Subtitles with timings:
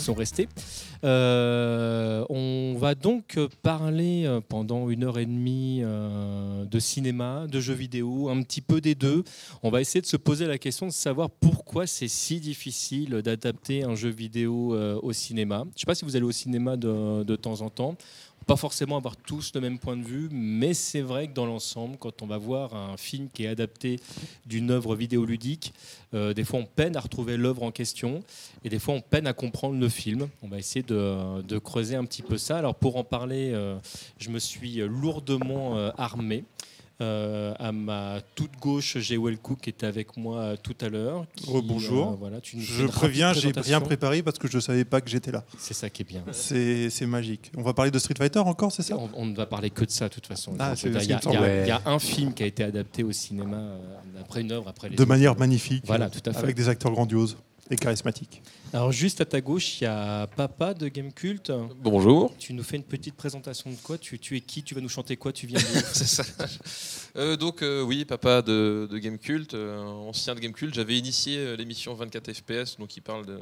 [0.00, 0.48] sont restés.
[1.04, 7.60] Euh, on va donc parler euh, pendant une heure et demie euh, de cinéma, de
[7.60, 9.24] jeux vidéo, un petit peu des deux.
[9.62, 13.84] On va essayer de se poser la question de savoir pourquoi c'est si difficile d'adapter
[13.84, 15.64] un jeu vidéo au cinéma.
[15.70, 17.96] Je ne sais pas si vous allez au cinéma de, de temps en temps
[18.46, 21.96] pas forcément avoir tous le même point de vue, mais c'est vrai que dans l'ensemble,
[21.98, 24.00] quand on va voir un film qui est adapté
[24.46, 25.72] d'une œuvre vidéoludique,
[26.14, 28.22] euh, des fois on peine à retrouver l'œuvre en question,
[28.64, 30.28] et des fois on peine à comprendre le film.
[30.42, 32.58] On va essayer de, creuser un petit peu ça.
[32.58, 33.78] Alors pour en parler, euh,
[34.18, 36.44] je me suis lourdement euh, armé.
[37.00, 41.24] Euh, à ma toute gauche, j'ai Cook qui était avec moi tout à l'heure.
[41.34, 42.12] qui, Rebonjour.
[42.12, 45.08] euh, voilà, tu Je préviens, j'ai rien préparé parce que je ne savais pas que
[45.08, 45.44] j'étais là.
[45.58, 46.22] C'est ça qui est bien.
[46.32, 47.50] C'est magique.
[47.56, 48.96] On va parler de Street Fighter encore, c'est ça?
[48.98, 50.54] On, on ne va parler que de ça, de toute façon.
[50.58, 53.78] Ah, Il y, a- y un film qui a été adapté au cinéma euh,
[54.20, 55.08] après une œuvre, après les De autres.
[55.08, 55.84] manière magnifique.
[55.86, 56.38] Voilà, tout à fait.
[56.38, 57.36] Avec des acteurs grandioses
[57.70, 58.42] et charismatiques.
[58.72, 61.52] Alors juste à ta gauche, il y a Papa de Game Cult.
[61.82, 62.34] Bonjour.
[62.38, 64.88] Tu nous fais une petite présentation de quoi tu, tu es qui Tu vas nous
[64.88, 65.60] chanter quoi Tu viens
[65.92, 66.24] C'est ça.
[67.16, 70.96] Euh, donc euh, oui, papa de, de Game Cult, euh, ancien de Game Cult, j'avais
[70.96, 73.40] initié l'émission 24 FPS, donc qui parle de,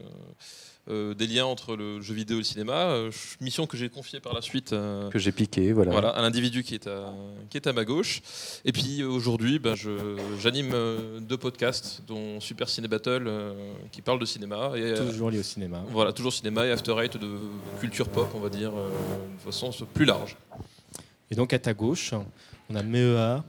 [0.89, 2.72] euh, des liens entre le jeu vidéo et le cinéma.
[2.91, 5.91] euh, mission que j'ai confiée par la suite euh, que j'ai piqué, voilà.
[5.92, 7.12] voilà, à l'individu qui, est à-
[7.50, 8.20] qui est à ma gauche.
[8.64, 13.53] Et puis aujourd'hui, ben, je- j'anime euh, deux podcasts, dont Super Ciné Battle, euh,
[13.92, 14.72] qui parle de cinéma.
[14.77, 15.83] Et, Toujours lié au cinéma.
[15.91, 17.39] voilà, toujours cinéma et After Eight de
[17.80, 18.89] culture pop, on va dire, euh,
[19.36, 20.36] de façon plus large.
[21.30, 22.14] Et donc à ta gauche,
[22.70, 23.45] on a MEA.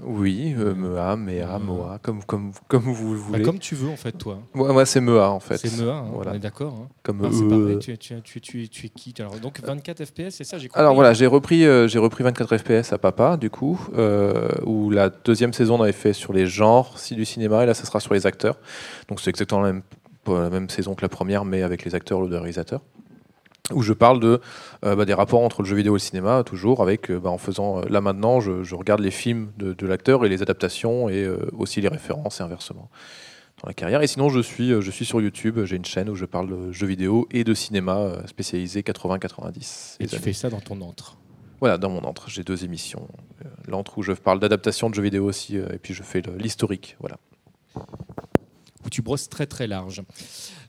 [0.00, 3.42] Oui, euh, Mea, Mea, Moa, comme, comme, comme vous le Bah, voulez.
[3.44, 4.38] comme tu veux en fait, toi.
[4.52, 5.58] Moi, moi, c'est Mea en fait.
[5.58, 6.32] C'est MEA, hein, Voilà.
[6.32, 6.74] on est d'accord.
[6.82, 6.88] hein.
[7.04, 10.30] Comme c'est euh, pareil, tu, es- tu, tu, tu, es- qui Alors, Donc 24 FPS,
[10.30, 10.80] c'est ça j'ai compris.
[10.80, 14.90] Alors voilà, j'ai repris, euh, j'ai repris 24 FPS à Papa, du coup, euh, où
[14.90, 17.84] la deuxième saison on avait fait sur les genres si du cinéma, et là ça
[17.84, 18.56] sera sur les acteurs.
[19.08, 19.82] Donc c'est exactement la même,
[20.26, 22.80] la même saison que la première, mais avec les acteurs le réalisateur.
[23.72, 24.40] Où je parle de,
[24.84, 27.30] euh, bah, des rapports entre le jeu vidéo et le cinéma, toujours avec, euh, bah,
[27.30, 30.42] en faisant, euh, là maintenant, je, je regarde les films de, de l'acteur et les
[30.42, 32.90] adaptations, et euh, aussi les références et inversement
[33.62, 34.02] dans la carrière.
[34.02, 36.72] Et sinon, je suis, je suis sur YouTube, j'ai une chaîne où je parle de
[36.72, 39.96] jeux vidéo et de cinéma spécialisé 80-90.
[40.00, 40.24] Et tu années.
[40.24, 41.16] fais ça dans ton antre.
[41.60, 43.06] Voilà, dans mon antre, j'ai deux émissions.
[43.68, 46.96] L'antre où je parle d'adaptation de jeux vidéo aussi, et puis je fais l'historique.
[46.98, 47.18] Voilà.
[48.84, 50.02] où tu brosses très très large.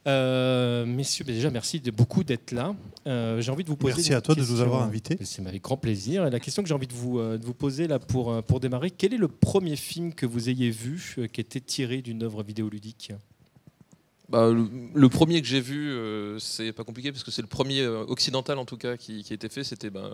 [0.05, 2.75] Euh, messieurs, déjà merci de beaucoup d'être là.
[3.07, 3.95] Euh, j'ai envie de vous poser.
[3.95, 5.17] Merci à toi de nous avoir invités.
[5.23, 6.25] C'est avec grand plaisir.
[6.25, 8.41] Et la question que j'ai envie de vous, euh, de vous poser là pour, euh,
[8.41, 12.23] pour démarrer, quel est le premier film que vous ayez vu qui était tiré d'une
[12.23, 13.13] œuvre vidéoludique?
[14.29, 17.47] Bah, le, le premier que j'ai vu, euh, c'est pas compliqué parce que c'est le
[17.47, 19.65] premier euh, occidental en tout cas qui, qui a été fait.
[19.65, 20.09] C'était ben,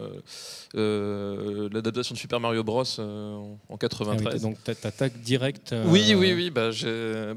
[0.76, 4.42] euh, l'adaptation de Super Mario Bros euh, en, en Ah oui, 93.
[4.42, 5.76] Donc tu attaques direct.
[5.86, 6.50] Oui, oui, oui.
[6.50, 6.72] Bah,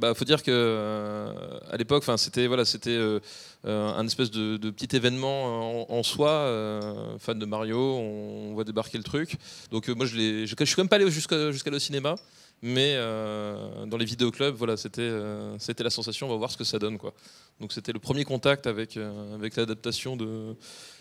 [0.01, 1.35] bah, faut dire que
[1.71, 2.99] à l'époque, enfin, c'était voilà, c'était
[3.65, 6.49] un espèce de, de petit événement en, en soi.
[7.19, 9.37] fan de Mario, on, voit débarquer le truc.
[9.71, 12.15] Donc moi, je, je, je suis quand même pas allé jusqu'à jusqu'à le cinéma,
[12.63, 16.29] mais euh, dans les vidéoclubs, voilà, c'était euh, c'était la sensation.
[16.29, 17.13] On va voir ce que ça donne, quoi.
[17.61, 20.55] Donc c'était le premier contact avec euh, avec l'adaptation de,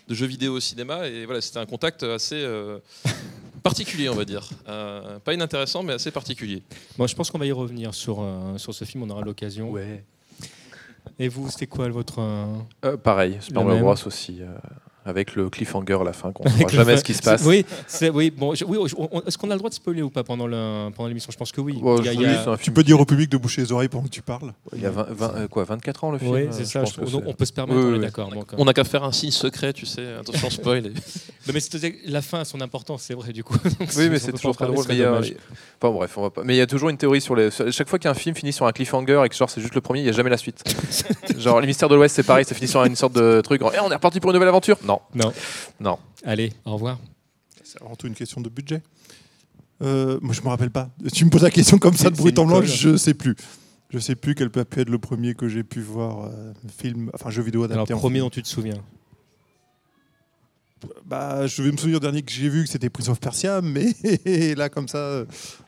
[0.08, 2.78] de jeux vidéo au cinéma, et voilà, c'était un contact assez euh,
[3.62, 4.48] particulier, on va dire.
[4.68, 6.62] Euh, pas inintéressant, mais assez particulier.
[6.98, 9.04] Moi, je pense qu'on va y revenir sur, euh, sur ce film.
[9.04, 9.70] On aura l'occasion.
[9.70, 10.04] Ouais.
[11.18, 12.20] Et vous, c'était quoi votre
[13.02, 13.94] pareil, Super Le Mario même.
[13.94, 14.46] Bros aussi, euh,
[15.04, 17.42] avec le cliffhanger à la fin, qu'on ne saura jamais ce qui se passe.
[17.44, 18.30] Oui, c'est oui.
[18.30, 20.46] Bon, je- oui, on- on- est-ce qu'on a le droit de spoiler ou pas pendant
[20.46, 21.30] le pendant l'émission?
[21.32, 21.78] Je pense que oui.
[21.80, 22.86] Bon, Il y a- je- il y a- oui, c'est un Tu film peux qui-
[22.86, 24.52] dire au public de boucher les oreilles pendant que tu parles.
[24.74, 26.68] Il y a 20, 20, euh, quoi, 24 ans le film Oui, euh, c'est je
[26.70, 26.84] ça.
[26.84, 28.30] je- on peut se permettre, Oui, on est d'accord.
[28.32, 30.06] euh, On n'a qu'à faire un signe secret, tu sais.
[30.20, 30.86] Attention, spoil.
[30.86, 33.56] et- mais c'est- la fin a son importance, c'est vrai, du coup.
[33.96, 34.84] Oui, mais c'est toujours très drôle.
[34.88, 35.20] Mais il y a-
[35.82, 36.42] Enfin, bref, on va pas.
[36.44, 37.50] Mais il y a toujours une théorie sur les.
[37.50, 40.00] Chaque fois qu'un film finit sur un cliffhanger et que genre c'est juste le premier,
[40.00, 40.62] il n'y a jamais la suite.
[41.38, 43.60] genre les mystères de l'Ouest, c'est pareil, ça finit sur une sorte de truc.
[43.74, 44.76] Eh, on est reparti pour une nouvelle aventure.
[45.14, 45.32] Non, Non.
[45.80, 45.98] non.
[46.24, 46.98] Allez, au revoir.
[47.64, 48.82] C'est avant tout une question de budget.
[49.82, 50.90] Euh, moi, je me rappelle pas.
[51.12, 53.34] Tu me poses la question comme ça de brut en blanc, je sais plus.
[53.90, 57.30] Je sais plus quel peut être le premier que j'ai pu voir euh, film, enfin
[57.30, 57.92] jeu vidéo Alors, adapté.
[57.94, 58.26] en premier film.
[58.26, 58.82] dont tu te souviens.
[61.04, 63.60] Bah, je vais me souvenir du dernier que j'ai vu, que c'était Prince of Persia,
[63.62, 63.92] mais
[64.56, 65.24] là, comme ça, euh,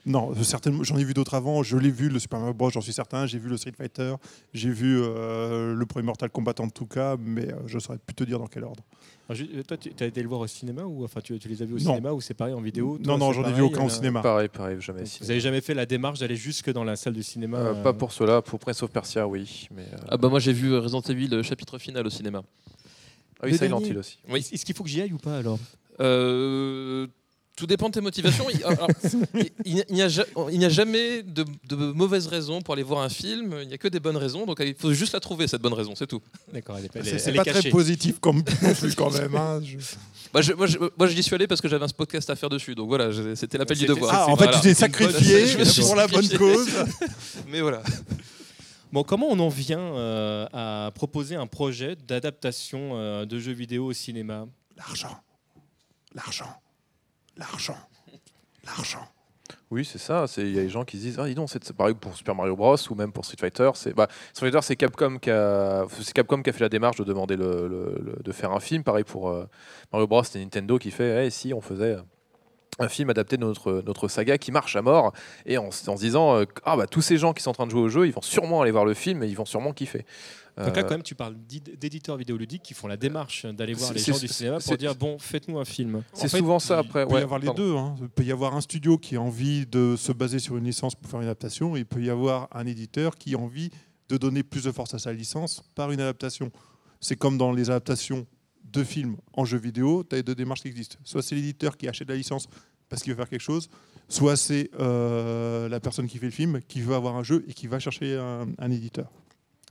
[0.07, 1.63] non, certainement, j'en ai vu d'autres avant.
[1.63, 3.27] Je l'ai vu, le Super Mario Bros, j'en suis certain.
[3.27, 4.15] J'ai vu le Street Fighter,
[4.53, 8.15] j'ai vu euh, le premier Mortal Kombat en tout cas, mais euh, je saurais plus
[8.15, 8.83] te dire dans quel ordre.
[9.29, 11.63] Alors, ju- toi, tu as été le voir au cinéma ou enfin tu, tu les
[11.63, 11.95] as vus au Non.
[11.95, 12.99] cinéma ou c'est pareil en vidéo?
[13.03, 14.21] Toi, non, non, j'en ai vu aucun au cinéma.
[14.21, 15.01] Pareil, pareil, jamais.
[15.01, 15.09] donc.
[15.21, 17.83] Vous avez jamais fait la démarche d'aller jusque dans la salle du cinéma Euh, euh,
[17.83, 19.69] Pas pour cela, pour Prince of Persia, oui.
[19.75, 22.43] Mais, euh, Ah bah moi j'ai vu Resident Evil le chapitre final au cinéma.
[23.45, 24.19] Ah oui, le Silent Hill aussi.
[24.29, 24.45] Oui.
[24.53, 25.59] Est-ce qu'il faut que j'y aille ou pas alors?
[26.01, 27.07] Euh,
[27.57, 28.47] Tout dépend de tes motivations.
[28.53, 28.89] Il- alors,
[29.65, 30.03] il- il n'y
[30.65, 33.55] a, jamais de, de mauvaises raisons pour aller voir un film.
[33.63, 34.45] Il n'y a que des bonnes raisons.
[34.45, 36.21] Donc il faut juste la trouver, cette bonne raison, c'est tout.
[36.53, 38.43] D'accord, elle est, elle est- C'est c'est elle est pas très positif comme
[38.97, 39.37] quand même.
[39.37, 39.61] hein.
[39.65, 39.77] Je-
[40.33, 42.49] Moi, je, moi, je, moi, j'y suis allé parce que j'avais un podcast à faire
[42.49, 42.75] dessus.
[42.75, 44.13] Donc voilà, c'était l'appel du C'était- devoir.
[44.13, 44.51] Ah, en Voilà.
[44.61, 46.69] fait, tu t'es bonne- sacrifié je me suis pour la bonne cause.
[47.49, 47.83] Mais voilà.
[48.95, 53.87] Bon, comment on en vient euh, à proposer un projet d'adaptation euh, de jeux vidéo
[53.87, 54.47] au cinéma?
[54.77, 55.17] L'argent,
[56.15, 56.47] l'argent,
[57.37, 57.77] l'argent,
[58.65, 59.05] l'argent.
[59.73, 60.27] Oui, c'est ça.
[60.37, 62.37] Il y a des gens qui se disent, ah, dis donc, c'est pareil pour Super
[62.37, 63.69] Mario Bros ou même pour Street Fighter.
[63.75, 66.97] C'est bah, Street Fighter, c'est Capcom qui a, c'est Capcom qui a fait la démarche
[66.99, 68.85] de demander le, le- le- de faire un film.
[68.85, 69.45] Pareil pour euh,
[69.93, 71.97] Mario Bros, c'est Nintendo qui fait, Eh, si on faisait
[72.79, 75.13] un film adapté de notre, notre saga qui marche à mort
[75.47, 77.71] et en, se disant, euh, ah bah tous ces gens qui sont en train de
[77.71, 80.05] jouer au jeu, ils vont sûrement aller voir le film et ils vont sûrement kiffer.
[80.57, 81.35] Donc là, Euh, quand même, tu parles
[81.81, 85.19] d'éditeurs vidéoludiques qui font la démarche d'aller voir les gens du cinéma pour dire bon,
[85.19, 86.03] faites-nous un film.
[86.13, 87.07] c'est En fait, souvent ça il après.
[87.07, 87.75] peut ouais, y avoir les deux.
[87.77, 87.97] hein.
[88.01, 90.95] Il peut y avoir un studio qui a envie de se baser sur une licence
[90.95, 91.75] pour faire une adaptation.
[91.77, 93.71] Et il peut y avoir un éditeur qui a envie
[94.09, 96.53] de donner plus de force à sa licence par une adaptation.
[97.01, 98.25] C'est comme dans les adaptations
[98.75, 100.97] de films en jeu vidéo, tu as les deux démarches qui existent.
[101.05, 102.47] Soit c'est l'éditeur qui achète la licence
[102.89, 103.69] parce qu'il veut faire quelque chose,
[104.09, 107.53] soit c'est euh, la personne qui fait le film qui veut avoir un jeu et
[107.55, 109.11] qui va chercher un, un éditeur.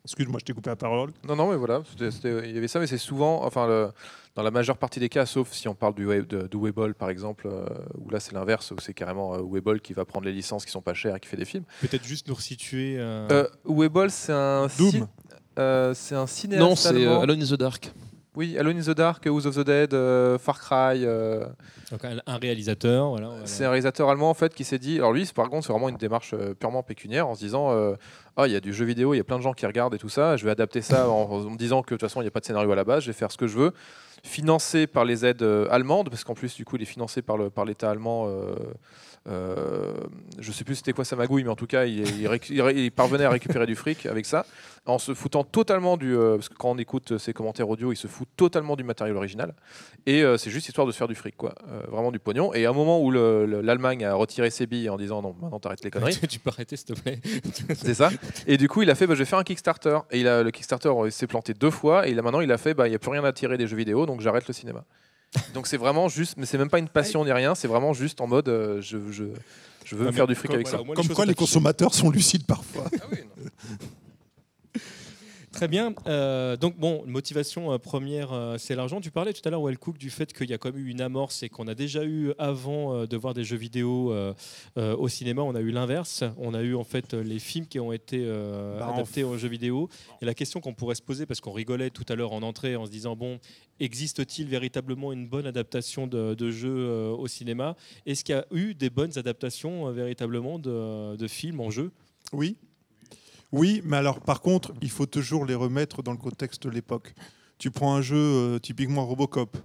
[0.05, 1.11] Excuse-moi, je t'ai coupé la parole.
[1.25, 3.89] Non, non, mais voilà, c'était- c'était- il y avait ça, mais c'est souvent, enfin, le-
[4.35, 6.93] dans la majeure partie des cas, sauf si on parle du, Web- de, de Webull,
[6.93, 7.65] par exemple, euh,
[7.99, 10.71] où là c'est l'inverse, où c'est carrément euh, Webull qui va prendre les licences qui
[10.71, 11.63] sont pas chères et qui fait des films.
[11.79, 12.95] Peut-être juste nous resituer.
[12.97, 14.89] euh, Euh, Webull, c'est un, Doom.
[14.91, 15.03] ci-
[15.59, 17.93] euh, c'est un cinéaste Non, c'est euh, Alone in the Dark.
[18.35, 21.05] Oui, Alone in the Dark, House of the Dead, euh, Far Cry.
[21.05, 21.45] euh,
[21.91, 23.27] donc un réalisateur, voilà.
[23.27, 23.45] voilà.
[23.45, 24.97] C'est un réalisateur allemand en fait qui s'est dit.
[24.97, 27.93] Alors lui, par contre, c'est vraiment une démarche euh, purement pécuniaire en se disant euh,
[28.35, 29.93] ah il y a du jeu vidéo, il y a plein de gens qui regardent
[29.93, 30.35] et tout ça.
[30.35, 32.31] Je vais adapter ça en, en me disant que de toute façon il n'y a
[32.31, 33.03] pas de scénario à la base.
[33.03, 33.71] Je vais faire ce que je veux,
[34.23, 37.51] financé par les aides allemandes parce qu'en plus du coup il est financé par le
[37.51, 38.27] par l'État allemand.
[39.27, 39.93] Euh,
[40.39, 43.65] je sais plus c'était quoi sa magouille, mais en tout cas, il, parvenait à récupérer
[43.65, 44.45] du fric avec ça,
[44.85, 46.15] en se foutant totalement du.
[46.15, 49.15] euh, parce que quand on écoute ses commentaires audio, il se fout totalement du matériel
[49.15, 49.53] original.
[50.05, 51.55] Et euh, c'est juste histoire de se faire du fric, quoi.
[51.89, 52.53] Vraiment du pognon.
[52.53, 55.35] Et à un moment où le- le- l'Allemagne a retiré ses billes en disant non,
[55.41, 57.19] maintenant t'arrêtes les conneries, tu, peux arrêter, s'il te plaît.
[57.75, 58.09] c'est ça.
[58.45, 59.99] Et du coup, il a fait bah, je vais faire un Kickstarter.
[60.11, 62.07] Et il a, le Kickstarter s'est planté deux fois.
[62.07, 63.67] Et a, maintenant, il a fait bah, il n'y a plus rien à tirer des
[63.67, 64.83] jeux vidéo, donc j'arrête le cinéma.
[65.53, 68.21] Donc c'est vraiment juste, mais c'est même pas une passion ni rien, c'est vraiment juste
[68.21, 69.23] en mode euh, je, je,
[69.85, 70.93] je veux Ah, me faire du fric avec voilà, ça.
[70.93, 72.85] Comme quoi les consommateurs sont lucides parfois.
[73.01, 73.49] Ah oui, non.
[75.63, 75.93] Très bien.
[76.07, 78.99] Euh, donc, bon, motivation euh, première, euh, c'est l'argent.
[78.99, 80.99] Tu parlais tout à l'heure, Wellcook, du fait qu'il y a quand même eu une
[80.99, 84.33] amorce et qu'on a déjà eu, avant de voir des jeux vidéo euh,
[84.77, 86.25] euh, au cinéma, on a eu l'inverse.
[86.37, 88.25] On a eu en fait les films qui ont été
[88.77, 89.87] Bah, en adaptés aux jeux vidéo.
[90.21, 92.75] Et la question qu'on pourrait se poser, parce qu'on rigolait tout à l'heure en entrée
[92.75, 93.39] en se disant, bon,
[93.79, 97.77] existe-t-il véritablement une bonne adaptation de, de jeux au cinéma?
[98.05, 101.93] Est-ce qu'il y a eu des bonnes adaptations véritablement de, de films en jeu?
[102.33, 102.57] Oui.
[103.53, 107.13] Oui, mais alors par contre, il faut toujours les remettre dans le contexte de l'époque.
[107.59, 109.55] Tu prends un jeu euh, typiquement Robocop.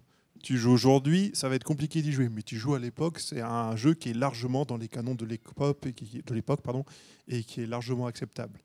[0.43, 3.40] Tu joues aujourd'hui, ça va être compliqué d'y jouer, mais tu joues à l'époque, c'est
[3.40, 6.85] un jeu qui est largement dans les canons de l'époque et qui, de l'époque, pardon,
[7.26, 8.61] et qui est largement acceptable.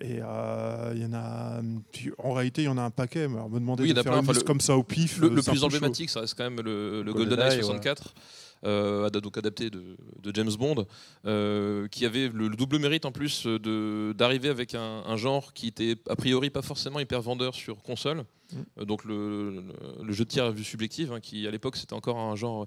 [0.00, 1.60] Et euh, il y en a,
[1.92, 3.28] tu- en réalité, il y en a un paquet.
[3.28, 4.46] Mais alors me demander Oui, il y de en a faire plein, une liste le-
[4.46, 7.12] comme ça au pif, Le, euh, le plus emblématique, ça reste quand même le, le
[7.12, 7.80] GoldenEye, GoldenEye ouais.
[8.62, 9.96] 64, euh, donc adapté de,
[10.34, 10.86] James Bond,
[11.26, 15.52] euh, qui avait le, le double mérite en plus euh, d'arriver avec un, un genre
[15.52, 18.24] qui était a priori pas forcément hyper vendeur sur console.
[18.78, 21.76] Euh, donc le, le- le jeu de tir à vue subjective, hein, qui à l'époque
[21.76, 22.66] c'était encore un genre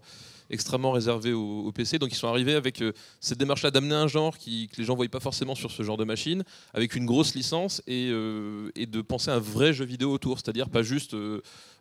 [0.50, 2.00] extrêmement réservé au, au PC.
[2.00, 4.96] Donc ils sont arrivés avec euh, cette démarche-là d'amener un genre qui, que les gens
[4.96, 8.86] voyaient pas forcément sur ce genre de machine, avec une grosse licence et, euh, et
[8.86, 11.14] de penser un vrai jeu vidéo autour, c'est-à-dire pas juste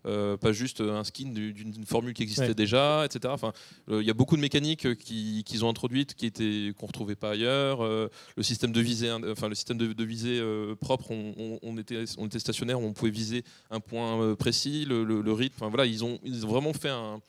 [0.05, 2.55] euh, pas juste un skin du- d'une formule qui existait Ouais.
[2.55, 3.33] déjà, etc.
[3.33, 3.53] Enfin,
[3.89, 7.15] euh, il y a beaucoup de mécaniques qui- qu'ils ont introduites qui étaient qu'on retrouvait
[7.15, 7.83] pas ailleurs.
[7.85, 10.43] Euh, le système de visée, enfin le système de, de visée
[10.81, 15.05] propre, on, on- on était on était stationnaire, on pouvait viser un euh, précis, le,
[15.05, 15.55] le- le rythme.
[15.59, 17.21] Enfin, voilà, ils ont ils ont vraiment fait un-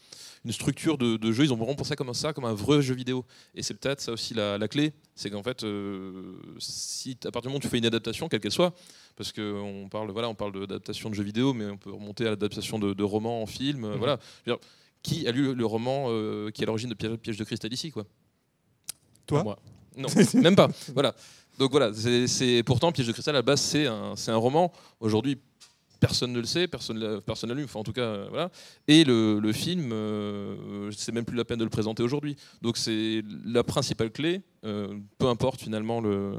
[0.45, 1.45] une structure de, de jeu.
[1.45, 3.23] Ils ont vraiment pensé comme ça, comme un vrai jeu vidéo.
[3.55, 7.43] Et c'est peut-être ça aussi la, la clé, c'est qu'en fait, euh, si à partir
[7.43, 8.73] du moment où tu fais une adaptation, quelle qu'elle soit,
[9.15, 12.31] parce qu'on parle, voilà, on parle d'adaptation de jeux vidéo, mais on peut remonter à
[12.31, 13.85] l'adaptation de, de romans en film.
[13.85, 13.97] euh, Mhm.
[13.99, 14.19] Voilà.
[14.45, 14.57] Dire,
[15.01, 17.91] qui a lu le roman euh, qui est à l'origine de Piège, de cristal ici,
[17.91, 18.05] quoi?
[19.27, 19.43] Toi?
[19.43, 19.59] Moi.
[19.95, 20.07] Non,
[20.41, 20.69] même pas.
[20.93, 21.13] Voilà.
[21.59, 24.71] Donc voilà, c'est- pourtant Piège de cristal à la base c'est un, c'est un roman.
[24.99, 25.37] Aujourd'hui,
[26.07, 28.51] personne ne le sait, personne personne l'allume, en tout cas, euh, voilà.
[28.89, 32.35] Et le, le film, euh, c'est même plus la peine de le présenter aujourd'hui.
[32.61, 36.33] Donc c'est la principale clé, euh, peu importe finalement le,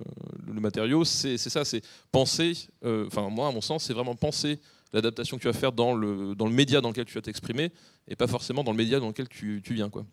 [0.47, 4.61] le matériau, c'est ça, c'est penser, euh, enfin moi à mon sens, c'est vraiment penser
[4.93, 7.73] l'adaptation que tu vas faire dans le, dans le média dans lequel tu vas t'exprimer,
[8.07, 9.89] et pas forcément dans le média dans lequel tu, tu viens.
[9.89, 10.05] quoi.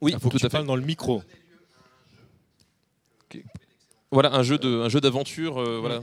[0.00, 0.62] Oui, Il faut que tu à fait.
[0.62, 1.22] dans le micro.
[4.10, 6.00] Voilà, un jeu de, un jeu d'aventure, euh, voilà.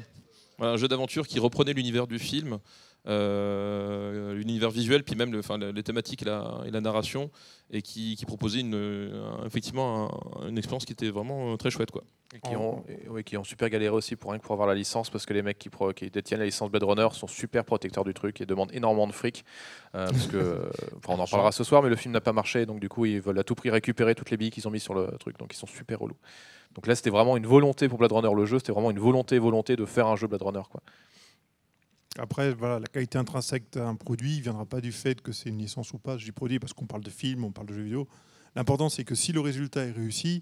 [0.58, 2.60] Voilà, un jeu d'aventure qui reprenait l'univers du film,
[3.08, 7.30] euh, l'univers visuel, puis même le, enfin, les thématiques et la, et la narration,
[7.72, 11.70] et qui, qui proposait une, un- effectivement un- une expérience qui était vraiment euh, très
[11.72, 12.04] chouette, quoi.
[12.34, 14.68] Et qui, ont, et- oui, qui ont super galéré aussi pour rien que pour avoir
[14.68, 17.28] la licence parce que les mecs qui, pro- qui détiennent la licence Blade Runner sont
[17.28, 19.46] super protecteurs du truc et demandent énormément de fric.
[19.94, 22.34] euh, parce que, euh, enfin, on en parlera ce soir, mais le film n'a pas
[22.34, 24.72] marché donc du coup ils veulent à tout prix récupérer toutes les billes qu'ils ont
[24.72, 26.18] mis sur le truc donc ils sont super relous.
[26.76, 29.40] Donc là c'était vraiment une volonté pour Blade Runner le jeu, c'était vraiment une volonté
[29.40, 30.82] volonté de faire un jeu Blade Runner quoi.
[32.18, 35.58] Après, voilà, la qualité intrinsèque d'un produit ne viendra pas du fait que c'est une
[35.58, 36.18] licence ou pas.
[36.18, 38.08] Je dis produit parce qu'on parle de film, on parle de jeux vidéo.
[38.56, 40.42] L'important, c'est que si le résultat est réussi,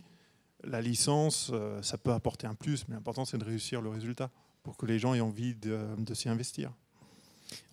[0.63, 4.29] la licence, euh, ça peut apporter un plus, mais l'important, c'est de réussir le résultat
[4.61, 6.71] pour que les gens aient envie de, de s'y investir.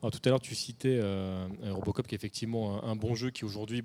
[0.03, 3.31] Alors, tout à l'heure, tu citais euh, Robocop, qui est effectivement un, un bon jeu
[3.31, 3.85] qui aujourd'hui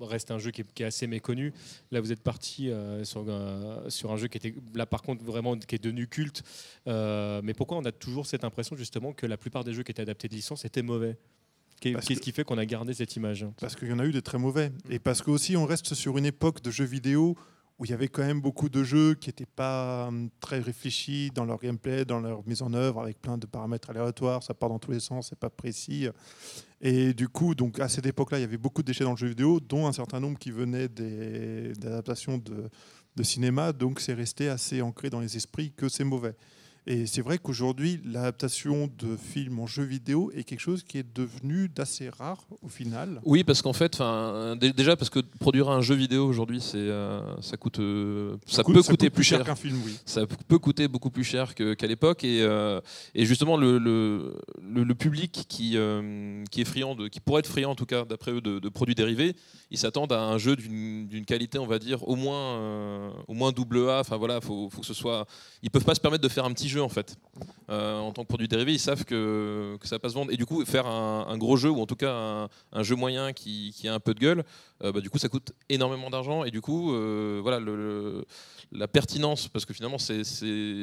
[0.00, 1.52] reste un jeu qui est, qui est assez méconnu.
[1.90, 5.24] Là, vous êtes parti euh, sur, euh, sur un jeu qui était là, par contre,
[5.24, 6.42] vraiment qui est devenu culte.
[6.86, 9.92] Euh, mais pourquoi on a toujours cette impression justement que la plupart des jeux qui
[9.92, 11.16] étaient adaptés de licence étaient mauvais?
[11.80, 13.46] Qu'est-ce que- qui fait qu'on a gardé cette image?
[13.60, 14.72] Parce qu'il y en a eu des très mauvais.
[14.88, 17.36] Et parce qu'aussi, on reste sur une époque de jeux vidéo
[17.78, 21.30] où il y avait quand même beaucoup de jeux qui n'étaient pas hum, très réfléchis
[21.34, 24.68] dans leur gameplay, dans leur mise en œuvre, avec plein de paramètres aléatoires, ça part
[24.68, 26.08] dans tous les sens, c'est pas précis.
[26.86, 29.16] Et du coup, donc à cette époque-là, il y avait beaucoup de déchets dans le
[29.16, 34.82] jeu vidéo, dont un certain nombre qui venaient d'adaptations de cinéma, donc c'est resté assez
[34.82, 36.36] ancré dans les esprits que c'est mauvais.
[36.86, 41.16] Et c'est vrai qu'aujourd'hui, l'adaptation de films en jeu vidéo est quelque chose qui est
[41.16, 43.22] devenu d'assez rare au final.
[43.24, 43.92] Oui, parce qu'en fait,
[44.76, 48.74] déjà parce que produire un jeu vidéo aujourd'hui, c'est, euh, ça coûte, euh, ça, coûte-
[48.74, 49.42] peut coûter coûte plus cher.
[49.44, 49.96] qu'un film, oui.
[50.04, 52.80] ça peut coûter beaucoup plus cher qu'à l'époque et, euh,
[53.14, 55.78] et justement le, le, le- le public qui,
[56.50, 58.68] qui est friand de, qui pourrait être friand en tout cas d'après eux de, de
[58.68, 59.34] produits dérivés
[59.70, 63.88] ils s'attendent à un jeu d'une qualité on va dire au moins au moins double
[63.88, 65.26] A enfin voilà faut, faut que ce soit
[65.62, 67.16] ils peuvent pas se permettre de faire un petit jeu en fait.
[67.70, 70.32] Euh, en tant que produit dérivé ils savent que, ça va pas se vendre.
[70.32, 73.74] Et du coup faire un, gros jeu ou en tout cas un, jeu moyen qui,
[73.86, 74.44] a un peu de gueule
[74.82, 76.44] euh, bah, du coup ça coûte énormément d'argent.
[76.44, 78.24] Et du coup euh, voilà le
[78.74, 80.22] la pertinence, parce que finalement, c'est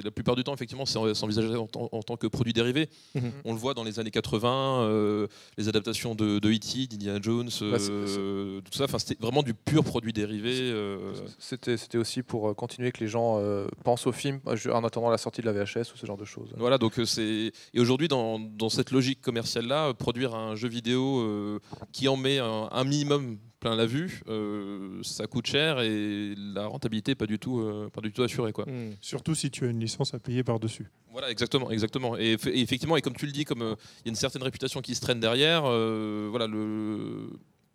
[0.04, 2.90] la plupart du temps, effectivement, c'est envisagé en, tant- en tant que produit dérivé.
[3.16, 3.32] Mhm.
[3.46, 7.50] On le voit dans les années 80, euh, les adaptations de, de E.T., d'Indiana Jones,
[7.62, 8.86] Bah, euh, tout ça.
[8.86, 10.52] Enfin, c'était vraiment du pur produit dérivé.
[10.56, 13.42] euh, C'était c'était aussi pour continuer que les gens
[13.84, 16.50] pensent au film en attendant la sortie de la VHS ou ce genre de choses.
[16.58, 20.68] Voilà, donc c'est et aujourd'hui dans, dans cette logique commerciale là, euh, produire un jeu
[20.70, 21.60] vidéo
[21.92, 26.66] qui en met un, un minimum plein la vue, euh, ça coûte cher et la
[26.66, 28.66] rentabilité est pas du tout euh, pas du tout assurée quoi.
[28.66, 28.92] Hmm.
[29.00, 30.90] Surtout si tu as une licence à payer par-dessus.
[31.12, 32.18] Voilà, exactement, exactement.
[32.18, 34.16] Et, eff- et effectivement, et comme tu le dis, comme euh, il y a une
[34.16, 37.30] certaine réputation qui se traîne derrière, euh, voilà le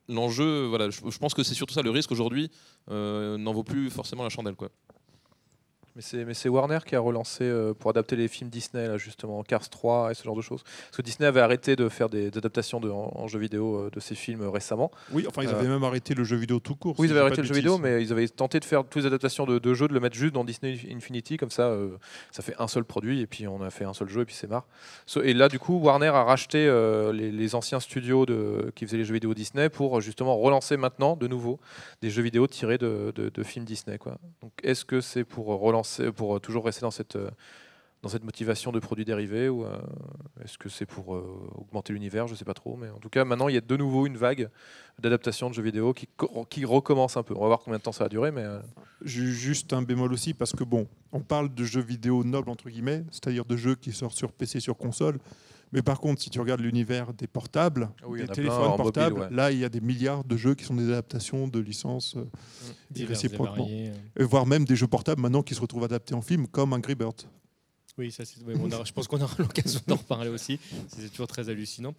[0.09, 2.51] l'enjeu, voilà, je, je pense que c'est surtout ça le risque aujourd'hui,
[2.91, 4.69] euh, n'en vaut plus forcément la chandelle quoi.
[5.97, 9.69] Mais c'est, Warner qui a relancé euh, pour adapter les films Disney, là, justement, Cars
[9.69, 10.63] 3 et ce genre de choses.
[10.63, 13.77] Parce que Disney avait arrêté de faire des, des adaptations de, en, en jeux vidéo
[13.77, 14.91] euh, de ces films euh, récemment.
[15.11, 16.95] Oui, enfin, ils avaient même arrêté le jeu vidéo tout court.
[16.99, 18.97] Oui, si ils avaient arrêté le jeu vidéo, mais ils avaient tenté de faire toutes
[19.03, 21.75] les adaptations de, de jeux, de le mettre juste dans Disney Infinity, comme ça,
[22.31, 24.35] ça fait un seul produit, et puis on a fait un seul jeu, et puis
[24.35, 24.67] c'est marre.
[25.25, 26.67] Et là, du coup, Warner a racheté
[27.15, 31.17] les, les anciens studios de, qui faisaient les jeux vidéo Disney pour justement relancer maintenant,
[31.17, 31.59] de nouveau,
[32.03, 33.97] des jeux vidéo tirés de, de- de films Disney.
[33.99, 34.19] Quoi.
[34.43, 35.86] Donc, est-ce que c'est pour relancer,
[36.17, 37.31] pour euh, toujours rester dans cette euh,
[38.03, 39.79] dans cette motivation de produits dérivés ou euh,
[40.45, 42.29] est-ce que c'est pour augmenter l'univers?
[42.29, 44.17] Je sais pas trop, mais en tout cas maintenant il y a de nouveau une
[44.19, 44.49] vague
[45.01, 46.07] d'adaptation de jeux vidéo qui,
[46.51, 47.35] qui recommence un peu.
[47.35, 48.45] On va voir combien de temps ça va durer, mais
[49.03, 52.69] Ju- Juste un bémol aussi, parce que bon, on parle de jeux vidéo nobles, entre
[52.69, 55.19] guillemets, c'est-à-dire de jeux qui sortent sur PC, sur console.
[55.77, 59.31] Mais par contre, si tu regardes l'univers des portables, Ah oui, des téléphones portables, mobile,
[59.31, 59.37] ouais.
[59.37, 62.25] là, il y a des milliards de jeux qui sont des adaptations de licences, euh,
[62.91, 63.65] Diverses et réciproquement.
[63.67, 63.93] variées.
[64.19, 66.95] et voire même des jeux portables maintenant qui se retrouvent adaptés en film, comme Angry
[66.95, 67.15] Bird.
[67.99, 70.61] Oui, ça, je pense qu'on aura l'occasion d'en reparler aussi.
[70.89, 71.95] C'est toujours très hallucinant.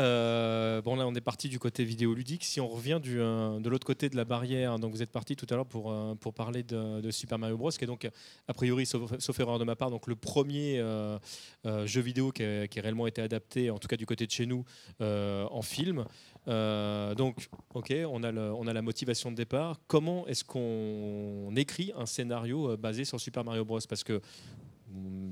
[0.00, 2.44] Euh, bon, là, on est parti du côté vidéoludique.
[2.44, 5.46] Si on revient euh, de l'autre côté de la barrière, donc vous êtes parti tout
[5.50, 8.08] à l'heure pour, euh, pour parler de, Super Mario Bros, qui est donc,
[8.48, 10.82] a priori, sauf, erreur de ma part, donc le premier
[11.84, 14.64] jeu vidéo qui a, réellement été adapté, en tout cas du côté de chez nous,
[15.00, 16.06] en film.
[16.46, 19.78] Donc, ok, on a, on a la motivation de départ.
[19.86, 23.80] Comment est-ce qu'on écrit un scénario basé sur Super Mario Bros?
[23.88, 24.20] Parce que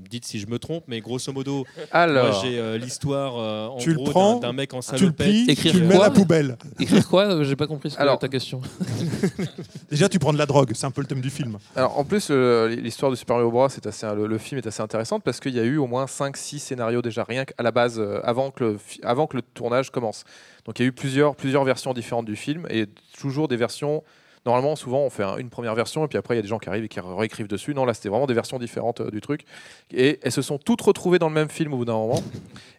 [0.09, 3.77] dites si je me trompe, mais grosso modo, moi alors j'ai euh, l'histoire euh, en
[3.77, 5.27] Tu le gros prends, d'un- d'un mec en Tu le salopette.
[5.27, 6.57] plies, écrire tu le mets à quoi la poubelle.
[6.79, 7.43] Écrire quoi?
[7.43, 8.61] J'ai pas compris ce que Alors- ta question.
[9.89, 11.57] Déjà, tu prends de la drogue, c'est un peu le thème du film.
[11.75, 14.67] Alors en plus, euh, l'histoire de Super Mario Bros, est assez, le, le film est
[14.67, 17.71] assez intéressante parce qu'il y a eu au moins 5-6 scénarios déjà rien qu'à la
[17.71, 20.23] base euh, avant, que le, fi- avant que le tournage commence.
[20.65, 22.85] Donc il y a eu plusieurs, plusieurs versions différentes du film et
[23.19, 24.03] toujours des versions
[24.45, 26.47] Normalement, souvent, on fait un- une première version et puis après, il y a des
[26.49, 27.73] gens qui arrivent et qui réécrivent dessus.
[27.73, 29.45] Non, là, c'était vraiment des versions différentes euh, du truc.
[29.91, 32.21] Et elles se sont toutes retrouvées dans le même film au bout d'un moment.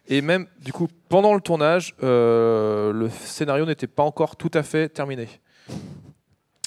[0.07, 4.61] Et même, du coup, pendant le tournage, euh, le scénario n'était pas encore tout à
[4.61, 5.27] fait terminé.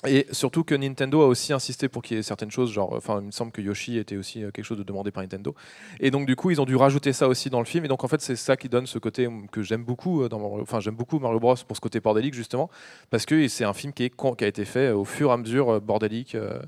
[0.06, 3.18] Et surtout que Nintendo a aussi insisté pour qu'il y ait certaines choses, genre, enfin,
[3.20, 5.56] il me semble que Yoshi était aussi euh, quelque chose de demandé par Nintendo.
[5.98, 7.84] Et donc, du coup, ils ont dû rajouter ça aussi dans le film.
[7.84, 10.22] Et donc, en fait, c'est ça qui donne ce côté hum, que j'aime beaucoup.
[10.22, 12.70] euh, Dans Mario- enfin, j'aime beaucoup Mario Bros pour ce côté bordélique, justement,
[13.10, 15.32] parce que c'est un film qui, est, con- qui a été fait au fur et
[15.32, 16.36] à mesure euh, bordélique.
[16.36, 16.60] euh,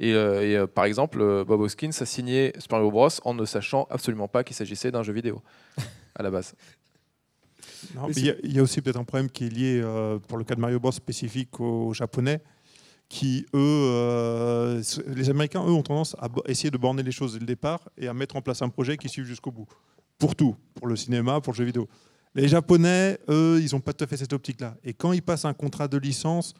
[0.00, 3.34] et, euh, et, euh, par exemple, euh, Bob Hoskins a signé Super Mario Bros en
[3.34, 5.42] ne sachant absolument pas qu'il s'agissait d'un jeu vidéo
[6.14, 6.54] à la base.
[8.16, 10.38] Il y, a- il y a aussi peut-être un problème qui est lié, euh, pour
[10.38, 12.40] le cas de Mario Bros, spécifique aux Japonais,
[13.08, 17.40] qui, eux, euh, les Américains, eux, ont tendance à essayer de borner les choses dès
[17.40, 19.66] le départ et à mettre en place un projet qui suive jusqu'au bout.
[20.18, 21.88] Pour tout, pour le cinéma, pour le jeu vidéo.
[22.34, 24.76] Les Japonais, eux, ils n'ont pas tout à fait cette optique-là.
[24.84, 26.54] Et quand ils passent un contrat de licence,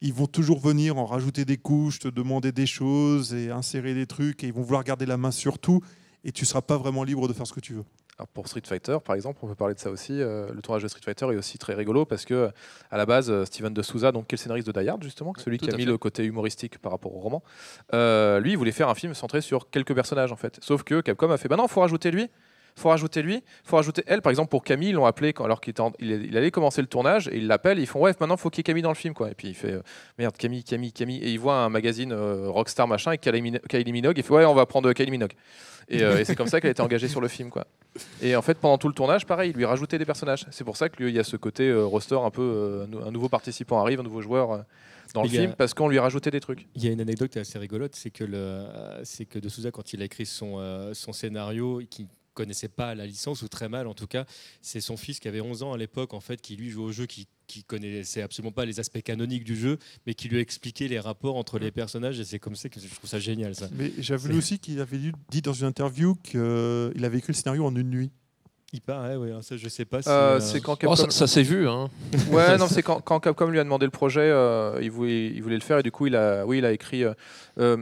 [0.00, 4.06] ils vont toujours venir en rajouter des couches, te demander des choses et insérer des
[4.06, 5.80] trucs, et ils vont vouloir garder la main sur tout,
[6.24, 7.84] et tu ne seras pas vraiment libre de faire ce que tu veux.
[8.18, 10.20] Alors pour Street Fighter, par exemple, on peut parler de ça aussi.
[10.20, 12.50] euh, le tournage de Street Fighter est aussi très rigolo parce que,
[12.90, 15.02] à la base, euh, Steven de Souza, donc qui est le scénariste de Die Hard,
[15.02, 17.42] justement, celui tout qui a mis le côté humoristique par rapport au roman,
[17.92, 20.58] euh, lui, il voulait faire un film centré sur quelques personnages, en fait.
[20.62, 22.30] Sauf que Capcom a fait bah non, faut rajouter lui.
[22.76, 24.20] Faut rajouter lui, faut rajouter elle.
[24.20, 26.80] Par exemple, pour Camille, ils l'ont appelé quand, alors qu'il en- il, il allait commencer
[26.80, 27.78] le tournage et ils l'appellent.
[27.78, 29.30] Ils font ouais, maintenant faut qu'il y ait Camille dans le film, quoi.
[29.30, 29.82] Et puis il fait euh,
[30.18, 31.18] merde, Camille, Camille, Camille.
[31.22, 34.18] Et il voit un magazine euh, Rockstar machin avec Kylie Min- Kylie Minogue.
[34.18, 35.34] Il fait ouais, on va prendre Kylie Minogue.
[35.88, 37.66] Et, euh, et c'est comme ça qu'elle a été engagée sur le film, quoi.
[38.22, 40.46] Et en fait, pendant tout le tournage, pareil, il lui rajoutait des personnages.
[40.50, 42.42] C'est pour ça qu'il y a ce côté euh, roster un peu.
[42.42, 44.58] euh, un nouveau participant arrive, un nouveau joueur euh,
[45.12, 46.66] dans le Il a- film, parce qu'on lui a rajouté des trucs.
[46.74, 48.64] Il y a une anecdote assez rigolote, c'est que, le,
[49.04, 52.94] c'est que De Souza, quand il a écrit son, euh, son scénario, qui connaissait pas
[52.94, 54.26] la licence, ou très mal en tout cas,
[54.60, 56.92] c'est son fils qui avait 11 ans à l'époque, en fait, qui lui jouait au
[56.92, 60.40] jeu, qui, qui connaissait absolument pas les aspects canoniques du jeu, mais qui lui a
[60.40, 63.54] expliqué les rapports entre les personnages, et c'est comme ça que je trouve ça génial,
[63.54, 63.68] ça.
[63.72, 64.98] Mais j'avais lu aussi qu'il avait
[65.30, 68.10] dit dans une interview qu'il avait écrit le scénario en une nuit.
[68.72, 70.08] Il paraît, ouais, ça je sais pas si...
[70.08, 70.96] Euh, euh, c'est quand Oh, Capcom.
[70.96, 71.68] ça ça s'est vu.
[71.68, 71.88] Hein.
[72.32, 75.40] Ouais, non, c'est quand, quand Capcom lui a demandé le projet, euh, il, voulait, il
[75.44, 77.04] voulait le faire et du coup, il a, oui, il a écrit.
[77.04, 77.76] euh,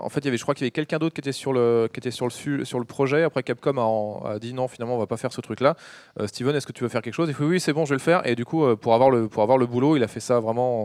[0.00, 1.52] en fait, il y avait, je crois qu'il y avait quelqu'un d'autre qui était sur
[1.52, 3.24] le, qui était sur le, su- sur le projet.
[3.24, 5.76] Après, Capcom a, en- a dit non, finalement, on va pas faire ce truc-là.
[6.18, 7.28] Euh, Steven, est-ce que tu veux faire quelque chose?
[7.28, 8.26] Il fait oui, c'est bon, je vais le faire.
[8.26, 10.84] Et du coup, pour avoir le, pour avoir le boulot, il a fait ça vraiment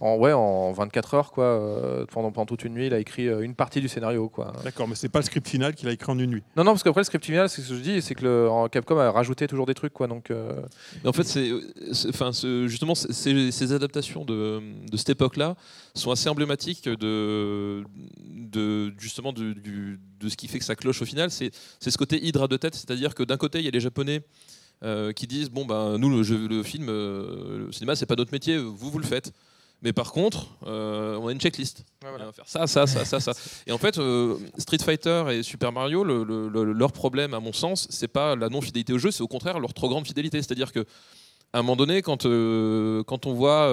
[0.00, 2.04] en, en- ouais, en 24 heures, quoi.
[2.10, 4.54] pendant, pendant toute une nuit, il a écrit une partie du scénario, quoi.
[4.64, 6.42] D'accord, mais c'est pas le script final qu'il a écrit en une nuit.
[6.56, 8.50] Non, non, parce qu'après, le script final, c'est ce que je dis, c'est que le,
[8.50, 10.06] en- Capcom a rajouté toujours des trucs, quoi.
[10.06, 10.60] Donc, euh,
[11.04, 11.50] en fait, c'est,
[12.08, 12.30] enfin,
[12.66, 15.56] justement, ces, adaptations de, de cette époque-là
[15.94, 17.84] sont assez emblématiques de,
[18.18, 21.30] de justement de, de ce qui fait que ça cloche au final.
[21.30, 23.80] C'est, ce côté hydre à deux têtes, c'est-à-dire que d'un côté, il y a les
[23.80, 24.22] Japonais
[24.82, 28.16] euh, qui disent bon ben nous le, jeu- le film, euh, le cinéma, c'est pas
[28.16, 29.32] notre métier, vous vous le faites.
[29.84, 31.84] Mais par contre, euh, on a une checklist.
[32.04, 33.32] On va faire ça, ça, ça, ça, ça.
[33.66, 37.40] Et en fait, euh, Street Fighter et Super Mario, le- le- le- leur problème, à
[37.40, 40.38] mon sens, c'est pas la non-fidélité au jeu, c'est au contraire leur trop grande fidélité.
[40.42, 40.80] C'est-à-dire que
[41.52, 43.70] à un moment donné, quand, euh, quand on voit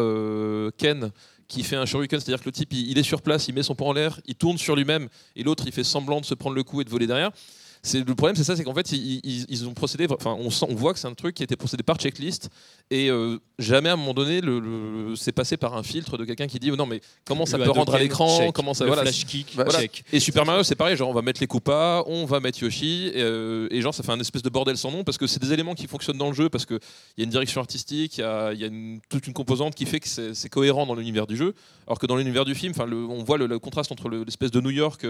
[0.77, 1.11] Ken
[1.47, 3.63] qui fait un shuriken, c'est-à-dire que le type il, il est sur place, il met
[3.63, 6.33] son poing en l'air, il tourne sur lui-même, et l'autre il fait semblant de se
[6.33, 7.31] prendre le coup et de voler derrière.
[7.83, 10.05] C'est le problème, c'est ça, c'est qu'en fait ils, ils- ils ont procédé.
[10.11, 12.49] Enfin, on, sent, on voit que c'est un truc qui a été procédé par checklist
[12.91, 16.25] et euh, jamais à un moment donné le, le- c'est passé par un filtre de
[16.25, 18.83] quelqu'un qui dit oh non mais comment ça le peut rendre à l'écran, comment ça
[18.83, 19.03] le voilà.
[19.03, 19.71] flash kick, Voilà.
[19.79, 20.03] check.
[20.11, 23.07] Et Super Mario, c'est pareil, genre on va mettre les Koopas, on va mettre Yoshi,
[23.13, 25.41] et, euh, et genre ça fait un espèce de bordel sans nom parce que c'est
[25.41, 26.79] des éléments qui fonctionnent dans le jeu, parce qu'il
[27.17, 29.73] y a une direction artistique, il y a, il y a une- toute une composante
[29.73, 31.53] qui fait que c'est cohérent dans l'univers du jeu,
[31.87, 34.59] alors que dans l'univers du film, enfin, on voit le, contraste entre le- l'espèce de
[34.59, 35.05] New York,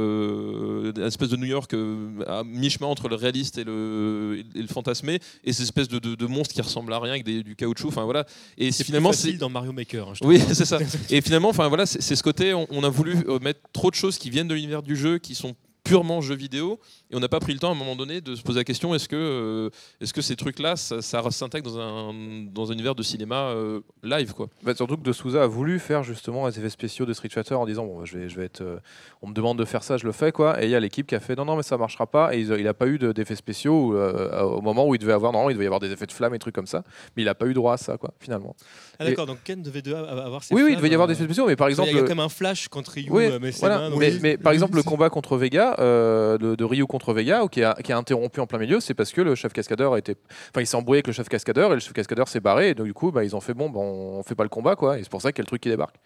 [0.00, 4.68] euh, l'espèce de New York euh, à mi-chemin entre le réaliste et le, et le
[4.68, 7.56] fantasmé, et ces espèces de, de, de monstres qui ressemblent à rien avec des- du
[7.56, 8.26] caoutchouc, enfin voilà.
[8.58, 10.08] Et C'est finalement, c'est dans Mario Maker.
[10.08, 10.78] hein, oui, c'est ça.
[11.10, 12.54] Et finalement, enfin voilà, c'est c'est ce côté.
[12.54, 15.18] On, on a voulu euh, mettre trop de choses qui viennent de l'univers du jeu,
[15.18, 15.54] qui sont
[15.86, 16.78] purement jeux vidéo,
[17.10, 18.64] et on n'a pas pris le temps à un moment donné de se poser la
[18.64, 19.70] question est-ce que, euh,
[20.00, 22.12] est-ce que ces trucs-là, ça, ça s'intègre dans un,
[22.52, 24.48] dans un univers de cinéma euh, live, quoi?
[24.62, 27.54] Bah, surtout que De Souza a voulu faire justement les effets spéciaux de Street Fighter
[27.54, 28.78] en disant bon, bah, je vais, je vais être, euh,
[29.22, 30.62] on me demande de faire ça, je le fais quoi.
[30.62, 32.34] Et il y a l'équipe qui a fait non non mais ça marchera pas.
[32.34, 35.32] Et il n'a pas eu de- d'effets spéciaux euh, au moment où il devait avoir
[35.32, 36.82] normalement il devait y avoir des effets de flammes et trucs comme ça,
[37.16, 38.56] mais il n'a pas eu droit à ça quoi finalement.
[38.98, 41.06] Ah, D'accord, donc Ken devait de- avoir ses oui oui il flammes, devait y avoir
[41.08, 43.08] des effets spéciaux, mais par Il y exemple a quand même un flash quand Ryu
[43.10, 43.78] Oui, met ses voilà.
[43.78, 47.12] mains dans mais, mais par exemple, le combat contre Vega, euh, de, de Ryu contre
[47.12, 49.92] Vega, qui a, qui a interrompu en plein milieu, c'est parce que le chef cascadeur.
[49.92, 52.70] Enfin, il s'est embrouillé avec le chef cascadeur et le chef cascadeur s'est barré.
[52.70, 54.76] Et donc, du coup, bah, ils ont fait bon, bah, on fait pas le combat,
[54.76, 54.98] quoi.
[54.98, 55.96] Et c'est pour ça qu'il y a le truc qui débarque.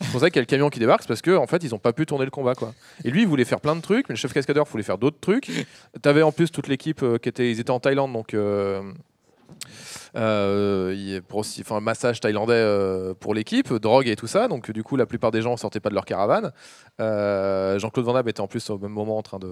[0.00, 1.64] C'est pour ça qu'il y a le camion qui débarque, c'est parce qu'en en fait,
[1.64, 2.72] ils ont pas pu tourner le combat, quoi.
[3.04, 5.18] Et lui, il voulait faire plein de trucs, mais le chef cascadeur voulait faire d'autres
[5.20, 5.50] trucs.
[6.02, 7.50] T'avais en plus toute l'équipe euh, qui était.
[7.50, 8.34] Ils étaient en Thaïlande, donc.
[8.34, 8.80] euh,
[10.18, 14.48] Euh, pour aussi, enfin, massage thaïlandais euh, pour l'équipe, drogue et tout ça.
[14.48, 16.52] Donc du coup, la plupart des gens sortaient pas de leur caravane.
[17.00, 19.46] Euh, Jean-Claude Van Damme était en plus au même moment en train de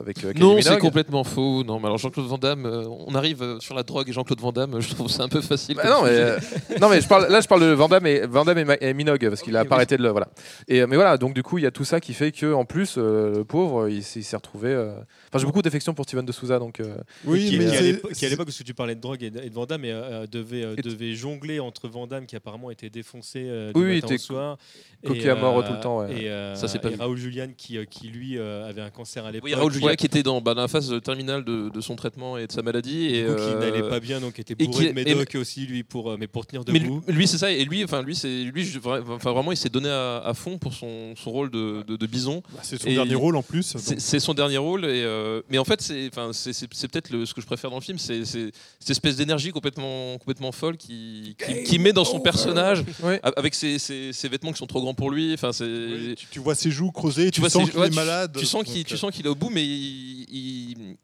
[0.00, 1.64] avec euh, Non, c'est complètement faux.
[1.64, 4.52] Non, mais alors Jean-Claude Van Damme, euh, on arrive sur la drogue et Jean-Claude Van
[4.52, 5.76] Damme, je trouve c'est un peu facile.
[5.76, 6.22] Bah non, mais, sujet.
[6.22, 8.64] euh, non, mais je parle, là, je parle de Van Damme et, Van Damme et,
[8.64, 9.78] Ma- et Minogue parce qu'il a Oui, pas oui.
[9.78, 10.10] arrêté de le.
[10.10, 10.28] Voilà.
[10.68, 12.64] Et, mais voilà, donc du coup, il y a tout ça qui fait que en
[12.66, 14.68] plus, euh, le pauvre, il, s'est il s'est retrouvé.
[14.68, 14.92] euh,
[15.28, 16.80] Enfin, j'ai beaucoup d'affection pour Steven de Souza, donc.
[16.80, 18.94] euh, Oui, qui, mais qui à c'est- l'époque- qui à l'époque, parce que tu parlais
[18.94, 21.60] de drogue et de, et de Van Damme, mais, euh, devait, euh, Et- devait jongler
[21.60, 24.58] entre Van Damme, qui apparemment était défoncé euh, Oui, du oui, matin au soir,
[25.06, 26.22] coquille et, à mort euh, tout le temps, ouais.
[26.24, 26.94] Et, euh, Ça, c'est pas et.
[26.96, 29.46] Raoul Julian, qui, euh, qui lui euh, avait un cancer à l'époque.
[29.48, 29.96] Oui, Raoul Julia Ouais.
[29.96, 32.62] qui était dans, bah, dans la phase terminale de, de son traitement et de sa
[32.62, 33.06] maladie.
[33.06, 35.34] Et, Du coup, qui n'allait pas bien, donc était et bourré qui- de et- médoc
[35.36, 37.02] aussi, lui, pour, mais pour tenir Mais lui, debout.
[37.08, 39.88] lui, c'est ça, et lui, enfin lui, c'est lui, je- enfin vraiment, il s'est donné
[39.88, 42.42] à, à fond pour son, son rôle de, de- de bison.
[42.52, 43.76] Bah, c'est son Et- dernier rôle en plus.
[43.76, 47.34] C'est son dernier rôle, et, euh, mais en fait, c'est, enfin, c'est, peut-être le- ce
[47.34, 51.62] que je préfère dans le film, c'est cette espèce d'énergie complètement, complètement folle qui, qui,
[51.64, 53.20] qui met dans son personnage, Ouais.
[53.22, 55.32] a- avec ses, ses- ses vêtements qui sont trop grands pour lui.
[55.34, 57.94] Enfin, c'est, Oui, tu, tu vois ses joues creusées, tu, vois sens qu'il ouais, est
[57.94, 58.36] malade.
[58.38, 60.96] Tu sens qu'il, donc, tu sens qu'il est au bout, mais il, il-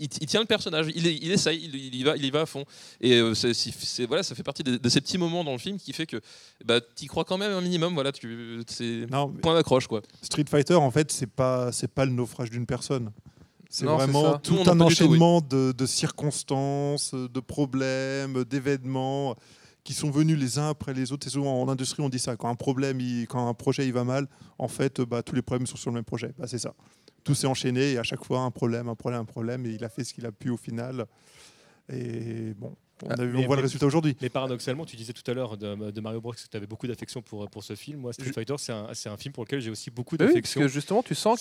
[0.00, 0.86] il- il tient le personnage.
[0.94, 2.64] Il, est- il essaye, il, il y va, il y va à fond.
[3.00, 5.78] Et euh, c'est, voilà, ça fait partie de, de ces petits moments dans le film
[5.78, 6.20] qui fait que
[6.64, 7.94] bah, tu crois quand même un minimum.
[7.94, 9.06] Voilà, tu, c'est
[9.40, 10.02] point d'accroche quoi.
[10.22, 13.12] Street Fighter, en fait, c'est pas c'est pas le naufrage d'une personne.
[13.76, 19.34] C'est vraiment tout Non, un tout, enchaînement de, de circonstances, de problèmes, d'événements
[19.82, 21.26] qui sont venus les uns après les autres.
[21.26, 22.36] Et souvent en industrie, on dit ça.
[22.36, 25.42] Quand un problème, il- quand un projet il va mal, en fait, bah, tous les
[25.42, 26.32] problèmes sont sur le même projet.
[26.38, 26.72] Bah, c'est ça.
[27.24, 29.66] Tout s'est enchaîné et à chaque fois un problème, un problème, un problème.
[29.66, 31.06] Et il a fait ce qu'il a pu au final.
[31.92, 34.16] Et bon, on, a mais- on voit le résultat aujourd'hui.
[34.22, 36.86] Mais paradoxalement, tu disais tout à l'heure de, de Mario Bros que tu avais beaucoup
[36.86, 38.00] d'affection pour, pour ce film.
[38.00, 40.34] Moi, Street Fighter, c'est un, un film pour lequel j'ai aussi beaucoup Bah oui, parce
[40.42, 40.60] d'affection.
[40.60, 41.40] que justement, tu sens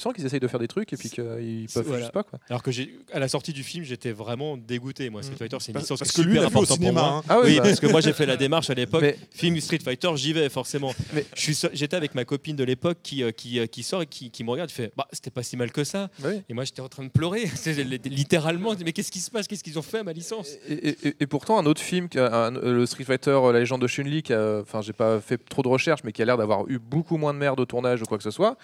[0.00, 2.00] sens qu'ils essayent de faire des trucs et puis qu'ils peuvent voilà.
[2.02, 2.38] juste pas quoi.
[2.48, 2.70] Alors que
[3.12, 5.10] à la sortie du film, j'étais vraiment dégoûté.
[5.10, 5.38] Moi, Street Mm.
[5.38, 7.16] Fighter, c'est une licence parce que super importante pour moi.
[7.18, 7.22] hein.
[7.28, 7.62] Ah Oui, bah.
[7.64, 9.02] parce que moi j'ai fait la démarche à l'époque.
[9.02, 10.94] Mais- Film Street Fighter, j'y vais forcément.
[11.72, 14.44] J'étais avec ma copine de l'époque qui, euh, qui, euh, qui sort et qui, qui
[14.44, 14.68] me regarde.
[14.70, 16.08] Qui fait, bah, c'était pas si mal que ça.
[16.18, 16.42] Bah oui.
[16.48, 17.44] Et moi j'étais en train de pleurer,
[18.04, 18.74] littéralement.
[18.84, 19.46] Mais qu'est-ce qui se passe?
[19.46, 20.48] Qu'est-ce qu'ils ont fait à ma licence?
[20.68, 20.89] Et, et-
[21.20, 24.22] et pourtant, un autre film, un- euh, le Street Fighter, euh, la légende de Chun-Li,
[24.22, 26.78] qui a- enfin, j'ai pas fait trop de recherches, mais qui a l'air d'avoir eu
[26.78, 28.56] beaucoup moins de merde au tournage ou quoi que ce soit.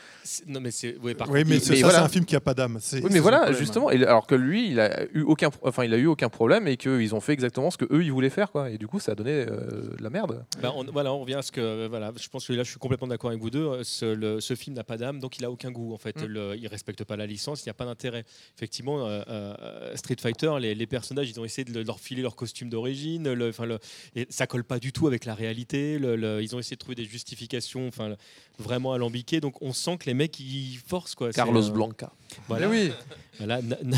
[0.47, 2.05] Non mais c'est, oui, par Oui, mais, c'est- ça, voilà.
[2.05, 2.79] un film qui a pas d'âme.
[2.93, 5.97] Oui, mais voilà, justement, et- alors que lui, il a eu aucun, enfin, il a
[5.97, 8.71] eu aucun problème et qu'ils ont fait exactement ce que eux ils voulaient faire, quoi.
[8.71, 10.45] Et du coup, ça a donné euh, de la merde.
[10.63, 12.79] Bah, on, voilà, on revient à ce que voilà, je pense que là je suis
[12.79, 13.83] complètement d'accord avec vous deux.
[13.85, 16.21] Ce, le- ce film n'a pas d'âme, donc il a aucun goût en fait.
[16.23, 16.27] Mm.
[16.27, 18.25] Le- il respecte pas la licence, il n'y a pas d'intérêt.
[18.57, 22.16] Effectivement, euh, euh, Street Fighter, les, les personnages, ils ont essayé de le- leur filer
[22.23, 23.33] leur costume d'origine.
[23.33, 23.79] le- Enfin, le,
[24.15, 25.99] et ça colle pas du tout avec la réalité.
[25.99, 28.17] le- le- ils ont essayé de trouver des justifications, enfin le-
[28.59, 29.41] vraiment alambiquées.
[29.41, 31.31] Donc on sent que les mecs ils forcent quoi.
[31.33, 32.13] Carlos euh, Blanca.
[32.49, 32.69] Voilà.
[32.69, 32.93] Mais oui,
[33.39, 33.97] Voilà, Na- Na-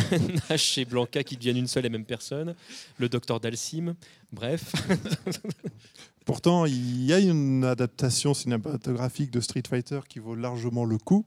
[0.51, 2.55] Nash et Blanca qui deviennent une seule et même personne.
[2.99, 3.95] Le docteur Dalsim.
[4.33, 4.73] Bref.
[6.25, 11.25] Pourtant, il y a une adaptation cinématographique de Street Fighter qui vaut largement le coup.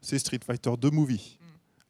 [0.00, 1.38] C'est Street Fighter 2 Movie.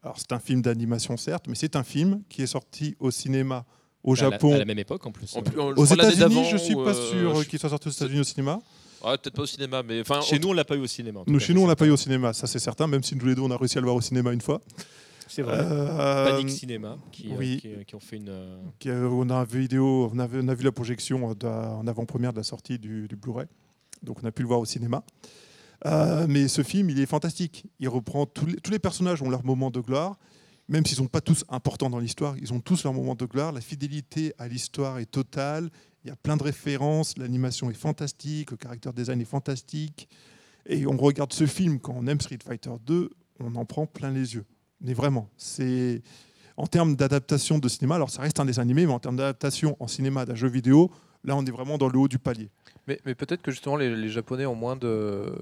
[0.02, 3.64] Alors, c'est un film d'animation, certes, mais c'est un film qui est sorti au cinéma
[4.04, 4.54] au à la- Japon.
[4.54, 5.34] à la même époque en plus.
[5.36, 8.20] En plus, on- Aux États-Unis, je suis pas euh, sûr qu'il soit sorti aux États-Unis
[8.20, 8.60] au cinéma.
[9.04, 10.20] Ouais, peut-être pas au cinéma, mais enfin.
[10.22, 11.20] Chez nous, on l'a pas eu au cinéma.
[11.26, 13.14] Nous, cas, chez nous, on l'a pas eu au cinéma, ça c'est certain, même si
[13.14, 14.60] nous les deux, on a réussi à le voir au cinéma une fois.
[15.30, 15.58] C'est vrai.
[15.60, 17.58] Euh, Panic Cinéma qui, euh, oui.
[17.60, 18.30] qui, qui ont fait une.
[18.30, 21.26] euh, qui, euh, on, a vu vidéo, on, a, vu- on a vu la projection
[21.26, 23.46] en avant-première de la sortie du, du Blu-ray.
[24.02, 25.02] Donc on a pu le voir au cinéma.
[25.86, 27.64] Euh, mais ce film, il est fantastique.
[27.78, 30.16] Il reprend tous les, tous les personnages ont leur moment de gloire,
[30.68, 32.36] même s'ils ne sont pas tous importants dans l'histoire.
[32.38, 33.52] Ils ont tous leur moment de gloire.
[33.52, 35.70] La fidélité à l'histoire est totale.
[36.04, 37.16] Il y a plein de références.
[37.16, 38.50] L'animation est fantastique.
[38.50, 40.08] Le caractère design est fantastique.
[40.68, 44.10] Et on regarde ce film quand on aime Street Fighter 2, on en prend plein
[44.10, 44.44] les yeux.
[44.82, 46.02] Mais vraiment, c'est
[46.58, 49.76] en termes d'adaptation de cinéma, alors ça reste un dessin animé, mais en termes d'adaptation
[49.80, 50.90] en cinéma d'un jeu vidéo,
[51.24, 52.50] là on est vraiment dans le haut du palier.
[52.88, 55.32] Mais, mais peut-être que justement les, les Japonais ont moins de,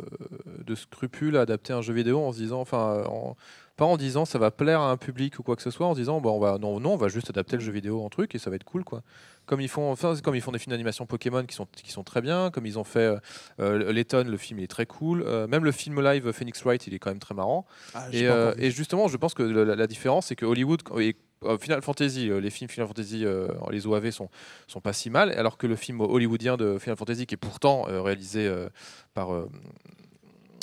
[0.64, 3.36] de scrupules à adapter un jeu vidéo en se disant, enfin, en-
[3.76, 5.92] pas en disant ça va plaire à un public ou quoi que ce soit, en
[5.94, 8.08] se disant bah, on va non non on va juste adapter le jeu vidéo en
[8.08, 9.02] truc et ça va être cool quoi.
[9.44, 12.02] Comme ils font enfin comme ils font des films d'animation Pokémon qui sont qui sont
[12.02, 13.18] très bien, comme ils ont fait euh,
[13.60, 16.86] euh, Letton, le film il est très cool, Euh, même le film live Phoenix Wright
[16.86, 17.66] il est quand même très marrant.
[18.14, 21.14] Et, euh, et justement, je pense que la, la différence, c'est que Hollywood et
[21.60, 24.28] Final Fantasy, euh, les films Final Fantasy, euh, les OAV sont,
[24.66, 27.86] sont pas si mal, alors que le film hollywoodien de Final Fantasy, qui est pourtant
[27.88, 28.68] euh, réalisé euh,
[29.14, 29.32] par.
[29.34, 29.48] euh,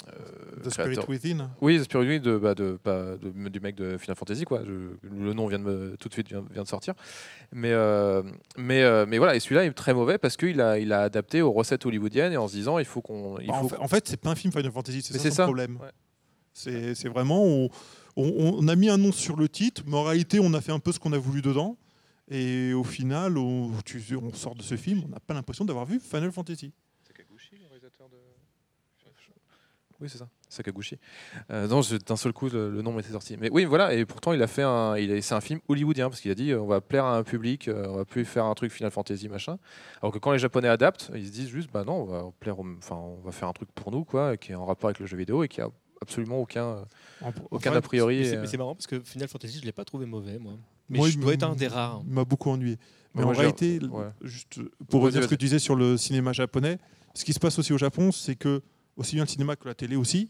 [0.09, 1.49] euh, The Spirit créateur- Within.
[1.61, 4.61] Oui, The Spirit Within de, bah, de, bah, de- du mec de Final Fantasy, quoi.
[4.65, 6.93] Je- le nom vient de me, tout de suite vient, vient de sortir.
[7.51, 8.21] Mais, euh,
[8.57, 11.41] mais, euh, mais voilà, et celui-là est très mauvais parce qu'il a, il a adapté
[11.41, 13.35] aux recettes hollywoodiennes et en se disant il faut qu'on.
[13.35, 15.43] Bah, en, fait, en fait, c'est pas un film Final Fantasy, c'est ça ça.
[15.45, 15.77] problème.
[15.81, 15.89] Ouais.
[16.53, 17.69] C'est c'est vraiment, on,
[18.15, 20.71] on- on a mis un nom sur le titre, mais en réalité, on a fait
[20.71, 21.77] un peu ce qu'on a voulu dedans.
[22.29, 25.85] Et au final, on, tu- on sort de ce film, on n'a pas l'impression d'avoir
[25.85, 26.71] vu Final Fantasy.
[27.07, 28.15] Sakaguchi, le réalisateur de.
[30.01, 30.27] Oui, c'est ça.
[30.49, 30.97] Sakaguchi.
[31.51, 33.37] Euh, non, d'un seul coup, le, le nom m'était sorti.
[33.39, 33.93] Mais oui, voilà.
[33.93, 34.95] Et pourtant, il a fait un.
[35.21, 37.67] C'est un film hollywoodien parce qu'il a dit euh, on va plaire à un public,
[37.69, 39.57] euh, on va plus faire un truc Final Fantasy machin.
[40.01, 42.59] Alors que quand les Japonais adaptent, ils se disent juste bah non, on va plaire,
[42.59, 44.99] au- enfin, on va faire un truc pour nous quoi, qui est en rapport avec
[44.99, 45.69] le jeu vidéo et qui a
[46.03, 48.19] absolument aucun, euh, aucun Enfin, a priori.
[48.19, 50.53] Mais c'est- euh, c'est marrant parce que Final Fantasy, je l'ai pas trouvé mauvais, moi.
[50.89, 52.01] Mais Moi, je il dois être un des rares.
[52.05, 52.77] Il m'a beaucoup ennuyé.
[53.15, 54.05] Mais en j'ai- réalité, ouais.
[54.21, 56.77] juste pour revenir à ce que tu disais sur le cinéma japonais,
[57.13, 58.61] ce qui se passe aussi au Japon, c'est que
[58.97, 60.29] aussi bien le cinéma que la télé aussi,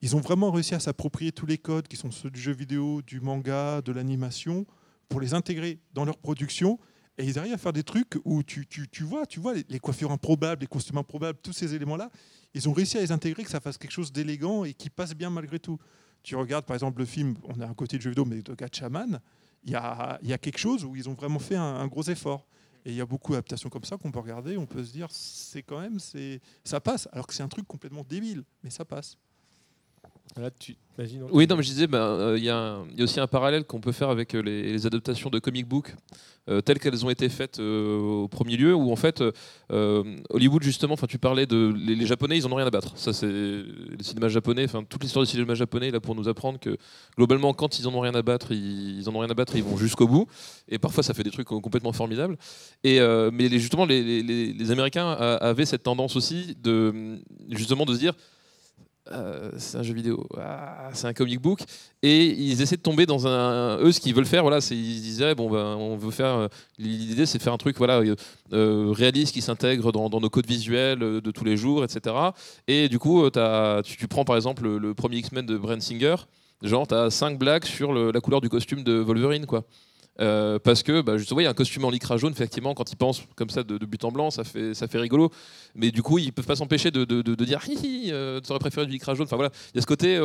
[0.00, 3.02] ils ont vraiment réussi à s'approprier tous les codes qui sont ceux du jeu vidéo,
[3.02, 4.66] du manga, de l'animation,
[5.08, 6.78] pour les intégrer dans leur production.
[7.18, 9.78] Et ils arrivent à faire des trucs où tu, tu, tu vois, tu vois les,
[9.78, 12.10] coiffures improbables, les costumes improbables, tous ces éléments-là,
[12.54, 15.14] ils ont réussi à les intégrer, que ça fasse quelque chose d'élégant et qui passe
[15.14, 15.78] bien malgré tout.
[16.22, 18.54] Tu regardes par exemple le film, on est à côté de jeu vidéo, mais de
[18.54, 19.20] Gatchaman,
[19.64, 22.04] il y a, y a quelque chose où ils ont vraiment fait un, un gros
[22.04, 22.46] effort.
[22.84, 25.08] Et il y a beaucoup d'adaptations comme ça qu'on peut regarder, on peut se dire,
[25.10, 25.98] c'est quand même,
[26.64, 29.16] ça passe, alors que c'est un truc complètement débile, mais ça passe.
[30.40, 30.76] Là, tu...
[30.98, 33.26] Vas-y, non, Oui, non, mais je disais, ben, euh, il y, a y aussi un
[33.26, 35.94] parallèle qu'on peut faire avec euh, les, les adaptations de comic book
[36.50, 39.22] euh, telles qu'elles ont été faites euh, au premier lieu, où en fait,
[39.70, 41.72] Hollywood, justement, tu parlais de.
[41.76, 42.92] Les, les Japonais, ils en ont rien à battre.
[42.96, 46.58] Ça, c'est le cinéma japonais, enfin, toute l'histoire du cinéma japonais, là, pour nous apprendre
[46.58, 46.76] que
[47.16, 49.54] globalement, quand ils en ont rien à battre, ils, ils en ont rien à battre,
[49.56, 50.26] ils vont jusqu'au bout.
[50.68, 52.36] Et parfois, ça fait des trucs complètement formidables.
[52.84, 52.98] Et,
[53.32, 57.18] mais les- justement, les, les- les- les Américains a- avaient cette tendance aussi de,
[57.50, 58.14] justement, de se dire.
[59.10, 61.60] Euh, c'est un jeu vidéo, Ah, c'est un comic book,
[62.02, 63.78] et ils essaient de tomber dans un.
[63.78, 66.36] Eux, ce qu'ils veulent faire, voilà, c'est ils disaient bon ben, on veut faire.
[66.36, 68.14] euh, L'idée, c'est de faire un truc, voilà, euh,
[68.52, 72.14] euh, réaliste qui s'intègre dans, nos codes visuels euh, de tous les jours, etc.
[72.68, 76.14] Et du coup, euh, tu, prends par exemple le, premier X-Men de Brent Singer,
[76.62, 79.64] genre t'as cinq blagues sur la couleur du costume de Wolverine, quoi.
[80.20, 82.92] Euh, parce que bah, justement il y a un costume en lycra jaune effectivement quand
[82.92, 85.30] ils pensent comme ça de, but en blanc ça fait ça fait rigolo.
[85.74, 87.04] Mais du coup ils peuvent pas s'empêcher de,
[87.44, 89.24] dire hi euh, t'aurais préféré du lycra jaune.
[89.24, 89.50] Enfin voilà.
[89.72, 90.24] Il y a ce côté euh,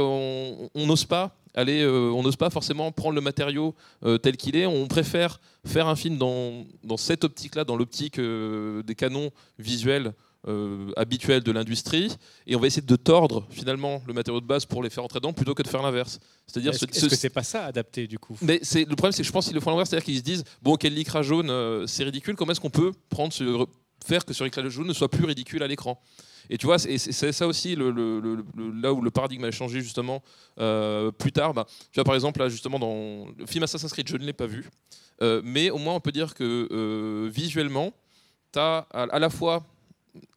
[0.76, 3.74] on n'ose pas aller on n'ose pas forcément prendre le matériau
[4.22, 4.68] tel qu'il est.
[4.68, 10.14] On préfère faire un film dans, cette optique là dans l'optique des canons visuels
[10.48, 12.10] euh, de l'industrie
[12.46, 15.20] et on va essayer de tordre finalement le matériau de base pour les faire entrer
[15.20, 18.08] dedans plutôt que de faire l'inverse c'est-à-dire Est-ce ce- est-ce que c'est pas ça adapté
[18.08, 19.88] du coup mais c'est le problème, c'est que je pense qu'ils le font à l'envers,
[19.88, 22.36] c'est-à-dire qu'ils se disent bon, quel lycra jaune, euh, c'est ridicule.
[22.36, 23.66] Comment est-ce qu'on peut prendre ce-
[24.06, 26.00] faire que ce lycra jaune ne soit plus ridicule à l'écran?
[26.50, 26.98] Et tu vois, c'est
[27.34, 30.24] ça aussi le, le- le- là où le paradigme a changé justement
[30.60, 31.54] euh, plus tard.
[31.54, 34.34] Bah, tu vois, par exemple, là justement dans le film Assassin's Creed, je ne l'ai
[34.34, 34.70] pas vu,
[35.22, 37.92] Euh, mais au moins on peut dire que visuellement,
[38.54, 39.66] tu as à, à la fois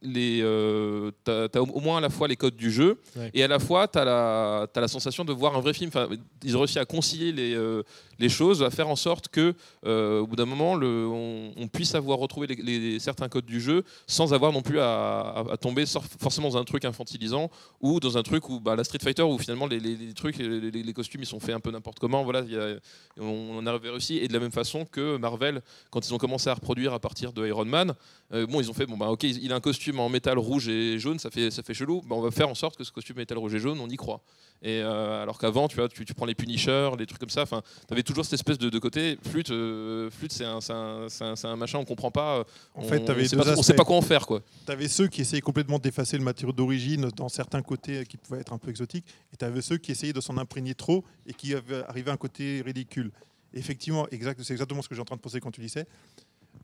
[0.01, 1.11] les, euh,
[1.55, 3.29] au au moins à la fois les codes du jeu Ouais.
[3.33, 5.89] et à la fois tu as la, t'as la sensation de voir un vrai film.
[5.93, 6.07] Enfin,
[6.43, 7.83] ils ont réussi à concilier les, euh,
[8.19, 9.53] les choses, à faire en sorte que
[9.85, 13.45] euh, au bout d'un moment le, on, on puisse avoir retrouvé les, les- certains codes
[13.45, 14.85] du jeu sans avoir non plus à,
[15.21, 15.85] à- à tomber
[16.19, 17.49] forcément dans un truc infantilisant
[17.81, 21.21] ou dans un truc où bah, la Street Fighter où finalement les, trucs, les, costumes
[21.23, 22.23] ils sont faits un peu n'importe comment.
[22.23, 22.75] Voilà, il y a-
[23.19, 26.49] on en a réussi et de la même façon que Marvel quand ils ont commencé
[26.49, 27.93] à reproduire à partir de Iron Man,
[28.31, 30.99] bon ils ont fait bon bah ok il a un costume en métal rouge et
[30.99, 32.01] jaune, ça fait ça fait chelou.
[32.07, 33.95] Bah, on va faire en sorte que ce costume métal rouge et jaune on y
[33.97, 34.21] croit.
[34.63, 37.41] Et euh, alors qu'avant, tu vois, tu, tu prends les Punishers, les trucs comme ça.
[37.41, 39.17] Enfin, t'avais toujours cette espèce de, de côté.
[39.27, 42.37] Flûte, euh, flûte, c'est un, un, un- un machin, on comprend pas.
[42.37, 42.43] euh,
[42.75, 43.77] En on, fait, avais on sait pas, on sait aspects.
[43.77, 44.43] pas quoi en faire, quoi.
[44.67, 48.41] Tu avais ceux qui essayaient complètement d'effacer le matériau d'origine dans certains côtés qui pouvaient
[48.41, 51.33] être un peu exotiques, et tu avais ceux qui essayaient de s'en imprégner trop et
[51.33, 51.55] qui
[51.87, 53.11] arrivé à un côté ridicule.
[53.55, 55.85] Effectivement, exact, c'est exactement ce que j'ai en train de penser quand tu disais.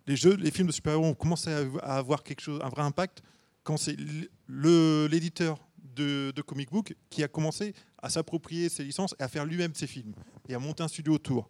[0.07, 1.51] Les jeux, les films de super-héros ont commencé
[1.83, 3.21] à avoir quelque chose, un vrai impact
[3.63, 3.97] quand c'est
[4.47, 9.45] l'éditeur de, de comic book qui a commencé à s'approprier ses licences et à faire
[9.45, 10.13] lui-même ses films
[10.47, 11.49] et à monter un studio autour.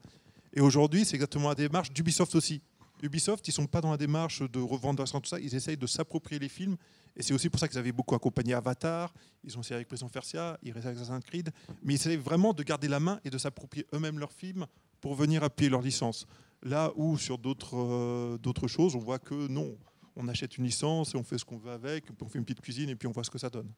[0.54, 2.62] Et aujourd'hui, c'est exactement la démarche d'Ubisoft aussi.
[3.04, 6.40] Ubisoft, ils sont pas dans la démarche de revendre tout ça, ils essayent de s'approprier
[6.40, 6.78] les films.
[7.16, 10.08] Et c'est aussi pour ça qu'ils avaient beaucoup accompagné Avatar, ils ont essayé avec Prison
[10.08, 11.52] Fersia, ils restent avec Assassin's Creed,
[11.84, 14.66] mais ils essayent vraiment de garder la main et de s'approprier eux-mêmes leurs films
[15.02, 16.26] pour venir appuyer leur licence.
[16.64, 19.78] Là où sur d'autres euh, d'autres choses, on voit que non,
[20.16, 22.62] on achète une licence et on fait ce qu'on veut avec, on fait une petite
[22.62, 23.70] cuisine et puis on voit ce que ça donne.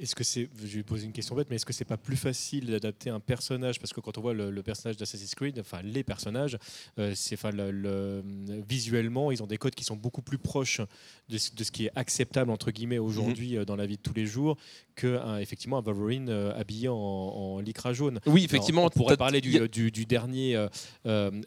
[0.00, 2.16] Est-ce que c'est, je vais poser une question bête, mais est-ce que c'est pas plus
[2.16, 3.80] facile d'adapter un personnage?
[3.80, 6.56] Parce que quand on voit le, le personnage d'Assassin's Creed, enfin les personnages,
[7.00, 8.22] euh, c'est, enfin le- le-
[8.68, 10.80] visuellement, ils ont des codes qui sont beaucoup plus proches
[11.28, 14.02] de, ce- de ce qui est acceptable entre guillemets aujourd'hui euh, dans la vie de
[14.02, 14.56] tous les jours
[15.04, 18.20] effectivement un Wolverine euh, habillé en, en lycra jaune.
[18.26, 18.82] Oui, effectivement.
[18.82, 20.68] Alors, on pourrait parler du, du- du dernier euh,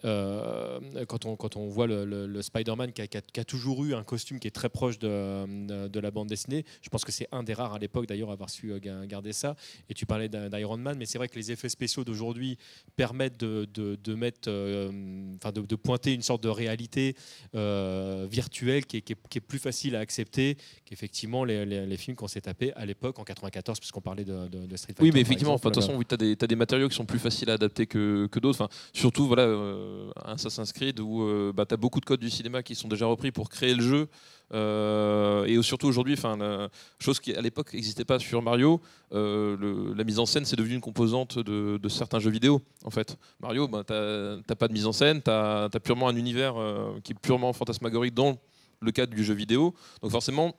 [0.05, 3.39] euh, quand on quand on voit le, le- le Spider-Man qui a, qui a- qui
[3.39, 6.65] a toujours eu un costume qui est très proche de, de la bande dessinée.
[6.81, 9.33] Je pense que c'est un des rares à l'époque d'ailleurs à avoir su ga- garder
[9.33, 9.55] ça.
[9.89, 12.57] Et tu parlais d'I- d'Iron Man, mais c'est vrai que les effets spéciaux d'aujourd'hui
[12.95, 14.91] permettent de, de- de mettre, euh,
[15.37, 17.15] enfin de, de pointer une sorte de réalité
[17.55, 21.85] euh, virtuelle qui est, qui est- qui est plus facile à accepter qu'effectivement les, les-
[21.85, 24.93] les films qu'on s'est tapés à l'époque en 94, puisqu'on parlait de, de- de Street
[24.93, 25.03] Fighter.
[25.03, 27.49] Oui, mais effectivement, de toute façon, oui, tu as, des matériaux qui sont plus faciles
[27.49, 28.61] à adapter que, que d'autres.
[28.61, 32.29] Enfin, surtout, voilà, euh, Assassin's Creed, où euh, bah, tu as beaucoup de codes du
[32.29, 34.07] cinéma qui sont déjà repris pour créer le jeu.
[34.53, 38.81] Euh, et surtout aujourd'hui, enfin, chose qui à l'époque n'existait pas sur Mario,
[39.13, 42.61] euh, le- la mise en scène c'est devenu une composante de, de certains jeux vidéo.
[42.83, 46.15] En fait, Mario, bah, t'as t'as pas de mise en scène, tu as, purement un
[46.15, 48.37] univers euh, qui est purement fantasmagorique dans
[48.81, 49.73] le cadre du jeu vidéo.
[50.01, 50.53] Donc forcément,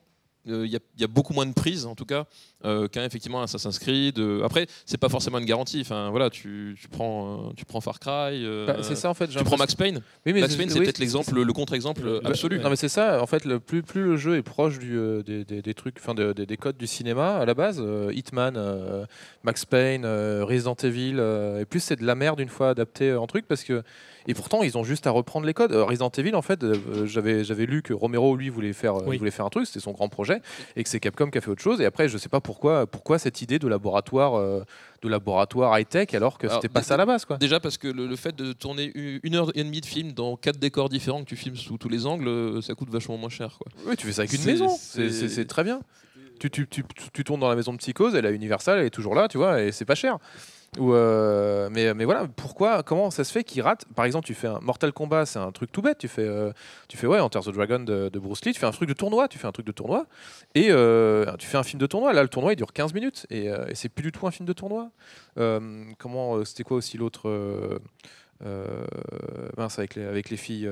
[0.45, 2.25] il y, a- y a beaucoup moins de prises en tout cas
[2.65, 4.19] euh, qu'un effectivement Assassin's Creed.
[4.19, 5.79] Euh, après, c'est pas forcément une garantie.
[5.81, 8.43] Enfin voilà, tu, tu prends, euh, tu prends Far Cry.
[8.45, 9.31] euh, Bah, c'est ça en fait.
[9.31, 10.01] j'ai Tu prends Max Payne.
[10.25, 12.59] Oui, mais Max Payne, c'est oui, peut-être l'exemple, le contre-exemple Bah, absolu.
[12.59, 15.23] Non mais c'est ça, en fait, le plus, plus le jeu est proche du, euh,
[15.23, 18.11] des, des- des trucs, enfin de- des- des codes du cinéma à la base, euh,
[18.13, 19.05] Hitman, euh,
[19.43, 23.09] Max Payne, euh, Resident Evil, euh, et plus c'est de la merde une fois adapté
[23.09, 23.83] euh, en truc parce que
[24.25, 25.73] et pourtant ils ont juste à reprendre les codes.
[25.73, 29.03] Euh, Resident Evil en fait, euh, j'avais j'avais lu que Romero lui voulait faire euh,
[29.07, 29.17] Oui.
[29.17, 30.32] voulait faire un truc, c'était son grand projet,
[30.75, 31.81] et que c'est Capcom qui a fait autre chose.
[31.81, 34.63] Et après je sais pas pourquoi pourquoi cette idée de laboratoire euh,
[35.01, 37.37] de laboratoire high tech alors que c'était pas ça à la base quoi.
[37.37, 40.35] Déjà parce que le, le fait de tourner une heure et demie de film dans
[40.37, 43.29] quatre décors différents que tu filmes sous tous les angles, euh, ça coûte vachement moins
[43.29, 43.57] cher.
[43.57, 43.71] Quoi.
[43.85, 44.69] Oui, tu fais ça avec une maison.
[44.69, 45.81] c'est très bien.
[46.39, 48.89] Tu, tu, tu, tu tournes dans la maison de Psychose, elle a Universal, elle est
[48.89, 50.17] toujours là, tu vois, et c'est pas cher.
[50.79, 53.85] Euh, mais, voilà, pourquoi, comment ça se fait qu'il rate?
[53.95, 55.97] Par exemple, tu fais un Mortal Kombat, c'est un truc tout bête.
[55.97, 56.51] Tu fais, euh,
[56.87, 59.27] tu fais ouais, Enter the Dragon de, Bruce Lee, tu fais un truc de tournoi,
[59.27, 60.05] tu fais un truc de tournoi,
[60.55, 62.13] et euh, tu fais un film de tournoi.
[62.13, 64.53] Là, le tournoi il dure 15 minutes, et, c'est plus du tout un film de
[64.53, 64.91] tournoi.
[65.35, 67.79] Comment, c'était quoi aussi l'autre
[69.57, 70.69] mince, avec avec les filles.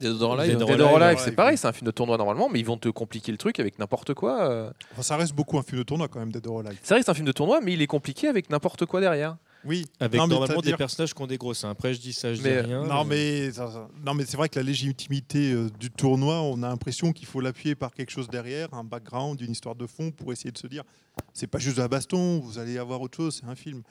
[0.00, 2.66] Dead or Alive, Dead or c'est pareil, c'est un film de tournoi normalement, mais ils
[2.66, 4.42] vont te compliquer le truc avec n'importe quoi.
[4.50, 4.70] euh.
[4.92, 6.78] Enfin, ça reste beaucoup un film de tournoi quand même, Dead or Alive.
[6.82, 9.00] C'est vrai que c'est un film de tournoi, mais il est compliqué avec n'importe quoi
[9.00, 9.36] derrière.
[9.64, 9.84] Oui.
[9.98, 11.64] Avec Non, normalement des personnages qui ont des grosses.
[11.64, 12.84] Après, je dis ça, je Mais- dis rien.
[12.84, 16.62] Non mais, ça- ça- non, mais c'est vrai que la légitimité euh, du tournoi, on
[16.62, 20.10] a l'impression qu'il faut l'appuyer par quelque chose derrière, un background, une histoire de fond
[20.12, 20.84] pour essayer de se dire,
[21.32, 23.82] c'est pas juste la baston, vous allez avoir autre chose, c'est un film.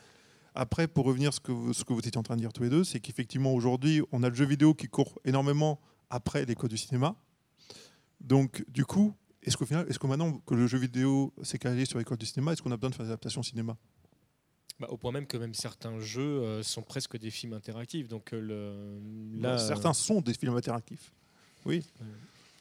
[0.53, 2.53] Après, pour revenir à ce que vous, ce que vous étiez en train de dire
[2.53, 6.45] tous les deux, c'est qu'effectivement aujourd'hui, on a le jeu vidéo qui court énormément après
[6.45, 7.15] les codes du cinéma.
[8.19, 9.13] Donc du coup,
[9.43, 12.19] est-ce qu'au final, est-ce que maintenant que le jeu vidéo s'est calé sur les codes
[12.19, 13.77] du cinéma, est-ce qu'on a besoin de faire des adaptations cinéma?
[14.79, 18.07] Bah, au point même que même certains jeux euh, sont presque des films interactifs.
[18.07, 21.13] Donc euh, le, là, Certains sont des films interactifs.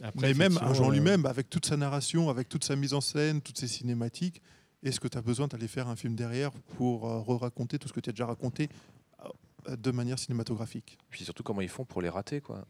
[0.00, 2.94] après, Mais même un genre euh, lui-même, avec toute sa narration, avec toute sa mise
[2.94, 4.40] en scène, toutes ses cinématiques,
[4.84, 7.92] est-ce que tu as besoin d'aller faire un film derrière pour euh, re-raconter tout ce
[7.92, 8.68] que tu as déjà raconté
[9.68, 10.98] euh, de manière cinématographique?
[11.10, 12.66] Puis surtout comment ils font pour les rater, quoi?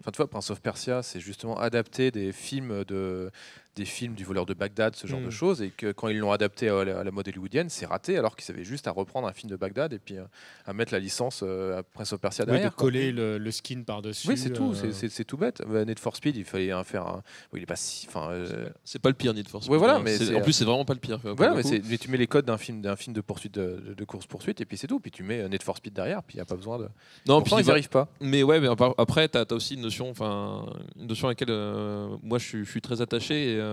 [0.00, 3.30] Enfin, tu vois, Prince of Persia, c'est justement adapter des films de
[3.76, 6.30] des films du voleur de Bagdad, ce genre de choses, et que quand ils l'ont
[6.32, 9.26] adapté à la, à la mode hollywoodienne, c'est raté, alors qu'ils avaient juste à reprendre
[9.26, 10.24] un film de Bagdad et puis euh,
[10.66, 12.74] à mettre la licence euh, à Prince of Persia oui, de derrière.
[12.76, 14.28] coller le, le skin par-dessus.
[14.28, 15.60] Oui, c'est tout, euh, c'est- tout bête.
[15.68, 17.22] Euh, Need for Speed, il fallait en faire un.
[17.50, 18.06] bon, il est pas si.
[18.08, 19.72] Enfin, euh, C'est pas le pire Need for Speed.
[19.72, 20.02] Ouais, voilà, hein.
[20.04, 21.20] mais en plus c'est vraiment pas le pire.
[21.20, 23.94] quoi, Voilà, mais, tu mets les codes d'un film, d'un film de poursuite de, de-
[23.94, 25.00] de course poursuite et puis c'est tout.
[25.00, 26.84] Puis tu mets Need for Speed derrière, puis il y a pas besoin de.
[26.84, 28.08] Non, Pourtant, puis ils n'y va- arrivent pas.
[28.20, 30.66] Mais ouais, mais après, tu as, aussi une notion, enfin,
[31.00, 33.54] une notion à laquelle euh, moi je suis, je suis très attaché.
[33.54, 33.63] Et, euh,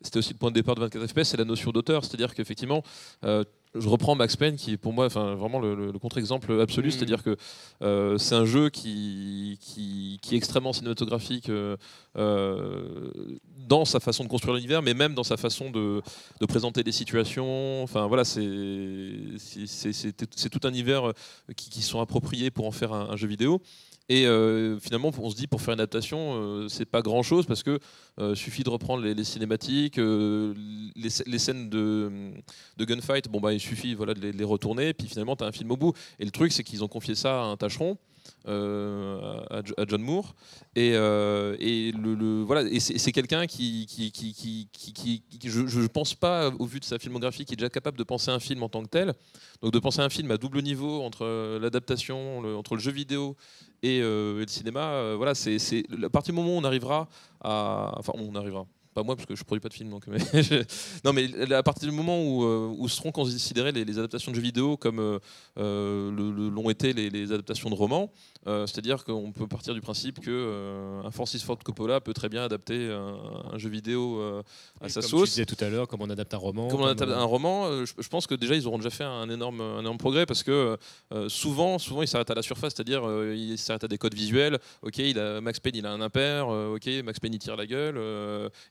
[0.00, 2.04] c'était aussi le point de départ de 24 FPS, c'est la notion d'auteur.
[2.04, 2.82] C'est-à-dire qu'effectivement,
[3.24, 3.42] euh,
[3.74, 6.86] je reprends Max Payne, qui est pour moi enfin, vraiment le, le- le contre-exemple absolu.
[6.88, 6.92] Mhm.
[6.92, 7.36] C'est-à-dire que
[7.82, 11.76] euh, c'est un jeu qui, qui, qui est extrêmement cinématographique euh,
[12.16, 13.10] euh,
[13.68, 16.00] dans sa façon de construire l'univers, mais même dans sa façon de,
[16.40, 17.82] de présenter des situations.
[17.82, 18.38] Enfin voilà, c'est
[20.50, 21.12] tout un univers euh,
[21.56, 23.60] qui, qui sont appropriés pour en faire un, un jeu vidéo.
[24.10, 27.44] Et euh, finalement, on se dit pour faire une adaptation, euh, c'est pas grand chose
[27.44, 27.78] parce que
[28.18, 30.54] euh, suffit de reprendre les, cinématiques, euh,
[30.96, 32.10] les, sc- les scènes de,
[32.78, 33.28] de gunfight.
[33.28, 35.52] Bon bah il suffit voilà de les, de les retourner, puis finalement tu as un
[35.52, 35.92] film au bout.
[36.18, 37.98] Et le truc c'est qu'ils ont confié ça à un tâcheron.
[38.46, 40.34] Euh, à, Jo- à John Moore.
[40.76, 46.14] Et, euh, et le, voilà et c'est quelqu'un qui qui, qui, qui, je, je pense
[46.14, 48.68] pas au vu de sa filmographie qui est déjà capable de penser un film en
[48.68, 49.12] tant que tel.
[49.62, 53.36] Donc de penser un film à double niveau entre euh, l'adaptation entre le jeu vidéo
[53.82, 57.08] et, et le cinéma, voilà, c'est c'est- à partir du moment où on arrivera
[57.40, 58.66] à, enfin on arrivera,
[59.02, 60.18] moi parce que je produis pas de film donc mais
[61.04, 64.42] non mais à partir du moment où, euh, où seront considérées les, adaptations de jeux
[64.42, 65.18] vidéo comme euh,
[65.58, 68.10] euh, l'ont été les adaptations de romans
[68.46, 72.28] euh, c'est-à-dire qu'on peut partir du principe que euh, un Francis Ford Coppola peut très
[72.28, 73.18] bien adapter un,
[73.52, 74.42] un jeu vidéo euh,
[74.80, 76.68] à sa Comme sauce tu disais tout à l'heure, comme on adapte un roman.
[76.68, 79.04] comme on adapte euh, un roman, je, je pense que déjà ils auront déjà fait
[79.04, 80.76] un énorme, un énorme progrès parce que
[81.28, 83.02] souvent, souvent ils s'arrêtent à la surface, c'est-à-dire
[83.34, 84.58] ils s'arrêtent à des codes visuels.
[84.82, 87.66] Ok, il a, Max Payne il a un impair, ok, Max Payne il tire la
[87.66, 88.00] gueule.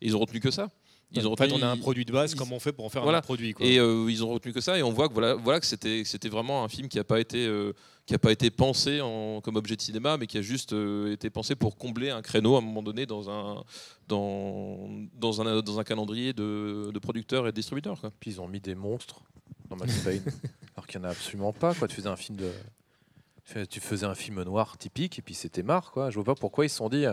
[0.02, 0.70] ils ont retenu que ça.
[1.14, 2.84] Ils ont en fait, on a un produit de base, ils- comment on fait pour
[2.84, 3.20] en faire Voilà.
[3.20, 3.66] un produit quoi.
[3.66, 6.04] et euh, ils ont retenu que ça et on voit que voilà, voilà que c'était
[6.04, 7.72] que c'était vraiment un film qui n'a pas été euh,
[8.08, 11.12] qui a pas été pensé en, comme objet de cinéma, mais qui a juste euh,
[11.12, 13.64] été pensé pour combler un créneau à un moment donné dans un
[14.08, 18.00] dans, dans un dans un calendrier de, de producteurs et de distributeurs.
[18.00, 18.12] Quoi.
[18.20, 19.22] Puis ils ont mis des monstres
[19.70, 20.24] dans Max Payne,
[20.76, 21.76] alors qu'il n'y en a absolument pas.
[21.76, 21.90] Quoi.
[21.90, 22.50] Tu faisais un film de,
[23.66, 25.92] tu faisais un film noir typique et puis c'était marre.
[25.92, 26.10] Quoi.
[26.10, 27.06] Je vois pas pourquoi ils se sont dit.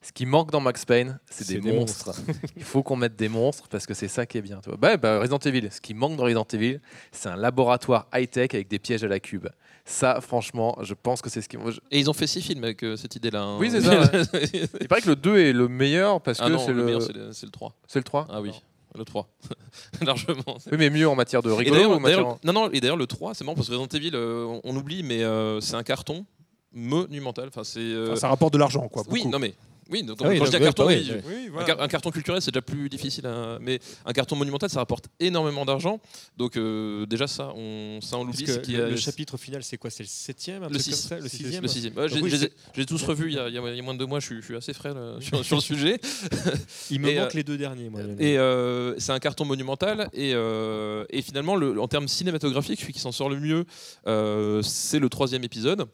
[0.00, 2.12] Ce qui manque dans Max Payne, c'est des, monstres.
[2.56, 4.60] Il faut qu'on mette des monstres parce que c'est ça qui est bien.
[4.62, 4.78] tu vois.
[4.78, 8.68] Bah, bah, Resident Evil, ce qui manque dans Resident Evil, c'est un laboratoire high-tech avec
[8.68, 9.48] des pièges à la cube.
[9.86, 11.58] Ça, franchement, je pense que c'est ce qui.
[11.90, 13.42] Et ils ont fait six films avec euh, cette idée-là.
[13.42, 13.58] hein.
[13.58, 13.92] Oui, c'est ça,
[14.80, 16.84] Il paraît que le 2 est le meilleur parce ah que non, c'est le, le...
[16.84, 17.74] meilleur, c'est le, c'est le 3.
[17.86, 18.26] c'est le 3.
[18.30, 18.50] Ah oui,
[18.94, 19.28] le 3.
[20.02, 20.56] Largement.
[20.72, 23.06] Oui, mais mieux en matière de rigolo ou en matière- non, non, et d'ailleurs, le
[23.06, 26.24] 3, c'est marrant parce que Resident Evil, euh, on, oublie, mais euh, c'est un carton
[26.72, 27.48] monumental.
[27.48, 27.80] Enfin, c'est.
[27.80, 29.02] euh, Enfin, ça rapporte de l'argent, quoi.
[29.10, 29.54] oui, non, mais.
[29.90, 31.66] Oui, donc, Ah oui, quand donc, je dis un carton, oui, Oui, un, voilà.
[31.66, 35.06] car- un carton culturel, c'est déjà plus difficile, à- mais un carton monumental, ça rapporte
[35.20, 36.00] énormément d'argent.
[36.36, 38.46] Donc, euh, déjà, ça, on, ça, on l'oublie.
[38.46, 39.90] le, a- le chapitre final, c'est quoi?
[39.90, 40.90] C'est le septième, un le truc 6.
[40.90, 41.62] comme ça, le sixième?
[41.62, 41.96] Le sixième.
[41.96, 43.98] Ouais, j'ai- tous revus il y, a, il y a- il y a moins de
[43.98, 46.00] deux mois, je suis, je suis assez frais là, sur, sur le sujet.
[46.90, 48.00] Il me Et, manque euh, les deux derniers, moi.
[48.18, 50.08] Et euh, c'est un carton monumental.
[50.12, 53.64] Et, euh, et finalement, le- en termes cinématographiques, celui qui s'en sort le mieux,
[54.06, 55.86] euh, c'est le troisième épisode,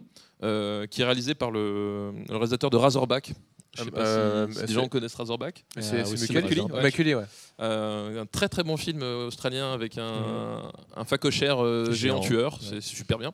[0.43, 3.32] euh, qui est réalisé par le, le réalisateur de Razorback.
[3.78, 5.64] Je sais pas Euh, si, si c'est- des gens connaissent super Back.
[5.78, 7.24] C'est Ah, Macaulay Macaulay, ouais.
[7.61, 12.20] Euh, un très très bon film euh, australien avec un, un facochère euh, géant géant,
[12.20, 12.59] tueur, ouais.
[12.68, 13.30] c'est super bien.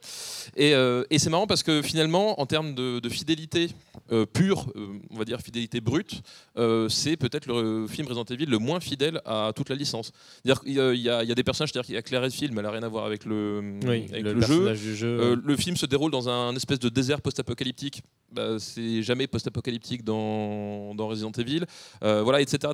[0.57, 3.71] Et, euh, et c'est marrant parce que finalement, en termes de, de fidélité
[4.13, 6.21] euh, pure, euh, on va dire fidélité brute,
[6.59, 10.13] euh, c'est peut-être le film Resident Evil le moins fidèle à toute la licence.
[10.45, 11.99] C'est-à-dire qu'il y a- il y, a il y a des personnages, c'est-à-dire qu'il y
[11.99, 14.41] a Claire Redfield, mais elle n'a rien à voir avec le, oui, avec le, le
[14.43, 14.73] jeu.
[14.75, 15.19] du jeu.
[15.19, 18.03] Euh, le film se déroule dans un espèce de désert post-apocalyptique.
[18.33, 21.65] Bah, c'est jamais post-apocalyptique dans, Resident Evil.
[22.03, 22.73] Euh, voilà, etc.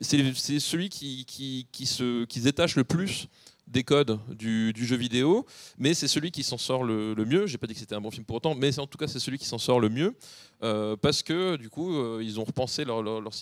[0.00, 3.28] c'est celui qui, se, qui détache le plus
[3.66, 5.46] des codes du, jeu vidéo,
[5.78, 7.46] mais c'est celui qui s'en sort le, le mieux.
[7.46, 9.18] J'ai pas dit que c'était un bon film pour autant, mais en tout cas c'est
[9.18, 10.14] celui qui s'en sort le mieux
[10.62, 13.34] euh, parce que du coup euh, ils ont repensé leur,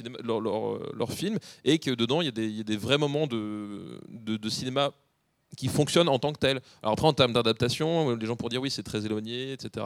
[1.10, 4.92] film et que dedans il y, a des- vrais moments de cinéma
[5.56, 6.60] qui fonctionnent en tant que tel.
[6.82, 9.84] Alors après en termes d'adaptation, les gens pourraient dire oui c'est très éloigné, etc.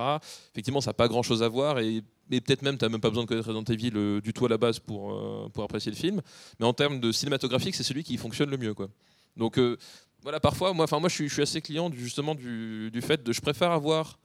[0.52, 3.08] Effectivement ça n'a pas grand chose à voir et, peut-être même tu n'as même pas
[3.08, 5.90] besoin de connaître Resident Evil euh, du tout à la base pour, euh, pour apprécier
[5.90, 6.20] le film.
[6.58, 8.74] Mais en termes de cinématographique c'est celui qui fonctionne le mieux.
[8.74, 8.88] Quoi.
[9.36, 9.76] Donc euh,
[10.22, 13.70] voilà, parfois, moi, moi je, suis, assez client du- justement du, fait de je préfère
[13.70, 14.18] avoir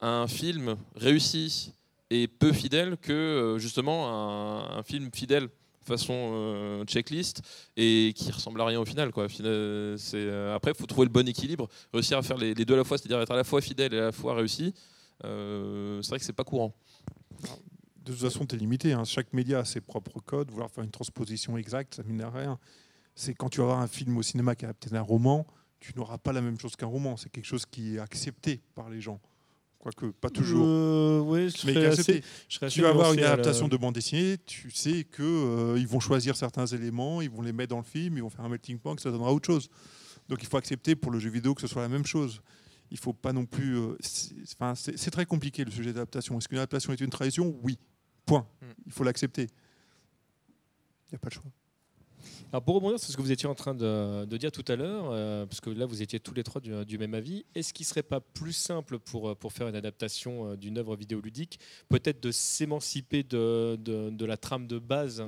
[0.00, 1.72] un film réussi
[2.10, 5.48] et peu fidèle que euh, justement un film fidèle
[5.84, 7.42] façon euh, checklist
[7.76, 9.26] et qui ressemble à rien au final quoi.
[9.40, 12.84] Euh, après il faut trouver le bon équilibre, réussir à faire les, deux à la
[12.84, 14.74] fois, c'est-à-dire être à la fois fidèle et à la fois réussi.
[15.24, 16.74] Euh, c'est vrai que c'est pas courant.
[18.04, 18.92] De toute façon, tu es limité.
[18.92, 19.04] hein.
[19.04, 20.50] Chaque média a ses propres codes.
[20.50, 22.58] Vouloir faire une transposition exacte, ça mine à rien.
[23.14, 25.46] C'est quand tu vas voir un film au cinéma qui a peut-être un roman,
[25.78, 27.16] tu n'auras pas la même chose qu'un roman.
[27.16, 29.20] C'est quelque chose qui est accepté par les gens.
[29.82, 30.64] Quoique, pas toujours.
[30.64, 32.22] Euh, oui, je mais serais assez- accepté.
[32.48, 35.74] je serais assez Tu vas avoir une la- adaptation de bande dessinée, tu sais qu'ils
[35.76, 38.44] ils vont choisir certains éléments, ils vont les mettre dans le film, ils vont faire
[38.44, 39.68] un melting pot, que ça donnera autre chose.
[40.28, 42.40] Donc il faut accepter pour le jeu vidéo que ce soit la même chose.
[42.92, 43.76] Il faut pas non plus.
[43.76, 46.38] euh, c'est- enfin, c'est c'est très compliqué le sujet d'adaptation.
[46.38, 47.58] Est-ce qu'une adaptation est une trahison?
[47.64, 47.76] Oui.
[48.24, 48.46] Point.
[48.60, 48.66] Mm.
[48.86, 49.48] Il faut l'accepter.
[51.08, 51.42] Il n'y a pas de choix.
[52.52, 55.06] Alors pour rebondir sur ce que vous étiez en train de, dire tout à l'heure,
[55.10, 57.88] euh, parce que là vous étiez tous les trois du, même avis, est-ce qu'il ne
[57.88, 62.30] serait pas plus simple pour, euh, faire une adaptation euh, d'une œuvre vidéoludique, peut-être de
[62.30, 65.24] s'émanciper de la trame de base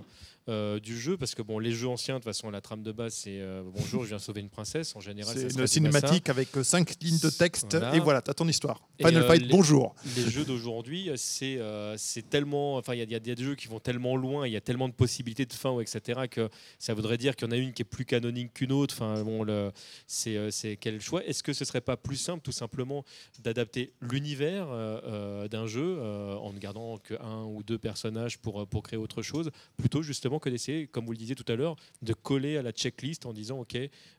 [0.49, 2.92] euh, du jeu Parce que bon, les jeux anciens, de toute façon, la trame de
[2.92, 4.95] base c'est euh, bonjour, je viens sauver une princesse.
[4.97, 7.97] En général, C'est une cinématique avec 5 lignes de texte Voilà.
[7.97, 8.82] et voilà, tu as ton histoire.
[8.99, 9.95] Final euh, Fight, les- bonjour.
[10.16, 12.76] les jeux d'aujourd'hui, c'est euh, c'est tellement.
[12.76, 14.57] Enfin, il y, a- il y a des jeux qui vont tellement loin, il y
[14.57, 17.53] a tellement de possibilités de fin, ou etc., que ça voudrait dire qu'il y en
[17.53, 18.95] a une qui est plus canonique qu'une autre.
[18.97, 19.72] Enfin, bon, le-
[20.07, 23.05] c'est euh, c'est quel choix Est-ce que ce serait pas plus simple, tout simplement,
[23.42, 28.38] d'adapter l'univers euh, euh, d'un jeu euh, en ne gardant que un ou deux personnages
[28.38, 31.51] pour, pour créer autre chose, plutôt justement vraiment que d'essayer, comme vous le disiez tout
[31.53, 33.76] à l'heure, de coller à la checklist en disant ok,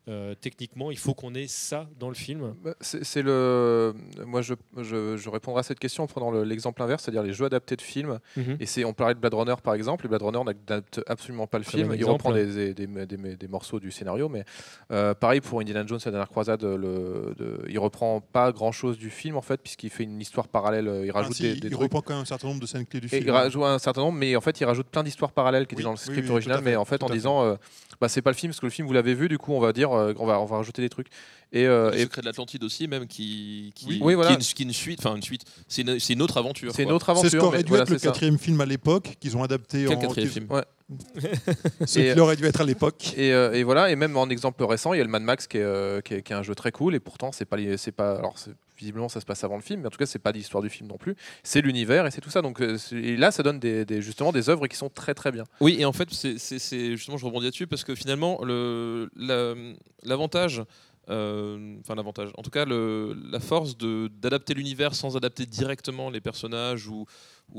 [0.07, 2.55] euh, techniquement, il faut qu'on ait ça dans le film?
[2.63, 3.93] Bah, c'est c'est le.
[4.25, 7.33] Moi, je, je, je répondrai à cette question en prenant le- l'exemple inverse, c'est-à-dire les
[7.33, 8.19] jeux adaptés de films.
[8.37, 8.57] Mhm.
[8.59, 10.05] Et c'est, on parlait de Blade Runner par exemple.
[10.05, 11.89] Et Blade Runner n'adapte absolument pas le Très film.
[11.91, 12.13] Il exemple.
[12.13, 14.45] reprend des, des, des- des- des morceaux du scénario, mais
[14.91, 18.97] euh, pareil pour Indiana Jones et la dernière croisade, le, de- il reprend pas grand-chose
[18.97, 21.01] du film en fait, puisqu'il fait une histoire parallèle.
[21.03, 21.73] Il Ah, rajoute si, des, il trucs.
[21.81, 23.23] reprend quand même un certain nombre de scènes clés du Et film.
[23.25, 25.81] il rajoute un certain nombre, mais en fait, il rajoute plein d'histoires parallèles qui Oui,
[25.81, 27.13] étaient dans le script oui, original, mais en fait, tout en fait.
[27.13, 27.55] disant, euh,
[28.01, 29.59] bah, c'est pas le film, parce que le film, vous l'avez vu, du coup, on
[29.59, 31.07] va dire, euh, on, va, on va rajouter des trucs.
[31.51, 33.99] Et, euh, Le et secret de l'Atlantide aussi, même qui, qui, Oui.
[34.01, 34.29] Oui, voilà.
[34.31, 35.43] qui est une, qui est une suite, enfin une suite.
[35.67, 36.71] C'est une, c'est une autre aventure.
[36.75, 37.29] c'est une autre aventure.
[37.29, 39.85] C'est ce qu'aurait mais dû voilà, être le quatrième film à l'époque, qu'ils ont adapté
[39.87, 40.01] Quel en.
[40.01, 40.47] quatrième film
[41.85, 43.13] Ce Et- qu'il aurait dû être à l'époque.
[43.17, 45.47] Et, euh, et voilà, et même en exemple récent, il y a le Mad Max
[45.47, 47.57] qui est, euh, qui est, qui est un jeu très cool, et pourtant, c'est pas,
[47.57, 48.35] les- c'est pas, alors
[48.77, 50.69] visiblement, ça se passe avant le film, mais en tout cas, c'est pas l'histoire du
[50.69, 51.15] film non plus.
[51.43, 52.41] C'est l'univers et c'est tout ça.
[52.41, 55.43] Donc, euh, et là, ça donne des, justement des œuvres qui sont très très bien.
[55.61, 59.55] Oui, et en fait, c'est justement, je rebondis là-dessus parce que finalement, le- la-
[60.03, 60.61] l'avantage,
[61.09, 66.87] euh, enfin l'avantage, en tout cas, la force d'adapter l'univers sans adapter directement les personnages
[66.87, 67.05] ou,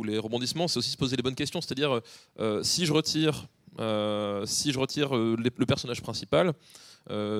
[0.04, 1.60] les rebondissements, c'est aussi se poser les bonnes questions.
[1.60, 2.00] C'est-à-dire,
[2.40, 3.46] euh, si je retire,
[4.46, 6.54] si je retire le personnage principal,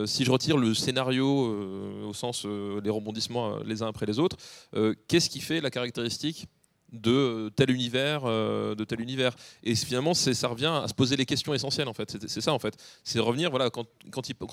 [0.07, 4.07] si je retire le scénario euh, au sens euh, les rebondissements euh, les uns après
[4.07, 4.37] les autres,
[4.75, 6.47] euh, qu'est-ce qui fait la caractéristique
[6.93, 9.35] de euh, tel univers, euh, de tel univers?
[9.63, 12.17] Et finalement, ça revient à se poser les questions essentielles en fait.
[12.27, 12.77] C'est ça en fait.
[13.05, 13.87] C'est revenir, voilà, quand,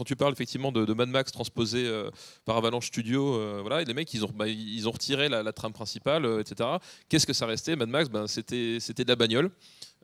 [0.06, 2.10] tu parles effectivement de, Mad Max transposé euh,
[2.46, 5.44] par Avalanche Studio, euh, voilà, et les mecs ils ont, bah, ils ont retiré la,
[5.44, 6.70] la trame principale, euh, etc.
[7.10, 7.76] Qu'est-ce que ça restait?
[7.76, 9.52] Mad Max, ben, c'était de la bagnole.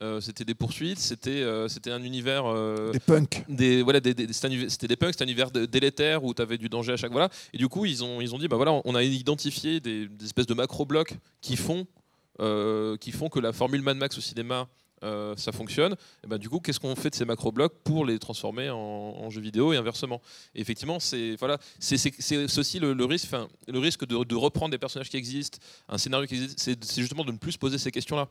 [0.01, 3.43] Euh, c'était des poursuites, c'était euh, c'était un univers euh, Des punks.
[3.49, 6.69] des voilà des, des- c'était des punks c'était un univers délétère où tu avais du
[6.69, 7.29] danger à chaque voilà.
[7.53, 10.25] Et du coup ils ont ils ont dit bah voilà on a identifié des, des
[10.25, 11.85] espèces de macro blocs qui font
[12.99, 14.67] qui font que la formule Mad Max au cinéma
[15.01, 15.95] euh, ça fonctionne.
[16.23, 18.77] Et ben du coup qu'est-ce qu'on fait de ces macro blocs pour les transformer en,
[18.77, 20.21] en jeux vidéo et inversement?
[20.55, 23.29] Et effectivement c'est voilà c'est c'est- c'est aussi le, le risque
[23.67, 25.57] le risque de, de reprendre des personnages qui existent
[25.89, 28.29] un scénario qui existe c'est c'est justement de ne plus se poser ces questions là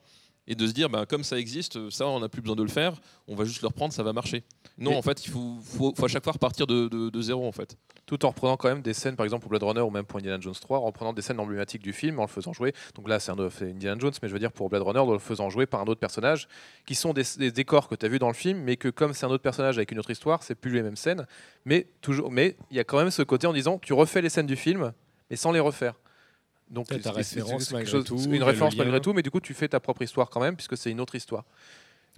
[0.48, 2.68] et de se dire bah, comme ça existe ça on n'a plus besoin de le
[2.68, 2.94] faire
[3.28, 4.42] on va juste le reprendre ça va marcher
[4.78, 7.20] non Et- en fait il faut, faut, faut à chaque fois repartir de, de- de
[7.22, 7.76] zéro en fait
[8.06, 10.18] tout en reprenant quand même des scènes, par exemple pour Blade Runner ou même pour
[10.18, 12.72] Indiana Jones 3, en reprenant des scènes emblématiques du film, en le faisant jouer.
[12.94, 15.50] Donc là, c'est Indiana Jones, mais je veux dire pour Blade Runner, en le faisant
[15.50, 16.48] jouer par un autre personnage,
[16.86, 19.12] qui sont des, des décors que tu as vus dans le film, mais que comme
[19.12, 21.26] c'est un autre personnage avec une autre histoire, c'est plus les mêmes scènes.
[21.66, 24.30] Mais toujours, mais il y a quand même ce côté en disant, tu refais les
[24.30, 24.94] scènes du film,
[25.28, 25.92] mais sans les refaire.
[26.70, 29.68] Donc ta référence malgré chose- tout, une référence malgré tout, mais du coup tu fais
[29.68, 31.44] ta propre histoire quand même, puisque c'est une autre histoire.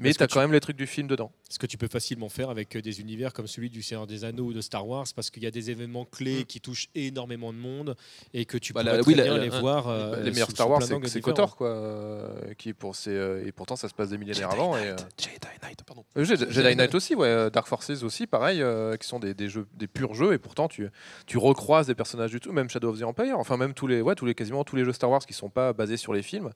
[0.00, 1.30] Mais tu as quand même les trucs du film dedans.
[1.48, 4.24] Ce que tu peux facilement faire avec euh, des univers comme celui du Seigneur des
[4.24, 6.44] Anneaux ou de Star Wars, parce qu'il y a des événements clés Mm.
[6.44, 7.94] qui touchent énormément de monde
[8.34, 9.88] et que tu Bah, la- très oui, bien la- les voir.
[9.88, 11.20] euh, les meilleurs sous- Star Wars, c'est.
[11.20, 11.68] Kotor, quoi.
[11.68, 14.76] euh, qui pour ses, euh, et pourtant, ça se passe des millénaires avant.
[14.76, 18.64] Et, euh, Jedi Knight pardon Jedi Jedi Knight aussi, ouais, Dark Forces aussi, pareil,
[19.00, 20.88] qui sont des, des jeux, des purs jeux, et pourtant tu,
[21.26, 24.00] tu recroises des personnages du tout, même Shadow of the Empire, enfin même tous les,
[24.00, 26.22] ouais, tous les quasiment tous les jeux Star Wars qui sont pas basés sur les
[26.22, 26.50] films,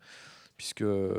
[0.57, 1.13] puisque euh,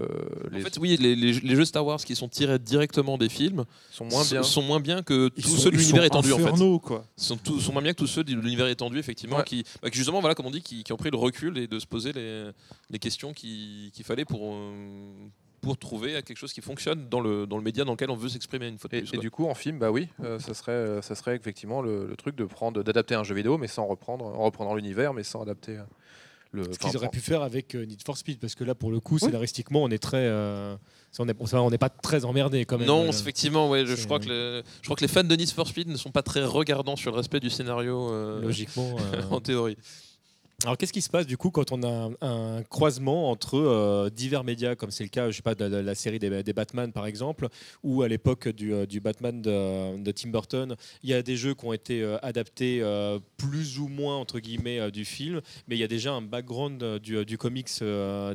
[0.51, 3.27] les En fait, oui, les, les- les jeux Star Wars qui sont tirés directement des
[3.29, 4.43] films sont moins bien.
[4.43, 6.79] sont moins bien que Ils tous sont- ceux de l'univers étendu en fait.
[6.81, 7.05] quoi.
[7.17, 7.37] Sont,
[7.73, 9.43] moins bien que tous ceux de l'univers étendu effectivement Ouais.
[9.43, 11.67] qui, bah, qui, justement voilà comme on dit qui, qui ont pris le recul et
[11.67, 12.49] de se poser les,
[12.89, 15.11] les questions qui- qu'il fallait pour euh,
[15.61, 18.29] pour trouver quelque chose qui fonctionne dans le, dans le média dans lequel on veut
[18.29, 19.07] s'exprimer une fois de Et, plus.
[19.09, 19.19] et quoi.
[19.19, 22.15] du coup, en film, bah oui, euh, ça serait, euh, ça serait effectivement le, le
[22.15, 25.41] truc de prendre, d'adapter un jeu vidéo, mais sans reprendre, en reprenant l'univers, mais sans
[25.41, 25.83] adapter euh,
[26.55, 26.63] le.
[26.73, 28.99] Ce qu'ils auraient pu faire avec euh, Need for Speed, parce que là, pour le
[28.99, 29.19] coup, Oui.
[29.21, 30.75] scénaristiquement, on est très, euh,
[31.19, 32.87] on n'est pas très emmerdé quand même.
[32.87, 35.51] Non, Euh, effectivement, ouais, je, crois que le- je crois que les fans de Need
[35.51, 38.95] for Speed ne sont pas très regardants sur le respect du scénario euh, logiquement.
[39.31, 39.77] en théorie.
[40.63, 42.11] Alors, qu'est-ce qui se passe du coup quand on a un,
[42.57, 45.81] un croisement entre euh, divers médias, comme c'est le cas, je sais pas, de, la-
[45.83, 47.49] la série des, des Batman par exemple,
[47.83, 51.35] ou à l'époque du, euh, du Batman de, de Tim Burton, il y a des
[51.35, 52.81] jeux qui ont été euh, adaptés
[53.37, 57.23] plus ou moins entre guillemets du film, mais il y a déjà un background du,
[57.25, 57.69] du comics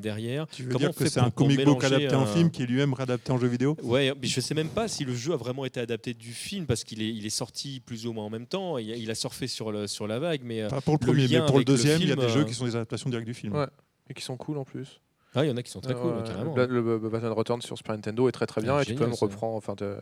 [0.00, 0.46] derrière.
[0.48, 2.66] Tu veux Comment dire on que c'est un comic book adapté en film qui est
[2.66, 3.76] lui-même réadapté en jeu vidéo?
[3.82, 6.66] Ouais, mais je sais même pas si le jeu a vraiment été adapté du film
[6.66, 8.78] parce qu'il est, il est sorti plus ou moins en même temps.
[8.78, 11.12] Il a, il a surfé sur, le, sur la vague, mais Pas pour le le
[11.12, 12.76] premier, mais pour le le deuxième, il y a des jeux euh, qui sont des
[12.76, 13.54] adaptations directes du film.
[13.54, 13.66] Ouais.
[14.08, 15.00] Et qui sont cool en plus.
[15.34, 16.54] ah, il y en a qui sont très cool, ouais, carrément.
[16.56, 18.92] le, le- le Batman Return sur Super Nintendo est très très bien Ah, et tu
[18.92, 19.26] peux génial, même ça.
[19.26, 19.54] reprendre.
[19.56, 19.98] Enfin, te-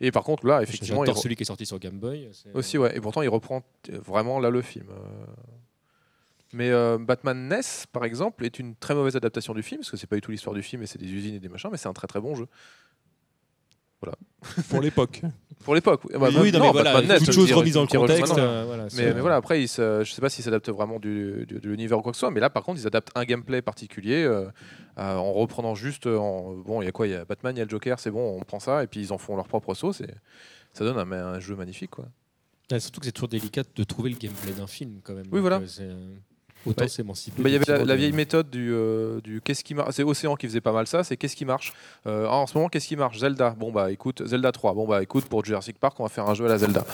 [0.00, 2.28] Et par contre, là, effectivement, il J'adore re- celui qui est sorti sur Game Boy.
[2.32, 2.96] c'est- aussi, ouais.
[2.96, 4.86] Et pourtant, il reprend euh, vraiment là le film.
[4.90, 5.24] euh.
[6.54, 7.60] Mais euh, Batman NES,
[7.92, 10.30] par exemple, est une très mauvaise adaptation du film parce que c'est pas du tout
[10.32, 12.20] l'histoire du film et c'est des usines et des machins, mais c'est un très très
[12.20, 12.46] bon jeu.
[14.68, 15.22] Pour l'époque.
[15.64, 16.00] Pour l'époque.
[16.04, 16.14] oui.
[16.18, 18.36] Bah, Oui, Oui, non, non, mais voilà, Batman toute chose dire, remise dans le contexte.
[18.36, 21.46] euh, voilà, Mais, mais voilà, après, ils se- je sais pas s'ils s'adaptent vraiment du,
[21.46, 23.24] du- de l'univers ou quoi que ce soit, mais là, par contre, ils adaptent un
[23.24, 24.46] gameplay particulier euh,
[24.98, 26.08] euh, en reprenant juste.
[26.08, 28.00] En, bon, il y a quoi Il y a Batman, il y a le Joker,
[28.00, 30.10] c'est bon, on prend ça, et puis ils en font leur propre sauce, et
[30.72, 32.06] ça donne un, un jeu magnifique, quoi.
[32.78, 35.26] Surtout que c'est toujours délicat de trouver le gameplay d'un film quand même.
[35.30, 35.60] Oui, voilà.
[36.64, 36.88] C'est- Autant Ouais.
[36.88, 37.42] s'émanciper.
[37.42, 39.94] Bah, il y avait la, vieille méthode du, euh, du qu'est-ce qui marche.
[39.94, 41.04] C'est Océan qui faisait pas mal ça.
[41.04, 41.72] C'est qu'est-ce qui marche.
[42.06, 43.18] Euh, ah, en ce moment, qu'est-ce qui marche?
[43.18, 43.50] Zelda.
[43.58, 44.74] Bon bah écoute, Zelda 3.
[44.74, 46.84] Bon bah écoute, pour Jurassic Park, on va faire un jeu à la Zelda.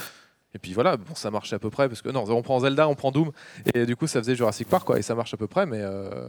[0.54, 2.88] Et puis voilà, bon, ça marchait à peu près parce que non, on prend Zelda,
[2.88, 3.32] on prend Doom,
[3.74, 5.80] et du coup ça faisait Jurassic Park quoi, et ça marche à peu près, mais
[5.82, 6.26] euh,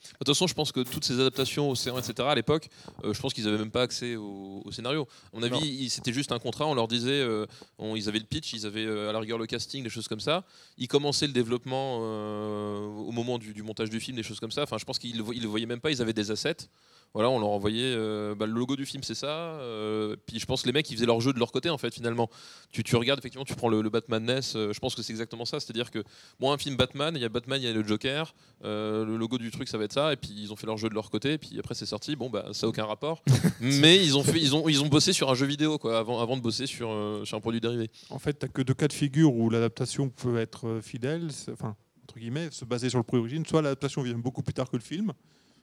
[0.00, 2.68] De toute façon, je pense que toutes ces adaptations, Océan, etc., à l'époque,
[3.04, 5.08] euh, je pense qu'ils n'avaient même pas accès au, au scénario.
[5.32, 6.66] À mon avis, c'était juste un contrat.
[6.66, 7.46] On leur disait, euh,
[7.78, 10.06] on- ils avaient le pitch, ils avaient euh, à la rigueur le casting, des choses
[10.08, 10.44] comme ça.
[10.78, 14.62] Ils commençaient le développement au moment du, du montage du film, des choses comme ça.
[14.62, 15.90] Enfin, je pense qu'ils ne le voyaient même pas.
[15.90, 16.68] Ils avaient des assets.
[17.14, 19.26] Voilà, on leur envoyait euh, bah, le logo du film, c'est ça.
[19.28, 21.78] euh, puis je pense que les mecs, ils faisaient leur jeu de leur côté, en
[21.78, 22.28] fait, finalement.
[22.70, 24.40] Tu, tu regardes, effectivement, tu prends le, le Batman NES.
[24.56, 25.58] euh, je pense que c'est exactement ça.
[25.58, 26.04] C'est-à-dire que,
[26.38, 28.34] bon, un film Batman, il y a Batman, il y a le Joker.
[28.64, 30.12] euh, le logo du truc, ça va être ça.
[30.12, 31.32] Et puis ils ont fait leur jeu de leur côté.
[31.32, 32.14] Et puis après, c'est sorti.
[32.14, 33.22] Bon, bah, ça n'a aucun rapport.
[33.60, 36.20] Mais ils ont, fait, ils, ont, ils ont bossé sur un jeu vidéo, quoi, avant,
[36.20, 37.90] avant de bosser sur, sur un produit dérivé.
[38.10, 41.74] En fait, tu n'as que deux cas de figure où l'adaptation peut être fidèle, enfin,
[42.04, 43.44] entre guillemets, se baser sur le pré-origine.
[43.46, 45.12] Soit l'adaptation vient beaucoup plus tard que le film,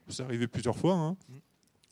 [0.10, 0.93] c'est arrivé plusieurs fois.
[0.95, 1.18] hein.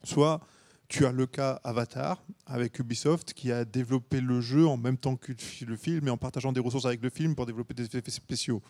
[0.03, 0.41] Soit
[0.89, 5.16] tu as le cas Avatar avec Ubisoft qui a développé le jeu en même temps
[5.16, 7.74] que le fi- le film et en partageant des ressources avec le film pour développer
[7.74, 8.61] des effets spéciaux.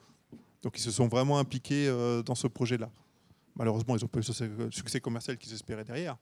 [0.62, 2.90] Donc ils se sont vraiment impliqués euh, dans ce projet-là.
[3.56, 4.24] Malheureusement, ils n'ont pas eu
[4.58, 6.18] le succès commercial qu'ils espéraient derrière.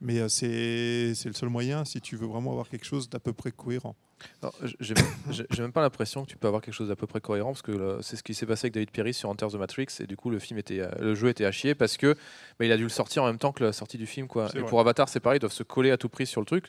[0.00, 3.32] Mais euh, c'est le seul moyen si tu veux vraiment avoir quelque chose d'à peu
[3.32, 3.96] près cohérent.
[4.42, 4.50] Non,
[4.80, 4.94] j'ai
[5.62, 7.98] même pas l'impression que tu peux avoir quelque chose d'à peu près cohérent parce que
[8.00, 10.30] c'est ce qui s'est passé avec David Perry sur Enter the Matrix et du coup
[10.30, 12.14] le film était, le jeu était à chier parce que
[12.58, 14.48] bah, il a dû le sortir en même temps que la sortie du film quoi.
[14.50, 14.70] C'est Et vrai.
[14.70, 16.66] pour Avatar c'est pareil, ils doivent se coller à tout prix sur le truc.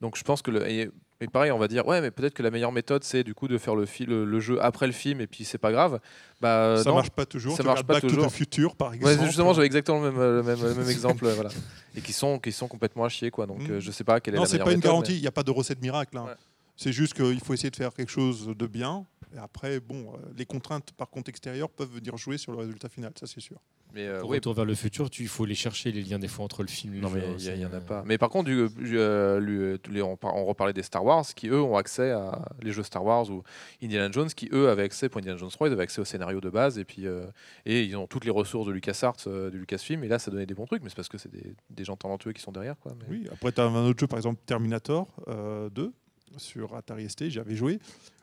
[0.00, 0.88] Donc je pense que le, et,
[1.20, 3.48] et pareil on va dire ouais mais peut-être que la meilleure méthode c'est du coup
[3.48, 6.00] de faire le, le, le jeu après le film et puis c'est pas grave.
[6.40, 6.96] Bah ça non.
[6.96, 7.56] marche pas toujours.
[7.56, 8.26] ça Tu marche pas Back to toujours.
[8.26, 9.24] the Future, par Ouais, exemple.
[9.26, 11.48] justement, j'avais exactement le même, le même, le même exemple, voilà.
[11.96, 13.46] Et qui sont, qui sont complètement à chier, quoi.
[13.46, 13.70] Donc, Mm.
[13.70, 15.12] euh, je sais pas quelle est non, la c'est meilleure pas une garantie.
[15.12, 16.18] mais- Il n'y a pas de recette miracle.
[16.18, 16.24] hein.
[16.26, 16.34] Ouais.
[16.76, 19.06] C'est juste qu'il faut essayer de faire quelque chose de bien.
[19.34, 22.88] Et après, bon, euh, les contraintes par contre extérieures peuvent venir jouer sur le résultat
[22.88, 23.60] final, ça c'est sûr.
[23.92, 26.18] Mais euh, Pour oui, Retour vers le futur, tu, il faut les chercher les liens
[26.18, 27.62] des fois entre le film et le non, mais jeu, il y, a- c'est, il
[27.62, 28.02] y en a euh, pas.
[28.06, 31.04] Mais par contre, du, du, euh, lui, tous les- on, par- on reparlait des Star
[31.04, 33.44] Wars, qui eux ont accès à les jeux Star Wars ou
[33.82, 36.40] Indiana Jones, qui eux avaient accès pour Indiana Jones 3, ils avaient accès au scénario
[36.40, 37.26] de base et puis euh,
[37.66, 40.02] et ils ont toutes les ressources de LucasArts, euh, de Lucasfilm.
[40.02, 41.96] Et là, ça donnait des bons trucs, mais c'est parce que c'est des, des gens
[41.96, 42.92] talentueux qui sont derrière, quoi.
[42.98, 45.92] mais- Oui, après, tu as un autre jeu, par exemple Terminator euh, 2
[46.38, 47.78] sur Atari ST, j'avais joué,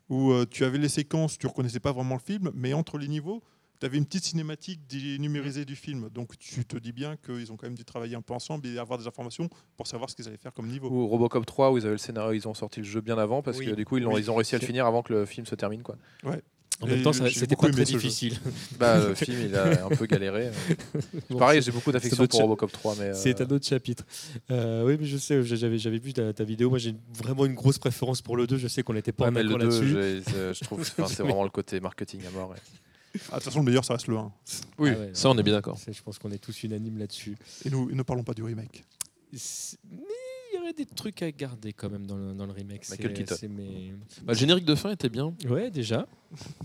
[0.10, 3.08] où euh, tu avais les séquences, tu reconnaissais pas vraiment le film, mais entre les
[3.08, 3.42] niveaux,
[3.80, 6.10] tu avais une petite cinématique dénumérisée du film.
[6.10, 8.78] Donc tu te dis bien qu'ils ont quand même dû travailler un peu ensemble et
[8.78, 10.88] avoir des informations pour savoir ce qu'ils allaient faire comme niveau.
[10.90, 13.42] Ou Robocop 3 où ils avaient le scénario, ils ont sorti le jeu bien avant
[13.42, 13.66] parce Oui.
[13.66, 14.14] que du coup ils, Oui.
[14.20, 15.96] ils ont réussi à le finir avant que le film se termine quoi.
[16.82, 18.40] En même temps, c'était pas très difficile.
[18.80, 20.50] Bah le film il a un peu galéré.
[21.30, 24.04] Bon, Pareil, j'ai beaucoup d'affection pour Robocop 3 mais euh, C'est un autre chapitre.
[24.50, 26.70] Euh, oui, mais je sais, j'avais, vu ta, ta vidéo.
[26.70, 28.58] Moi, j'ai vraiment une grosse préférence pour le 2.
[28.58, 30.24] Je sais qu'on n'était pas ouais, en mais le accord 2 là-dessus.
[30.60, 32.54] je trouve enfin, c'est vraiment le côté marketing à mort.
[32.54, 32.58] Ah,
[33.16, 34.32] De toute façon, le meilleur, ça reste le 1.
[34.80, 35.78] Oui, Ah ouais, ça, on est bien d'accord.
[35.86, 37.38] Je pense qu'on est tous unanimes là-dessus.
[37.66, 38.84] Et nous, et ne parlons pas du remake.
[40.78, 42.90] Des trucs à garder quand même dans le, dans le remake.
[42.90, 43.36] Michael Keaton.
[43.50, 43.94] mes-
[44.24, 45.34] Bah, le générique de fin était bien.
[45.50, 46.08] Ouais, déjà.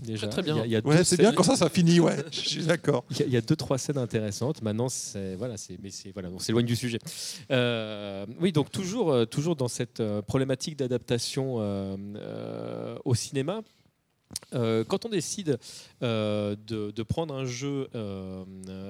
[0.01, 0.27] déjà.
[0.27, 0.55] très bien.
[0.55, 2.15] Il y a- y a Ouais, deux c'est scènes- bien quand ça, ça finit, ouais,
[2.31, 3.03] je suis d'accord.
[3.11, 4.61] Il y, a- il y a deux trois scènes intéressantes.
[4.61, 6.99] Maintenant, c'est voilà, c'est mais c'est voilà, on s'éloigne du sujet.
[7.51, 13.61] Euh, oui, donc toujours euh, toujours dans cette euh, problématique d'adaptation euh, euh, au cinéma.
[14.53, 15.57] Euh, quand on décide
[16.03, 18.43] euh, de, de prendre un jeu euh,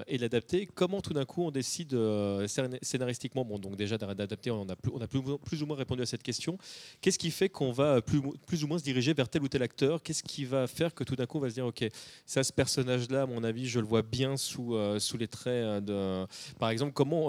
[0.08, 4.50] et l'adapter, comment tout d'un coup on décide euh, scén- scénaristiquement Bon, donc déjà d'adapter,
[4.50, 6.58] on a, plus, on a plus, plus ou moins répondu à cette question.
[7.02, 9.62] Qu'est-ce qui fait qu'on va plus, plus ou moins se diriger vers tel ou tel
[9.62, 10.02] acteur?
[10.02, 11.88] Qu'est-ce qui va faire que tout d'un coup on va se dire, ok,
[12.26, 16.26] ça, ce personnage-là, à mon avis, je le vois bien sous, sous les traits de.
[16.60, 17.28] Par exemple, comment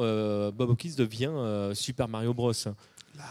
[0.51, 1.33] Bob Hawkins devient
[1.75, 2.53] Super Mario Bros.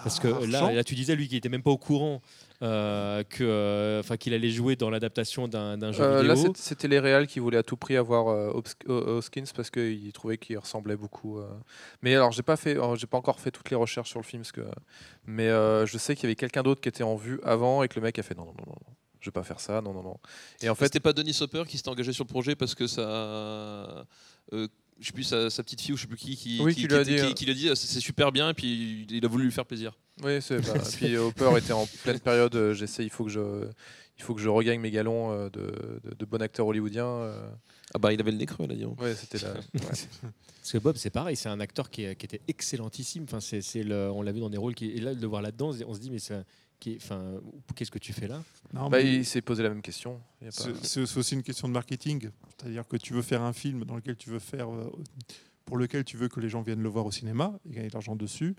[0.03, 2.21] Parce que là, là, tu disais, lui, qui était même pas au courant
[2.63, 6.53] euh, que, euh, enfin, qu'il allait jouer dans l'adaptation d'un jeu Euh, là vidéo.
[6.55, 8.51] c'est- c'était les réals qui voulaient à tout prix avoir euh,
[8.87, 11.37] Hoskins parce qu'ils trouvaient qu'il ressemblait beaucoup.
[11.39, 11.47] euh.
[12.01, 14.41] Mais alors j'ai pas fait, j'ai pas encore fait toutes les recherches sur le film
[14.41, 14.65] parce que,
[15.25, 17.87] mais euh, je sais qu'il y avait quelqu'un d'autre qui était en vue avant et
[17.87, 19.81] que le mec a fait non non non non, non, je vais pas faire ça
[19.81, 20.17] non non non.
[20.61, 22.87] Et en fait, c'était pas Denis Hopper qui s'était engagé sur le projet parce que
[22.87, 23.01] ça.
[23.01, 24.03] euh,
[24.99, 26.81] je sais plus sa, sa petite fille ou je sais plus qui qui, Oui, qui,
[26.81, 29.05] qui lui a dit, qui- qui lui a dit, c'est c'est super bien et puis
[29.09, 29.95] il a voulu lui faire plaisir.
[30.23, 30.59] Oui, c'est.
[30.65, 32.55] bah, puis Hopper était en pleine période.
[32.55, 33.67] euh, J'essaie, il faut que je,
[34.17, 37.05] il faut que je regagne mes galons euh, de, de- de bon acteur hollywoodien.
[37.05, 37.49] euh.
[37.93, 38.95] Ah bah il avait le nez creux là, disons.
[38.99, 42.41] Ouais, c'était la- Parce que Bob, c'est pareil, c'est un acteur qui, est- qui était
[42.47, 43.23] excellentissime.
[43.23, 44.89] Enfin, c'est, c'est le, on l'a vu dans des rôles qui.
[44.91, 46.43] Et là, de le voir là-dedans, on se dit, mais c'est,
[46.79, 47.35] qui est- enfin,
[47.75, 48.43] qu'est-ce que tu fais là?
[48.73, 50.19] Non, Bah, mais il s'est posé la même question.
[50.41, 52.29] Il y a pas- c'est c'est- c'est aussi une question de marketing.
[52.57, 54.91] C'est-à-dire que tu veux faire un film dans lequel tu veux faire, euh,
[55.65, 57.93] pour lequel tu veux que les gens viennent le voir au cinéma et gagner de
[57.93, 58.55] l'argent dessus.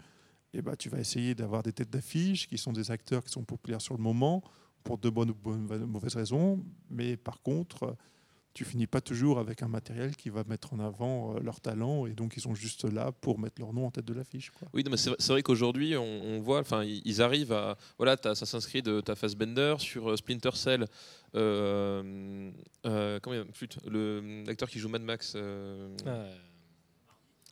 [0.55, 3.45] Et bah, tu vas essayer d'avoir des têtes d'affiche qui sont des acteurs qui sont
[3.45, 4.43] populaires sur le moment
[4.83, 6.65] pour de bonnes ou bonnes- mauvaises raisons.
[6.91, 7.95] Mais par contre,
[8.55, 12.07] tu finis pas toujours avec un matériel qui va mettre en avant euh, leur talent
[12.07, 14.51] et donc ils sont juste là pour mettre leur nom en tête de l'affiche.
[14.73, 18.17] Oui, non, mais c'est c'est vrai qu'aujourd'hui, on, on voit, enfin, ils arrivent à, voilà,
[18.17, 20.87] t'as Assassin's Creed, euh, t'as Fassbender sur euh, Splinter Cell.
[21.35, 22.51] euh,
[22.87, 25.95] euh, comment il flûte, le l'acteur qui joue Mad Max, euh,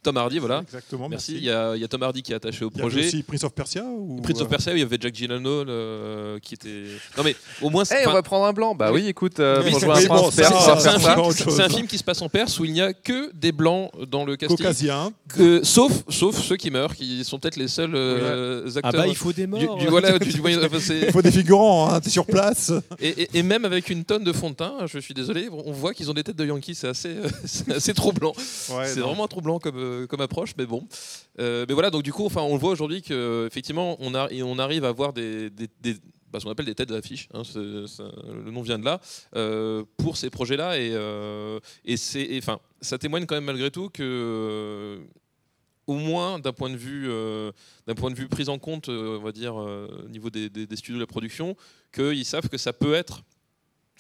[0.07, 0.61] Tom Hardy, voilà.
[0.63, 1.09] Exactement.
[1.09, 1.33] Merci.
[1.33, 1.45] Merci.
[1.45, 2.89] Il y, a, il y a Tom Hardy qui est attaché au Il y avait
[2.91, 3.07] projet.
[3.09, 6.39] aussi Prince of Persia ou Prince of euh, Persia, il y avait Jack Gyllenhaal euh,
[6.39, 6.85] qui était.
[7.19, 7.85] Non mais au moins.
[7.85, 8.75] c'est- Eh, on va prendre un blanc.
[8.75, 9.07] Bah Oui.
[9.09, 10.13] écoute, euh, Oui, c'est- un bon, film-
[11.83, 14.37] un qui se passe en Perse où il n'y a que des blancs dans le
[14.37, 15.13] casting, caucasien.
[15.29, 18.93] que- sauf, sauf ceux qui meurent, qui sont peut-être les seuls euh, Ah acteurs.
[18.93, 19.77] bah, il faut des morts.
[19.77, 22.27] du, du- voilà, du- du moyen- enfin, c'est- Il faut des figurants, hein, t'es sur
[22.27, 22.73] place.
[23.01, 25.73] Et, et- et même avec une tonne de fond de teint, je suis désolé, on
[25.73, 28.33] voit qu'ils ont des têtes de Yankees, c'est assez, euh, c'est assez troublant.
[28.71, 30.87] Ouais, c'est vraiment troublant comme, euh, comme approche, mais bon.
[31.41, 34.59] Euh, mais voilà, donc du coup, enfin, on voit aujourd'hui qu'effectivement, on, a, et on
[34.59, 35.51] arrive à voir des,
[36.31, 39.01] bah, ce qu'on appelle des têtes d'affiche, hein, le nom vient de là,
[39.37, 40.79] euh, pour ces projets-là.
[40.79, 42.41] Et, euh, et, et,
[42.81, 44.99] ça témoigne quand même malgré tout que, euh,
[45.87, 47.53] au moins d'un point de vue, euh,
[47.97, 50.67] point de vue prise en compte, euh, on va dire, euh, au niveau des, des-
[50.67, 51.57] des studios de la production,
[51.95, 53.23] qu'ils savent que ça peut être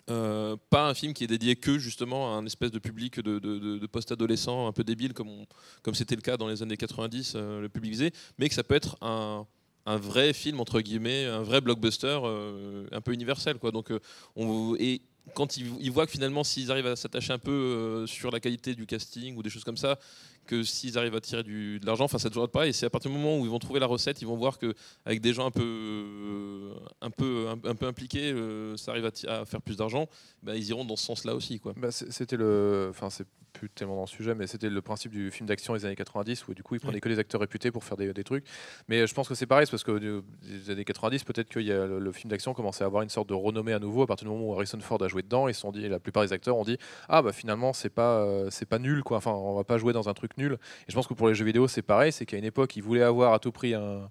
[0.08, 3.38] euh, pas un film qui est dédié que justement à un espèce de public de,
[3.38, 5.46] de, post-adolescents un peu débile comme
[5.82, 8.62] comme c'était le cas dans les années 90, euh, le public visé, mais que ça
[8.62, 9.46] peut être un,
[9.84, 13.72] un vrai film entre guillemets, un vrai blockbuster euh, un peu universel quoi.
[13.72, 13.98] Donc euh,
[14.36, 15.02] on, et
[15.34, 18.76] quand ils, ils voient que finalement s'ils arrivent à s'attacher un peu sur la qualité
[18.76, 19.98] du casting ou des choses comme ça,
[20.46, 22.70] que s'ils arrivent à tirer de l'argent, enfin ça toujours pareil.
[22.70, 24.58] Et c'est à partir du moment où ils vont trouver la recette, ils vont voir
[24.58, 24.74] que
[25.04, 29.60] avec des gens un peu, un peu, un, peu impliqués, euh, ça arrive à, faire
[29.60, 30.08] plus d'argent.
[30.42, 31.74] Bah, ils iront dans ce sens-là aussi, quoi.
[31.76, 33.26] Bah, c'était le, enfin c'est
[33.56, 36.48] plus tellement dans le sujet, mais c'était le principe du film d'action des années 90
[36.48, 38.44] où du coup ils prenaient que des acteurs réputés pour faire des, des trucs.
[38.88, 41.58] Mais euh, je pense que c'est pareil, parce que euh, des années 90, peut-être que
[41.58, 44.26] le, le film d'action commençait à avoir une sorte de renommée à nouveau à partir
[44.26, 45.48] du moment où Harrison Ford a joué dedans.
[45.48, 46.78] Ils sont dit, la plupart des acteurs ont dit,
[47.08, 49.16] ah bah finalement c'est pas, euh, c'est pas nul quoi.
[49.16, 50.58] Enfin, on va pas jouer dans un truc nul.
[50.88, 52.82] Et je pense que pour les jeux vidéo c'est pareil, c'est qu'à une époque ils
[52.82, 54.10] voulaient avoir à tout prix un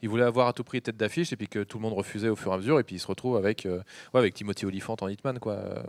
[0.00, 2.28] ils voulaient avoir à tout prix tête d'affiche et puis que tout le monde refusait
[2.28, 3.78] au fur et à mesure et puis ils se retrouvent avec euh,
[4.14, 5.82] ouais, avec Timothy Olyphant en Hitman quoi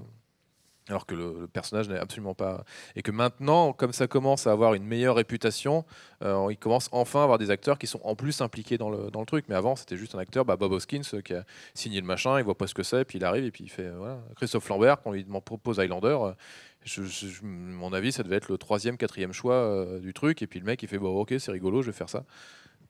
[0.90, 2.64] alors que le, personnage n'est absolument pas
[2.96, 5.86] et que maintenant comme ça commence à avoir une meilleure réputation
[6.24, 9.10] euh, il commence enfin à avoir des acteurs qui sont en plus impliqués dans le,
[9.12, 9.46] dans le truc.
[9.50, 12.38] Mais avant c'était juste un acteur bah, Bob Hoskins euh, qui a signé le machin
[12.40, 14.68] il voit pas ce que c'est puis il arrive et puis il fait euh, Christophe
[14.70, 16.34] Lambert quand on lui propose Highlander euh,
[17.44, 20.82] mon avis ça devait être le troisième quatrième choix du truc et puis le mec
[20.82, 22.24] il fait bon ok c'est rigolo je vais faire ça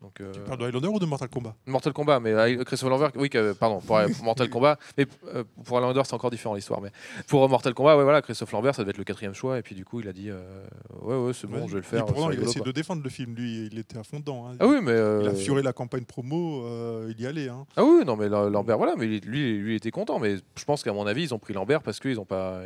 [0.01, 2.89] donc euh, Tu parles de Highlander ou de Mortal Kombat Mortal Kombat, mais euh, Christopher
[2.89, 6.55] Lambert, oui, que- pardon, pour, pour Mortal Kombat, mais euh, pour Highlander c'est encore différent
[6.55, 6.91] l'histoire, mais
[7.27, 9.61] pour euh, Mortal Kombat, ouais, voilà, Christophe Lambert, ça devait être le quatrième choix, et
[9.61, 10.65] puis du coup il a dit, euh,
[11.01, 11.67] ouais, ouais, c'est bon, Ouais.
[11.67, 12.05] je vais le Et faire.
[12.05, 14.47] pourtant, il a essayé de défendre le film, lui, il était à fond dedans.
[14.47, 14.55] hein.
[14.59, 17.49] Ah oui, mais euh, Il a fioré la campagne promo, euh, il y allait.
[17.49, 17.65] hein.
[17.75, 20.63] ah oui, non, mais la- Lambert, voilà, mais lui, lui, il était content, mais je
[20.65, 22.61] pense qu'à mon avis, ils ont pris Lambert parce qu'ils ont pas,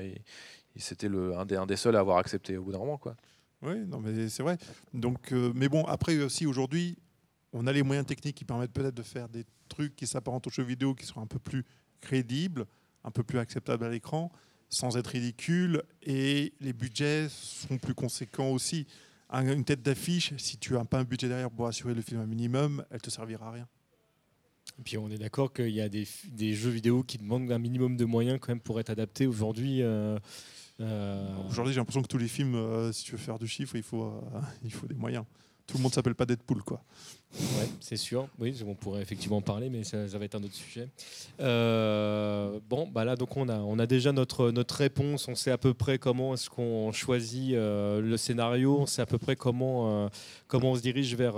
[0.75, 3.15] c'était le un des, un des seuls à avoir accepté au bout d'un moment, quoi.
[3.63, 4.57] Oui, non, mais c'est vrai.
[4.93, 6.97] Donc, euh, mais bon, après aussi aujourd'hui,
[7.53, 10.51] on a les moyens techniques qui permettent peut-être de faire des trucs qui s'apparentent aux
[10.51, 11.63] jeux vidéo, qui sont un peu plus
[12.01, 12.65] crédibles,
[13.03, 14.31] un peu plus acceptables à l'écran,
[14.69, 18.85] sans être ridicules, et les budgets sont plus conséquents aussi.
[19.29, 22.19] Un- Une tête d'affiche, si tu n'as pas un budget derrière pour assurer le film
[22.21, 23.67] un minimum, elle te servira à rien.
[24.79, 27.59] Et puis on est d'accord qu'il y a des, des jeux vidéo qui demandent un
[27.59, 29.81] minimum de moyens quand même pour être adaptés aujourd'hui.
[29.83, 30.17] euh,
[30.79, 33.75] euh, Aujourd'hui, j'ai l'impression que tous les films, euh, si tu veux faire du chiffre,
[33.75, 34.23] il faut,
[34.63, 35.25] il faut des moyens.
[35.67, 36.83] Tout le monde s'appelle pas Deadpool, quoi.
[37.39, 38.27] Ouais, c'est sûr.
[38.37, 40.87] Oui, on pourrait effectivement en parler, mais ça, va être un autre sujet.
[41.39, 45.27] Euh, bon, bah là, donc on a, on a déjà notre, notre réponse.
[45.27, 48.77] On sait à peu près comment est-ce qu'on choisit euh, le scénario.
[48.81, 50.09] On sait à peu près comment, euh,
[50.47, 51.37] comment on se dirige vers,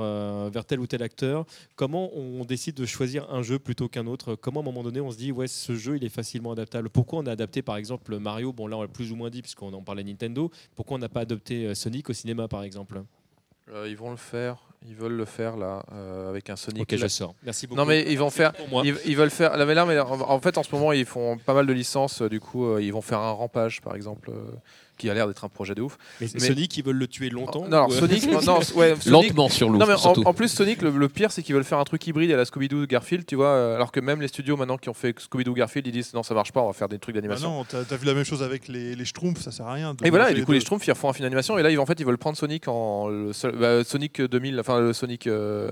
[0.49, 1.45] vers tel ou tel acteur.
[1.77, 4.35] Comment on décide de choisir un jeu plutôt qu'un autre?
[4.35, 6.89] Comment à un moment donné on se dit ouais, ce jeu il est facilement adaptable?
[6.89, 8.51] Pourquoi on a adapté par exemple Mario?
[8.51, 10.51] Bon là on l'a plus ou moins dit puisqu'on en parlait Nintendo.
[10.75, 13.01] Pourquoi on n'a pas adopté Sonic au cinéma par exemple?
[13.87, 14.64] Ils vont le faire.
[14.87, 16.83] Ils veulent le faire là euh, avec un Sonic.
[16.83, 17.33] Ok, je sors.
[17.43, 17.77] Merci beaucoup.
[17.79, 18.53] Non mais ils vont faire.
[18.83, 19.57] Ils, ils veulent faire.
[19.57, 22.21] Là, mais là, mais en, fait, en ce moment, ils font pas mal de licences.
[22.21, 24.31] euh, Du coup, euh, ils vont faire un rampage, par exemple,
[24.97, 25.97] qui a l'air d'être un projet de ouf.
[26.21, 28.95] Mais, mais- Sonic, ils veulent le tuer longtemps non, ou, euh, Sonic, non, non, ouais,
[28.95, 29.79] Sonic- Lentement sur l'eau.
[30.25, 32.45] En, plus Sonic le, le pire c'est qu'ils veulent faire un truc hybride à la
[32.45, 35.53] Scooby-Doo Garfield tu vois euh, alors que même les studios maintenant qui ont fait Scooby-Doo
[35.53, 37.63] Garfield ils disent non ça marche pas on va faire des trucs Bah d'animation non,
[37.65, 39.93] t'as as vu la même chose avec les, les Schtroumpfs, ça sert à rien.
[39.93, 40.59] de et voilà et du coup les.
[40.59, 42.67] Schtroumpfs ils refont un film d'animation et là ils, en fait ils veulent prendre Sonic
[42.67, 45.71] en le seul- bah, Sonic 2000 enfin le Sonic euh,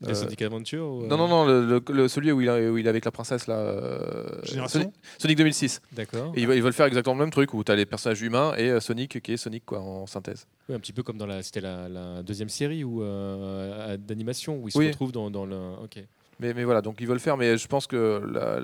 [0.00, 2.48] les euh, Sonic Adventure ou, euh, non non non le, le- le- celui où il,
[2.48, 6.32] a- où il est avec la princesse là euh, Génération Sonic, Sonic 2006 D'accord.
[6.36, 8.52] ils, veulent- ils veulent faire exactement le même truc où tu as les personnages humains
[8.56, 11.26] et euh, Sonic qui est Sonic quoi en synthèse Oui, un petit peu comme dans
[11.26, 15.46] la, c'était la, la deuxième série ou euh, d'animation où ils se retrouvent dans, dans
[15.46, 15.56] le.
[15.82, 16.02] Ok.
[16.40, 18.60] Mais, mais voilà, donc ils veulent faire, mais je pense que la-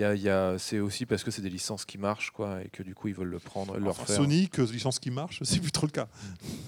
[0.00, 2.58] y a, il y a- c'est aussi parce que c'est des licences qui marchent, quoi,
[2.64, 4.16] et que du coup ils veulent le prendre et le Enfin, refaire.
[4.16, 6.06] Sonic, licence qui marche, c'est plus trop le cas.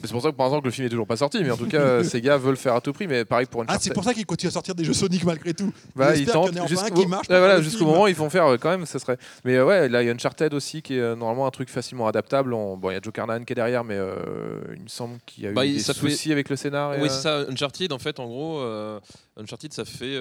[0.02, 1.66] C'est pour ça que par exemple le film est toujours pas sorti, mais en tout
[1.68, 4.04] cas ces gars veulent faire à tout prix, mais pareil pour une Ah, c'est pour
[4.04, 5.72] ça qu'ils continuent à sortir des jeux Sonic malgré tout.
[5.94, 8.30] Bah, Ils ils tentent jusqu'au un qui marche voilà, faire le jusqu'au moment ils vont
[8.30, 9.18] faire euh, quand même, ça serait.
[9.44, 11.68] Mais euh, ouais, là il y a Uncharted aussi qui est euh, normalement un truc
[11.68, 12.52] facilement adaptable.
[12.54, 14.16] On- Bon, il y a Joe Carnahan qui est derrière, mais euh,
[14.76, 16.94] il me semble qu'il y a eu Bah, des ça fait- soucis avec le scénar.
[16.94, 17.38] et, Oui, euh, c'est ça.
[17.50, 19.00] Uncharted, en fait, en gros, euh,
[19.38, 20.16] Uncharted, ça fait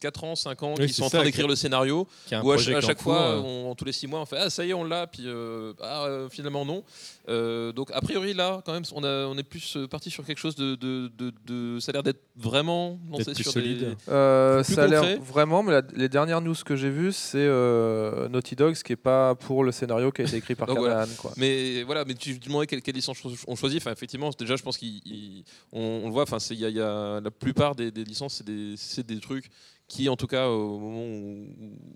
[0.00, 2.06] 4 ans, 5 ans qu'ils sont en train d'écrire le scénario.
[2.42, 4.64] Où à, ch- chaque fois, euh, on- tous les 6 mois, on fait Ah, ça
[4.64, 6.82] y est, on l'a, puis euh, ah, euh, finalement non.
[7.28, 10.38] Euh, donc, a priori, là, quand même, on, a, on est plus parti sur quelque
[10.38, 10.74] chose de.
[10.74, 13.78] de, de- de- ça a l'air d'être vraiment lancé plus sur solide.
[13.80, 13.94] des.
[14.08, 17.38] Euh, Plus ça a l'air vraiment, mais la- les dernières news que j'ai vues, c'est
[17.38, 20.66] euh, Naughty Dog, ce qui est pas pour le scénario qui a été écrit par
[20.72, 21.06] Donc voilà.
[21.18, 21.32] Quoi.
[21.36, 23.80] Mais voilà, mais tu demandais quelle, quelle licence on choisit.
[23.80, 26.22] Enfin, effectivement, déjà, je pense qu'on on le voit.
[26.24, 28.74] Enfin, c'est- il y, a- il y a la plupart des, des licences, c'est des,
[28.76, 29.46] c'est des trucs
[29.92, 31.46] qui, en tout cas, au moment où,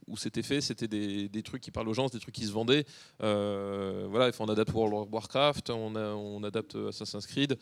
[0.09, 2.53] où c'était fait, c'était des, des trucs qui parlent aux gens, des trucs qui se
[2.53, 2.84] vendaient.
[3.22, 7.57] Euh, voilà, on adapte World of Warcraft, on, a- on adapte Assassin's Creed.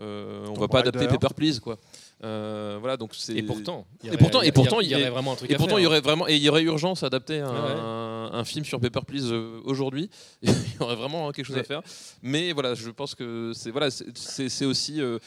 [0.00, 1.76] euh, on va pas adapter Paper Please, quoi.
[2.22, 3.34] Euh, voilà, donc c'est.
[3.34, 5.50] Et pourtant, il y Et aurait- pourtant- et pourtant, il y aurait vraiment un truc
[5.50, 7.50] Et à pourtant, il y aurait vraiment, et il y aurait urgence à adapter un,
[7.50, 8.30] Ouais.
[8.32, 10.08] un film sur Paper Please euh, aujourd'hui.
[10.42, 11.82] il y aurait vraiment quelque chose à faire.
[12.22, 15.18] Mais voilà, je pense que c'est voilà, c'est- aussi, euh,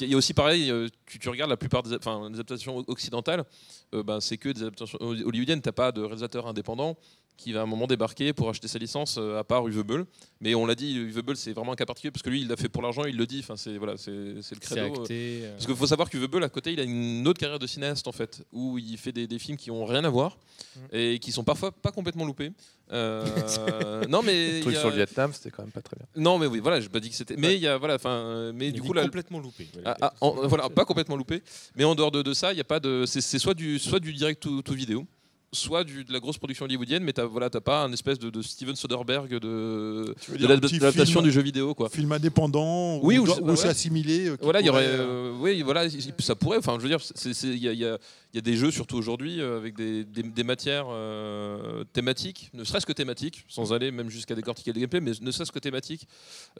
[0.00, 0.72] il y a aussi pareil.
[1.06, 3.44] tu, tu regardes la plupart des, enfin, adaptations occidentales, euh,
[3.92, 5.60] ben, c'est que des adaptations hollywoodiennes.
[5.60, 6.96] T'as pas de réalisateur indépendant
[7.36, 10.06] qui va à un moment débarquer pour acheter sa licence, euh, à part Uwe Boll.
[10.40, 12.48] Mais on l'a dit, Uwe Boll, c'est vraiment un cas particulier parce que lui, il
[12.48, 13.40] l'a fait pour l'argent, il le dit.
[13.40, 14.80] Enfin, c'est voilà, c'est le credo.
[14.80, 15.40] euh, acté.
[15.44, 17.66] euh, parce qu'il faut savoir que Vebeul, à côté, il a une autre carrière de
[17.66, 20.36] cinéaste, en fait, où il fait des, des films qui ont rien à voir
[20.74, 20.96] Mm.
[20.96, 22.50] et qui sont parfois pas complètement loupés.
[22.92, 24.58] Euh, non, mais.
[24.58, 26.06] Le truc a- sur le Vietnam, c'était quand même pas très bien.
[26.16, 27.36] Non, mais oui, voilà, j'ai pas dit que c'était.
[27.36, 27.76] Mais il y a.
[27.78, 28.52] Voilà, enfin.
[28.54, 29.02] Mais il du coup, là.
[29.02, 29.68] complètement loupé.
[29.84, 31.42] ah, ah, en- voilà, pas complètement loupé.
[31.76, 33.04] Mais en dehors de, de ça, il y a pas de.
[33.06, 35.06] C'est soit du, soit du direct to, to vidéo,
[35.54, 38.40] soit du, de la grosse production hollywoodienne, mais t'as voilà, pas un espèce de, de
[38.40, 41.88] Steven Soderbergh de, de l'adaptation du jeu vidéo, quoi.
[41.90, 43.56] Film indépendant, Oui, ou ouais.
[43.56, 44.28] c'est assimilé.
[44.28, 46.56] euh, Voilà, il y aurait, pourrait, euh, oui, voilà, il- ça pourrait.
[46.58, 47.98] Enfin, je veux dire, c'est- c'est- il y a, il y a- il
[48.36, 52.64] y a des jeux, surtout aujourd'hui, euh, avec des, des- des matières euh, thématiques, ne
[52.64, 56.08] serait-ce que thématiques, sans aller même jusqu'à décortiquer le gameplay, mais ne serait-ce que thématiques,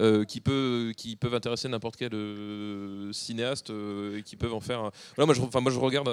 [0.00, 4.90] euh, qui, peut, qui peuvent intéresser n'importe quel euh, cinéaste, et qui peuvent en faire.
[5.16, 6.10] Voilà, moi, je, enfin, moi, je regarde.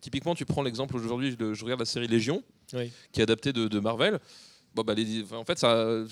[0.00, 2.42] typiquement, tu prends l'exemple aujourd'hui, je, regarde la série Légion,
[2.74, 2.90] Oui.
[3.12, 4.20] qui est adaptée de, de Marvel.
[4.74, 6.04] Bon, bah, les- en fait, ça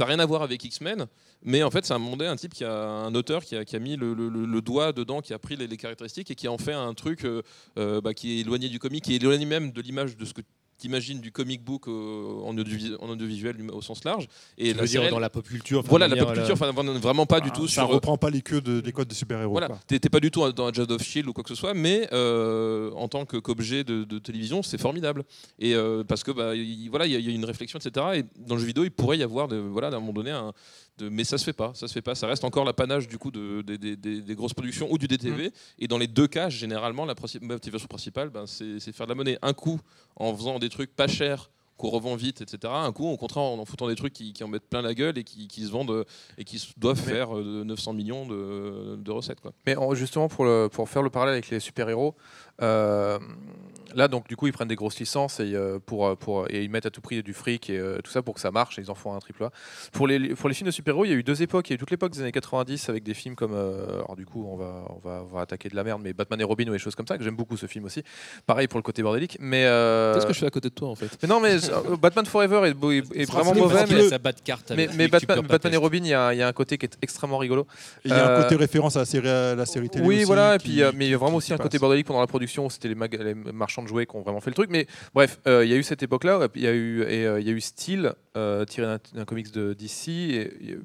[0.00, 1.06] n'a rien à voir avec X-Men,
[1.44, 3.76] mais en fait, ça a demandé un type qui a un auteur qui a, qui
[3.76, 6.34] a mis le, le- le- le doigt dedans, qui a pris les, les caractéristiques et
[6.34, 7.42] qui a en fait un truc euh,
[7.78, 10.32] euh, bah, qui est éloigné du comic, qui est éloigné même de l'image de ce
[10.34, 10.42] que
[10.80, 14.28] tu imagines du comic book euh, en, audiovisuel, en audiovisuel au sens large.
[14.56, 15.82] Et la dire série, dans la pop culture.
[15.82, 17.88] voilà, la pop culture, enfin, vraiment pas du Ah, tout ça sur.
[17.88, 19.50] reprend pas les queues de- des codes de super-héros.
[19.50, 22.08] Voilà, t'es pas du tout dans Agent of Shield ou quoi que ce soit, mais
[22.12, 25.24] euh, en tant qu'objet de, de télévision, c'est formidable.
[25.58, 26.52] Et euh, parce que bah,
[26.90, 28.06] voilà, il y, a- il y a une réflexion, etc.
[28.14, 30.30] Et dans le jeu vidéo, il pourrait y avoir, de, voilà, à un moment donné,
[30.30, 30.52] un,
[30.98, 32.14] de, mais ça se fait pas, ça se fait pas.
[32.14, 35.06] Ça reste encore l'apanage du coup de, des- des- des- des grosses productions ou du
[35.08, 35.52] DTV.
[35.78, 39.38] Et dans les deux cas, généralement, la motivation principale, ben, c'est faire de la monnaie.
[39.42, 39.80] Un coup,
[40.16, 42.72] en faisant des trucs pas chers qu'on revend vite, etc.
[42.74, 44.94] Un coup, au contraire, en en foutant des trucs qui, qui en mettent plein la
[44.94, 46.04] gueule et qui, qui se vendent euh,
[46.36, 49.40] et qui doivent Mais- faire euh, 900 millions de, de recettes.
[49.40, 49.52] Quoi.
[49.64, 54.28] Mais en- justement, pour, le- pour faire le parallèle avec les super-héros, euh, là, donc,
[54.28, 56.86] du coup, ils prennent des grosses licences et, euh, pour, euh, pour, et ils mettent
[56.86, 58.90] à tout prix du fric et euh, tout ça pour que ça marche et ils
[58.90, 59.50] en font un triple A.
[59.92, 61.68] Pour les, pour les films de super-héros, il y a eu deux époques.
[61.68, 63.54] Il y a eu toute l'époque des années 90 avec des films comme.
[63.54, 66.12] euh, alors, du coup, on va, on, va, on va attaquer de la merde, mais
[66.12, 68.02] Batman et Robin ou des choses comme ça, que j'aime beaucoup ce film aussi.
[68.46, 69.36] Pareil pour le côté bordélique.
[69.40, 71.56] Mais, euh, Qu'est-ce que je fais à côté de toi en fait mais non, mais
[71.70, 74.08] euh, Batman Forever est, vraiment mauvais, mais.
[74.08, 75.76] sa carte Mais, Batman, et.
[75.76, 77.66] Robin, il y, a, il y a un côté qui est extrêmement rigolo.
[78.04, 80.04] Il y a un Euh, côté référence à la série, à la série télé.
[80.04, 82.06] Oui, aussi voilà, et puis, euh, mais il y a vraiment aussi un côté bordélique
[82.06, 84.70] pendant la production c'était les, marchands de jouets qui ont vraiment fait le truc.
[84.70, 87.40] Mais bref, euh, il y a eu cette époque-là, il y a eu, et, euh,
[87.40, 90.08] il y a eu Steel, euh, tiré d'un- comics de DC.
[90.08, 90.40] Et,
[90.70, 90.78] et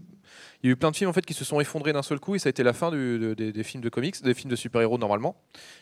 [0.64, 2.20] Il y a eu plein de films en fait qui se sont effondrés d'un seul
[2.20, 4.34] coup et ça a été la fin du- de- des, des films de comics, des
[4.34, 5.36] films de super-héros normalement,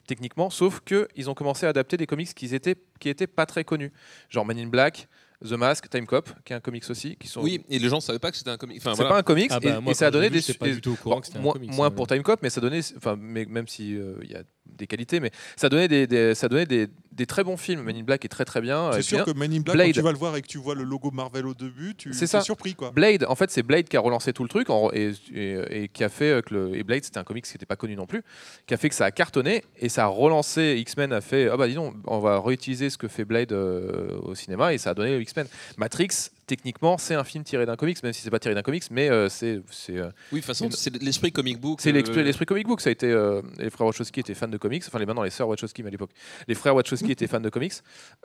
[0.07, 3.45] techniquement, sauf que ils ont commencé à adapter des comics qui étaient qui étaient pas
[3.45, 3.91] très connus,
[4.29, 5.07] genre Man in Black,
[5.47, 7.41] The Mask, Time Cop, qui est un comics aussi, qui sont.
[7.41, 8.77] Oui, et les gens savaient pas que c'était un comic.
[8.77, 9.09] Enfin, c'est voilà.
[9.15, 10.73] pas un comics Ah et, bah, moi, et ça a donné vu, des pas et-
[10.73, 11.91] du tout au courant bon, que c'était un moins, comics, moins hein.
[11.91, 14.87] pour Time Cop, mais ça donnait, enfin, mais même si euh, il y a des
[14.87, 17.81] qualités, mais ça donnait des, des- ça donnait des, des très bons films.
[17.83, 18.91] Man in Black est très très bien.
[18.93, 19.25] C'est et sûr bien.
[19.25, 19.87] que Man in Black, Blade.
[19.87, 22.13] quand tu vas le voir et que tu vois le logo Marvel au début, tu
[22.13, 22.41] C'est es ça.
[22.41, 22.91] surpris quoi.
[22.91, 25.87] Blade, en fait, c'est Blade qui a relancé tout le truc en- et, et- et
[25.89, 27.95] qui a fait euh, que le et Blade, c'était un comics qui n'était pas connu
[27.95, 28.23] non plus,
[28.65, 30.75] qui a fait que ça a cartonné et ça a relancé.
[30.79, 34.17] X-Men a fait ah bah dis donc, on va réutiliser ce que fait Blade euh,
[34.23, 35.47] au cinéma et ça a donné X-Men.
[35.77, 36.07] Matrix,
[36.55, 39.09] techniquement, c'est un film tiré d'un comics, même si c'est pas tiré d'un comics, mais
[39.09, 41.79] euh, c'est c'est euh, Oui, de toute façon, C'est- l'esprit comic book.
[41.81, 42.81] c'est euh, l'esprit comic book.
[42.81, 45.29] Ça a été euh, les frères Wachowski étaient fans de comics, enfin les maintenant les
[45.29, 46.11] sœurs Wachowski mais à l'époque.
[46.47, 47.73] Les frères Wachowski étaient fans de comics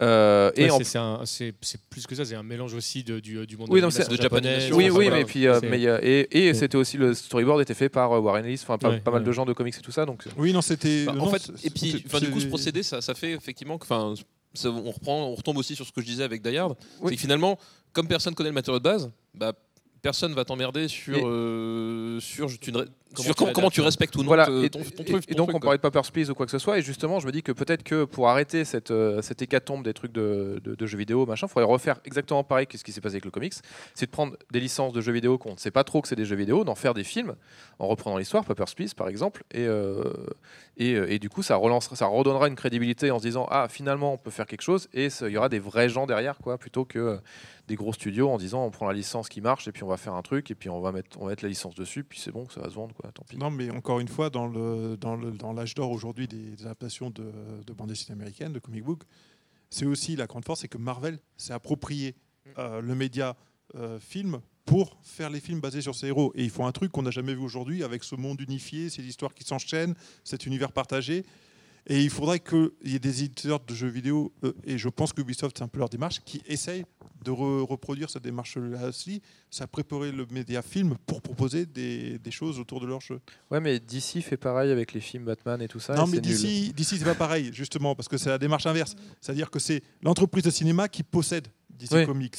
[0.03, 3.69] Euh, et Ouais, c'est- plus que ça, c'est un mélange aussi de- du, du monde
[3.71, 5.19] Oui, de non, c'est- l'animation de japonisation, Oui, Enfin, oui, voilà.
[5.19, 6.55] mais puis, euh, et, et Ouais.
[6.55, 9.33] c'était aussi le storyboard était fait par Warren Ellis, enfin pas, Ouais, pas mal de
[9.33, 11.05] gens de comics et tout ça, donc Oui, non, c'était.
[11.05, 14.15] Bah, en fait, et puis, du coup, ce procédé, ça, ça fait effectivement que, enfin,
[14.55, 17.11] ça- on reprend, on retombe aussi sur ce que je disais avec Die Hard, Oui.
[17.11, 17.59] c'est que finalement,
[17.97, 19.53] comme personne connaît le matériau de base, bah,
[20.03, 22.85] personne va t'emmerder sur, euh, sur, tu ne-
[23.15, 25.07] Comment sur tu comment, comment tu respectes ou non Voilà, te- et, ton, ton et-
[25.07, 25.25] truc.
[25.29, 27.19] et donc truc, on parlait de Papers, Please ou quoi que ce soit, et justement
[27.19, 30.61] je me dis que peut-être que pour arrêter cette, euh, cette hécatombe des trucs de,
[30.63, 33.15] de- de jeux vidéo, machin, il faudrait refaire exactement pareil que ce qui s'est passé
[33.15, 33.55] avec le comics,
[33.95, 36.17] c'est de prendre des licences de jeux vidéo qu'on ne sait pas trop que c'est
[36.17, 37.35] des jeux vidéo, d'en faire des films,
[37.79, 40.03] en reprenant l'histoire, Papers, Please par exemple, et, euh,
[40.77, 44.13] et, et du coup ça, relancera, ça redonnera une crédibilité en se disant ah finalement
[44.13, 46.85] on peut faire quelque chose, et il y aura des vrais gens derrière, quoi, plutôt
[46.85, 47.19] que
[47.69, 49.97] des gros studios en disant on prend la licence qui marche, et puis on va
[49.97, 52.19] faire un truc, et puis on va mettre, on va mettre la licence dessus, puis
[52.21, 53.37] c'est bon, ça va se vendre, quoi, tant pis.
[53.37, 56.65] Non, mais encore une fois, dans le dans le dans l'âge d'or aujourd'hui des, des
[56.65, 57.33] adaptations de,
[57.67, 59.03] de bande dessinée américaine, de comic book,
[59.71, 62.15] c'est aussi la grande force, c'est que Marvel s'est approprié
[62.59, 63.37] euh, le média
[63.75, 66.33] euh, film pour faire les films basés sur ces héros.
[66.35, 69.03] Et ils font un truc qu'on n'a jamais vu aujourd'hui avec ce monde unifié, ces
[69.03, 69.95] histoires qui s'enchaînent,
[70.25, 71.25] cet univers partagé.
[71.89, 75.13] Et il faudrait qu'il y ait des éditeurs de jeux vidéo, euh, et je pense
[75.13, 76.85] que Ubisoft, c'est un peu leur démarche, qui essayent
[77.25, 79.23] de re- reproduire cette démarche-là aussi.
[79.51, 83.21] Ça préparer le média film pour proposer des, des choses autour de leur jeu.
[83.53, 85.95] Ouais, mais DC fait pareil avec les films Batman et tout ça.
[85.95, 88.97] non, mais d'ici, d'ici c'est pas pareil, justement, parce que c'est la démarche inverse.
[89.21, 92.07] C'est-à-dire que c'est l'entreprise de cinéma qui possède DC Oui.
[92.07, 92.37] Comics.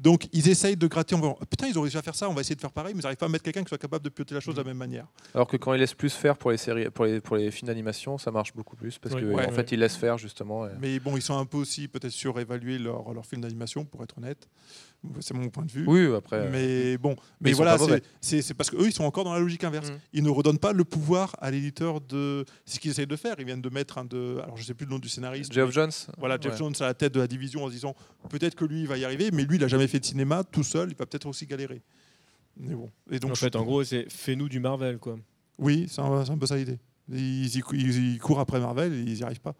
[0.00, 2.32] Donc, ils essayent de gratter en disant Putain, ils ont réussi à faire ça, on
[2.34, 4.02] va essayer de faire pareil, mais ils n'arrivent pas à mettre quelqu'un qui soit capable
[4.04, 5.06] de piloter la chose de la même manière.
[5.34, 7.66] Alors que quand ils laissent plus faire pour les séries, pour les, pour les films
[7.68, 9.20] d'animation, ça marche beaucoup plus parce Oui.
[9.20, 9.46] que Ouais.
[9.46, 10.66] en fait ils laissent faire justement.
[10.66, 14.02] et- Mais bon, ils sont un peu aussi peut-être surévalués leur, leur film d'animation, pour
[14.02, 14.48] être honnête.
[15.20, 15.84] C'est mon point de vue.
[15.86, 16.36] Oui, après.
[16.36, 17.78] euh, Mais bon, mais, voilà,
[18.20, 19.90] c'est- parce qu'eux, ils sont encore dans la logique inverse.
[19.90, 19.94] Mm.
[20.12, 22.44] Ils ne redonnent pas le pouvoir à l'éditeur de.
[22.66, 23.36] C'est ce qu'ils essayent de faire.
[23.38, 24.38] Ils viennent de mettre un de.
[24.42, 25.56] Alors, je sais plus le nom du scénariste.
[25.56, 25.90] Mais- Jones.
[26.18, 26.58] Voilà, Jeff Ouais.
[26.58, 27.94] Jones à la tête de la division en se disant
[28.28, 30.44] peut-être que lui, il va y arriver, mais lui, il a jamais fait de cinéma
[30.44, 31.80] tout seul, il va peut-être aussi galérer.
[32.58, 32.90] Mais bon.
[33.10, 35.16] Et donc, en fait, en gros, c'est fais-nous du Marvel, quoi.
[35.58, 36.78] oui, c'est un, un peu ça l'idée.
[37.10, 39.54] Ils, ils- ils courent après Marvel et ils n'y arrivent pas.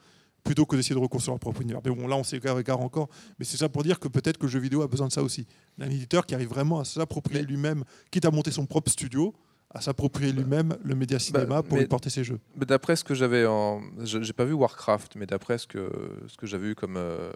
[0.45, 1.81] Plutôt que d'essayer de reconstruire leur propre univers.
[1.85, 3.09] Mais bon, là, on s'égare encore.
[3.39, 5.23] Mais c'est ça pour dire que peut-être que le jeu vidéo a besoin de ça
[5.23, 5.47] aussi.
[5.79, 9.35] D'un éditeur qui arrive vraiment à s'approprier lui-même, quitte à monter son propre studio,
[9.73, 12.41] à s'approprier lui-même le média cinéma pour y porter ses jeux.
[12.57, 15.93] Mais D'après ce que j'avais en, je- j'ai pas vu Warcraft, mais d'après ce que
[16.27, 17.31] ce que j'avais eu comme euh,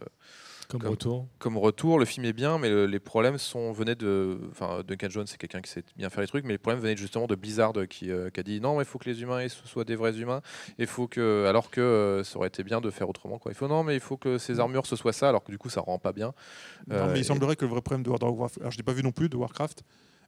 [0.68, 1.28] Comme, Comme- retour.
[1.38, 5.08] comme retour, le film est bien, mais le- les problèmes sont venaient de, enfin Duncan
[5.10, 7.34] Jones c'est quelqu'un qui sait bien faire les trucs, mais les problèmes venaient justement de
[7.34, 9.94] Blizzard qui, euh, qui a dit non, mais il faut que les humains soient des
[9.96, 10.40] vrais humains,
[10.78, 13.52] il faut que, alors que euh, ça aurait été bien de faire autrement quoi.
[13.52, 15.58] Il faut non, mais il faut que ces armures ce soit ça, alors que du
[15.58, 16.32] coup ça rend pas bien.
[16.88, 18.82] Non, Euh, mais il et- semblerait que le vrai problème de Warcraft, alors je n'ai
[18.84, 19.82] pas vu non plus de Warcraft,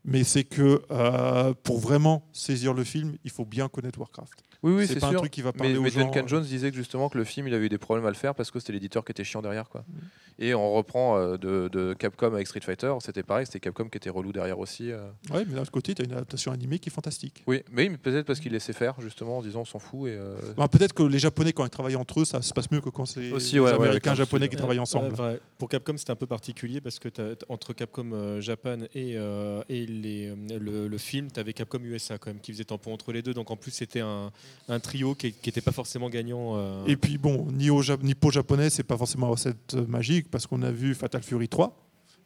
[0.04, 4.42] mais c'est que euh, pour vraiment saisir le film, il faut bien connaître Warcraft.
[4.66, 5.20] Oui, oui, c'est pas un sûr.
[5.20, 6.00] truc qui va parler Mais, aux mais gens.
[6.06, 6.28] Duncan euh.
[6.28, 8.34] Jones disait que justement que le film, il avait eu des problèmes à le faire
[8.34, 9.68] parce que c'était l'éditeur qui était chiant derrière.
[9.68, 9.82] Quoi.
[9.88, 9.94] Mm.
[10.38, 13.96] Et on reprend euh, de, de Capcom avec Street Fighter, c'était pareil, c'était Capcom qui
[13.96, 14.90] était relou derrière aussi.
[14.92, 15.08] euh.
[15.30, 17.42] Ouais, mais d'un autre côté, tu as une adaptation animée qui est fantastique.
[17.46, 20.08] Oui, mais, oui, mais peut-être parce qu'il laissait faire justement en disant on s'en fout.
[20.10, 22.70] Et, euh, Bah, Peut-être que les Japonais, quand ils travaillent entre eux, ça se passe
[22.70, 24.82] mieux que quand c'est Aussi, les ouais, ouais, Américains, avec un Japonais qui travaillent Ouais,
[24.82, 25.14] ensemble.
[25.58, 27.08] Pour Capcom, c'est un peu particulier parce que
[27.48, 32.18] entre Capcom euh, Japan et, euh, et les, le, le film, tu avais Capcom USA
[32.18, 33.32] quand même qui faisait tampon entre les deux.
[33.32, 34.30] Donc en plus, c'était un,
[34.68, 36.54] un trio qui n'était pas forcément gagnant.
[36.56, 36.84] euh.
[36.86, 40.62] Et puis bon, Nippo Nippo japonais, c'est pas forcément une recette euh, magique parce qu'on
[40.62, 41.76] a vu Fatal Fury 3,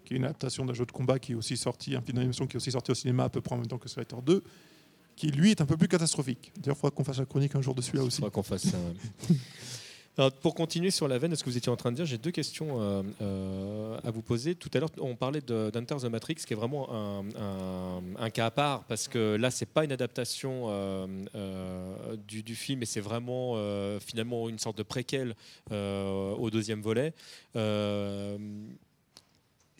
[0.04, 2.46] qui est une adaptation d'un jeu de combat qui est aussi sorti, un film d'animation
[2.46, 4.42] qui est aussi sorti au cinéma à peu près en même temps que Fighter 2,
[5.16, 6.50] qui lui est un peu plus catastrophique.
[6.56, 8.16] D'ailleurs, il faudra qu'on fasse la chronique un jour dessus là Il aussi.
[8.16, 8.78] faudra qu'on fasse ça.
[10.42, 12.18] pour continuer sur la veine de ce que vous étiez en train de dire, j'ai
[12.18, 14.54] deux questions euh, euh, à vous poser.
[14.54, 18.50] Tout à l'heure, on parlait de- d'Enter the Matrix, qui est vraiment un, cas à
[18.50, 21.06] part, parce que là, c'est pas une adaptation euh,
[22.26, 23.56] du, film, mais c'est vraiment
[24.00, 25.34] finalement une sorte de préquel
[25.70, 27.14] au deuxième volet.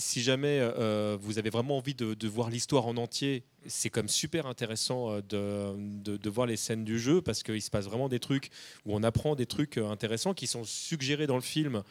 [0.01, 4.09] Euh, si jamais euh, vous avez vraiment envie de, voir l'histoire en entier, c'est comme
[4.09, 8.09] super intéressant euh, de, de- voir les scènes du jeu parce qu'il se passe vraiment
[8.09, 8.51] des trucs
[8.87, 11.83] où on apprend des trucs euh, intéressants qui sont suggérés dans le film,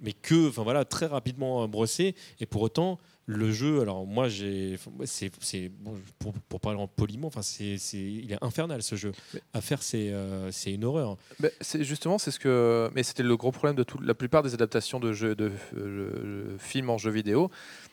[0.00, 2.14] mais que, enfin voilà, très rapidement euh, brossés.
[2.40, 2.98] Et pour autant,
[3.32, 7.78] le jeu, alors moi, j'ai, c'est, c'est- bon, pour, pour parler en poliment, enfin, c'est,
[7.78, 9.12] c'est- il est infernal ce jeu.
[9.34, 11.16] Mais- À faire, c'est, euh, c'est une horreur.
[11.60, 14.54] C'est justement c'est ce que mais c'était le gros problème de toute la plupart des
[14.54, 17.50] adaptations de jeux de euh, films en jeux vidéo,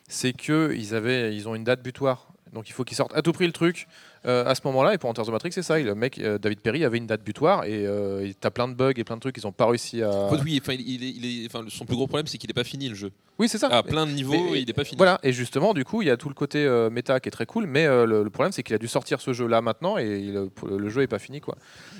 [0.08, 2.32] c'est que ils avaient ils ont une date butoir.
[2.54, 3.88] Donc il faut qu'ils sortent à tout prix le truc
[4.26, 4.94] euh, à ce moment-là.
[4.94, 5.80] Et pour Enter the Matrix, c'est ça.
[5.80, 8.94] Le mec, euh, David Perry, avait une date butoir et euh, t'as plein de bugs
[8.96, 10.28] et plein de trucs qu'ils n'ont pas réussi à.
[10.44, 12.54] Oui, enfin, il, il est, il est- enfin, son plus gros problème, c'est qu'il n'est
[12.54, 13.12] pas fini le jeu.
[13.40, 13.68] Oui, c'est ça.
[13.68, 14.98] À plein de niveaux, Mais- il n'est pas fini.
[14.98, 17.46] Voilà, et justement, du coup, il y a tout le côté méta qui est très
[17.46, 20.50] cool, mais le, le problème, c'est qu'il a dû sortir ce jeu-là maintenant et il-
[20.68, 21.40] le, jeu est pas fini.
[21.40, 21.56] quoi.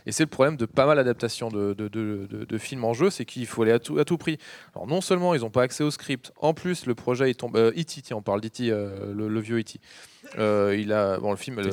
[0.06, 2.94] Et c'est le problème de pas mal d'adaptations de, de, de- de- de films en
[2.94, 4.38] jeu, c'est qu'il faut aller à tout, à tout prix.
[4.76, 7.56] Alors, non seulement ils n'ont pas accès au script, en plus, le projet, il tombe.
[7.58, 9.80] E.T., tiens, on parle d'E.T., le, le vieux E.T.
[10.38, 11.72] Euh, il a bon le film le-.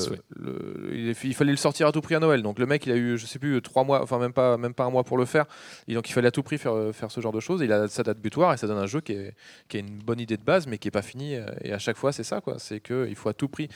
[0.93, 2.43] Il, fallait le sortir à tout prix à Noël.
[2.43, 4.75] Donc le mec il a eu je sais plus trois mois enfin même pas même
[4.75, 5.47] pas un mois pour le faire.
[5.89, 7.61] Et donc il fallait à tout prix faire, faire ce genre de choses.
[7.63, 9.35] Il a sa date butoir et ça donne un jeu qui est,
[9.69, 11.97] qui une bonne idée de base mais qui est pas fini euh, et à chaque
[11.97, 12.59] fois c'est ça quoi.
[12.59, 13.69] C'est que il faut à tout prix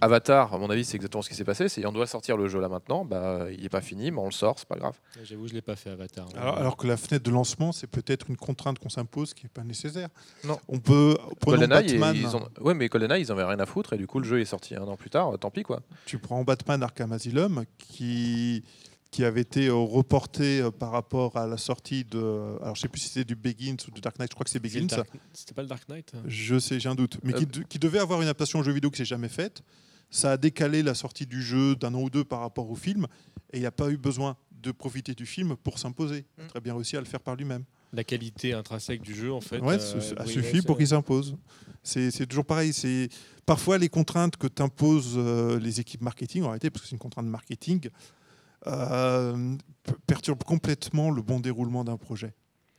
[0.00, 2.48] Avatar à mon avis c'est exactement ce qui s'est passé c'est on doit sortir le
[2.48, 4.98] jeu là maintenant bah il est pas fini mais on le sort c'est pas grave
[5.22, 6.26] J'avoue, je l'ai pas fait Avatar.
[6.36, 9.50] Alors, alors que la fenêtre de lancement, c'est peut-être une contrainte qu'on s'impose qui n'est
[9.50, 10.08] pas nécessaire.
[10.44, 10.58] Non.
[10.68, 11.16] On peut.
[11.40, 12.48] Prenons ils- ont...
[12.60, 14.44] ouais mais GoldenEye ils en avaient rien à foutre et du coup le jeu est
[14.44, 18.64] sorti un an plus tard tant pis quoi Tu prends Batman Arkham Asylum qui
[19.14, 22.18] qui avait été euh, reporté euh, par rapport à la sortie de.
[22.60, 24.30] Alors, je sais plus si c'était du Begins ou du Dark Knight.
[24.32, 24.88] Je crois que c'est Begins.
[25.32, 27.18] C'était pas le Dark Knight hein Je sais, j'ai un doute.
[27.22, 29.62] Mais Euh, qui, qui devait avoir une adaptation au jeu vidéo qui s'est jamais faite.
[30.10, 33.06] Ça a décalé la sortie du jeu d'un an ou deux par rapport au film.
[33.52, 36.24] Et il n'y a pas eu besoin de profiter du film pour s'imposer.
[36.36, 36.48] Il a Mm.
[36.48, 37.62] très bien réussi à le faire par lui-même.
[37.92, 39.60] La qualité intrinsèque du jeu, en fait.
[39.60, 41.36] Ouais, euh, suffit sur- pour qu'il s'impose.
[41.84, 42.72] C'est c'est toujours pareil.
[42.72, 43.08] C'est
[43.46, 46.98] parfois les contraintes que t'imposent euh, les équipes marketing, en réalité, parce que c'est une
[46.98, 47.88] contrainte marketing,
[48.66, 52.34] euh, p- perturbent complètement le bon déroulement d'un projet.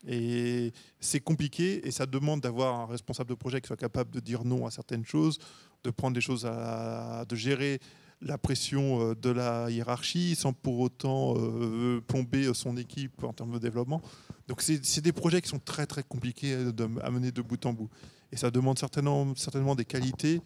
[0.07, 4.19] Et c'est compliqué et ça demande d'avoir un responsable de projet qui soit capable de
[4.19, 5.39] dire non à certaines choses,
[5.83, 7.79] de prendre des choses à, de gérer
[8.21, 13.53] la pression euh, de la hiérarchie sans pour autant euh, plomber son équipe en termes
[13.53, 14.01] de développement.
[14.47, 16.55] Donc c'est des projets qui sont très très compliqués
[17.01, 17.89] à, mener de bout en bout.
[18.31, 20.39] Et ça demande certainement, certainement des qualités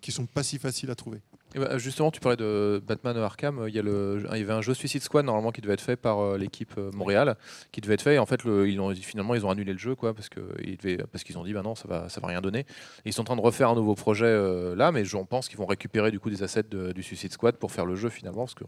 [0.00, 1.20] qui sont pas si faciles à trouver.
[1.54, 3.64] Bah, justement, tu parlais de Batman Arkham.
[3.68, 5.80] Il y, a le, il y avait un jeu Suicide Squad normalement qui devait être
[5.80, 7.36] fait par euh, l'équipe euh, Montréal,
[7.72, 8.14] qui devait être fait.
[8.14, 11.44] Et en fait, ils ont, finalement, ils ont annulé le jeu, quoi, parce qu'ils ont
[11.44, 12.66] dit, bah non, ça va, ça va rien donner.
[13.04, 15.58] Ils sont en train de refaire un nouveau projet euh, là, mais je pense qu'ils
[15.58, 18.54] vont récupérer du coup des assets du Suicide Squad pour faire le jeu finalement, parce
[18.54, 18.64] que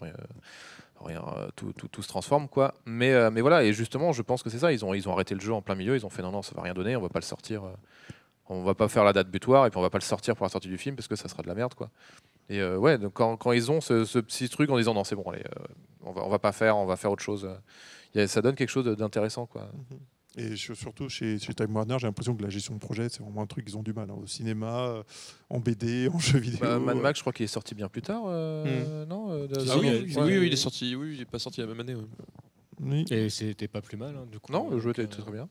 [1.09, 2.75] euh, tout, se transforme, quoi.
[2.85, 4.73] Mais, euh, voilà, et justement, je pense que c'est ça.
[4.73, 5.95] Ils ont, ils ont arrêté le jeu en plein milieu.
[5.97, 6.97] Ils ont fait, non, non, ça va rien donner.
[6.97, 7.65] On va pas le sortir.
[7.65, 7.73] euh,
[8.49, 10.45] on va pas faire la date butoir et puis on va pas le sortir pour
[10.45, 11.91] la sortie du film parce que ça sera de la merde, quoi.
[12.49, 15.05] Et euh, ouais, donc quand, quand ils ont ce, ce petit truc en disant non,
[15.05, 15.65] c'est bon, allez, euh,
[16.05, 17.57] on, va, on va pas faire, on va faire autre chose, euh,
[18.15, 19.47] y a- ça donne quelque chose d'intéressant.
[19.47, 19.69] Quoi.
[20.39, 23.21] Et je- surtout chez, chez Time Warner, j'ai l'impression que la gestion de projet, c'est
[23.23, 24.11] vraiment un truc qu'ils ont du mal.
[24.11, 24.17] hein.
[24.23, 25.03] Au cinéma,
[25.51, 26.61] en BD, en jeux vidéo.
[26.61, 29.87] Bah, Mad Max, je crois qu'il est sorti bien plus tard, euh, non Ah oui,
[29.89, 30.95] ouais, oui, il est sorti.
[30.95, 31.95] Oui, il est pas sorti la même année.
[31.95, 32.05] ouais.
[32.81, 33.05] oui.
[33.11, 34.53] Et c'était pas plus mal, hein, du coup.
[34.53, 35.49] Non, le jeu était euh, très bien.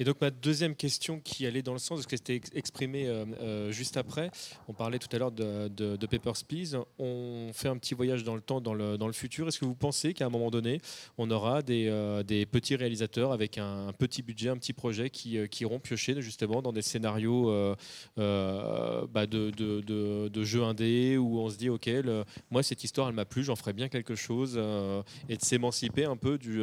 [0.00, 2.50] Et donc ma deuxième question qui allait dans le sens de ce qui c'était ex-
[2.54, 4.30] exprimé euh, euh, juste après,
[4.68, 8.36] on parlait tout à l'heure de, de, Papers, Please, on fait un petit voyage dans
[8.36, 9.48] le temps, dans le, futur.
[9.48, 10.80] Est-ce que vous pensez qu'à un moment donné,
[11.16, 15.80] on aura des, euh, petits réalisateurs avec un, petit budget, un petit projet qui, iront
[15.80, 17.46] piocher justement dans des scénarios
[18.16, 21.90] bah, de, de, de- jeux indés où on se dit, ok,
[22.50, 24.56] moi cette histoire elle m'a plu, j'en ferai bien quelque chose,
[25.28, 26.62] et de s'émanciper un peu du...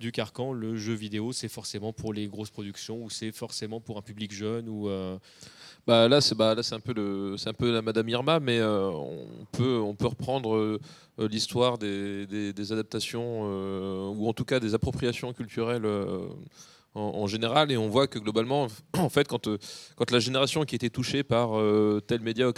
[0.00, 3.98] du carcan, le jeu vidéo, c'est forcément pour les grosses productions ou c'est forcément pour
[3.98, 5.18] un public jeune ou euh,
[5.86, 8.40] Bah là, c'est bah là, c'est un peu le, c'est un peu la Madame Irma,
[8.40, 10.80] mais euh, on peut, reprendre euh,
[11.18, 13.42] l'histoire des, adaptations
[14.12, 15.86] ou en tout cas des appropriations culturelles.
[16.94, 19.48] en, général, et on voit que globalement, en fait, quand,
[19.96, 21.50] quand la génération qui été touchée par
[22.06, 22.50] tel média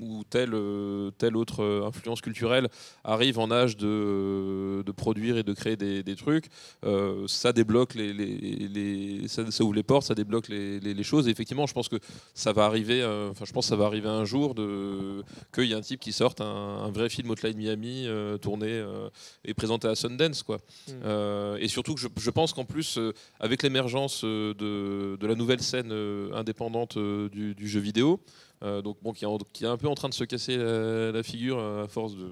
[0.00, 2.68] ou, telle, euh, telle autre euh, influence culturelle
[3.04, 6.46] arrive en âge de, de produire et de créer des, des trucs,
[6.84, 8.34] euh, ça débloque les, les,
[8.68, 11.26] les- ça, ça ouvre les portes, ça débloque les, les- choses.
[11.26, 11.96] Et effectivement, je pense que
[12.34, 13.02] ça va arriver.
[13.02, 15.22] euh, Enfin, je pense que ça va arriver un jour de
[15.52, 18.68] qu'il y a un type qui sorte un, un vrai film Hotline Miami euh, tourné
[18.68, 19.08] euh,
[19.44, 20.58] et présenté à Sundance, quoi.
[20.88, 20.90] Mm.
[21.04, 25.26] Euh, et surtout que je, je pense qu'en plus, euh, avec l'émergence euh, de, de
[25.26, 28.20] la nouvelle scène euh, indépendante euh, du, du jeu vidéo.
[28.62, 30.56] Euh, donc bon, qui est, en- qui est un peu en train de se casser
[30.56, 32.28] la, la figure euh, à force de,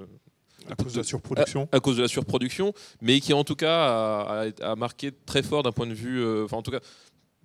[0.70, 1.68] à cause de la surproduction.
[1.72, 5.42] à cause de la surproduction, mais qui en tout cas a, a- a marqué très
[5.42, 6.80] fort d'un point de vue, euh, enfin en tout cas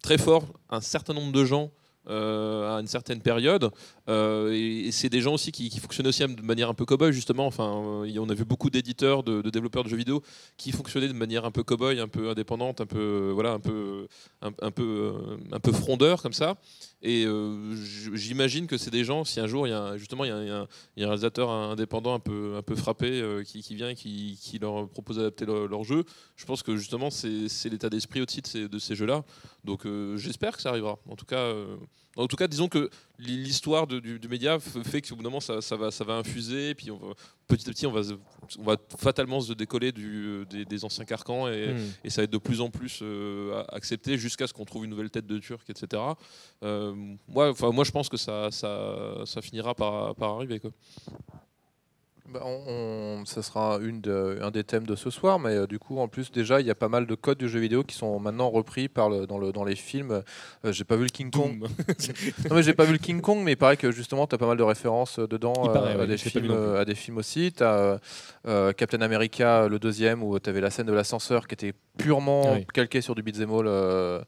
[0.04, 1.72] très fort un certain nombre de gens
[2.08, 3.72] euh, à une certaine période.
[4.10, 6.86] Euh, et, et c'est des gens aussi qui, qui fonctionnaient aussi de manière un peu
[6.86, 7.48] cow-boy justement.
[7.48, 10.22] Enfin, euh, on a vu beaucoup d'éditeurs, de, de développeurs de jeux vidéo
[10.56, 13.60] qui fonctionnaient de manière un peu cow-boy, un peu indépendante, un peu euh, voilà, un
[13.60, 14.08] peu
[14.44, 16.58] un, un peu euh, un peu frondeur comme ça.
[17.08, 17.76] Et euh,
[18.16, 19.24] j'imagine que c'est des gens.
[19.26, 20.68] Si un jour il y a justement il y a, un-
[20.98, 25.18] réalisateur indépendant un peu un peu frappé euh, qui, qui vient et qui, leur propose
[25.18, 26.04] d'adapter leur, jeu,
[26.36, 29.24] je pense que justement c'est l'état d'esprit aussi de ces, de ces jeux-là.
[29.64, 30.98] Donc euh, j'espère que ça arrivera.
[31.08, 31.54] En tout cas,
[32.16, 32.90] en tout cas, disons que
[33.20, 36.14] l'hi- l'histoire du, du média fait qu'au bout d'un moment, ça, ça va, ça va
[36.16, 37.14] infuser, et puis on va-
[37.48, 38.14] petit à petit, on va, se-
[38.60, 41.80] on va fatalement se décoller du, des, des anciens carcans, et, Hmm.
[42.04, 44.92] et ça va être de plus en plus euh, accepté jusqu'à ce qu'on trouve une
[44.92, 46.02] nouvelle tête de Turc, etc.
[46.64, 46.94] Euh,
[47.28, 50.60] moi, moi, je pense que ça, ça, ça finira par, par arriver.
[50.60, 50.72] Quoi.
[52.28, 52.60] Bah, on,
[53.22, 56.00] on- ça sera une de- un des thèmes de ce soir, mais euh, du coup,
[56.00, 58.20] en plus, déjà, il y a pas mal de codes du jeu vidéo qui sont
[58.20, 60.24] maintenant repris par le, dans, le, dans les films.
[60.66, 61.64] Euh, j'ai pas vu le King Kong.
[62.50, 64.38] Non, mais j'ai pas vu le King Kong, mais il paraît que justement, tu as
[64.40, 67.52] pas mal de références euh, dedans paraît, euh, à, des films, à des films aussi.
[67.56, 68.00] Tu as
[68.76, 72.66] Captain America, le deuxième, où tu avais la scène de l'ascenseur qui était purement Oui.
[72.74, 74.26] calquée sur du beat'em all.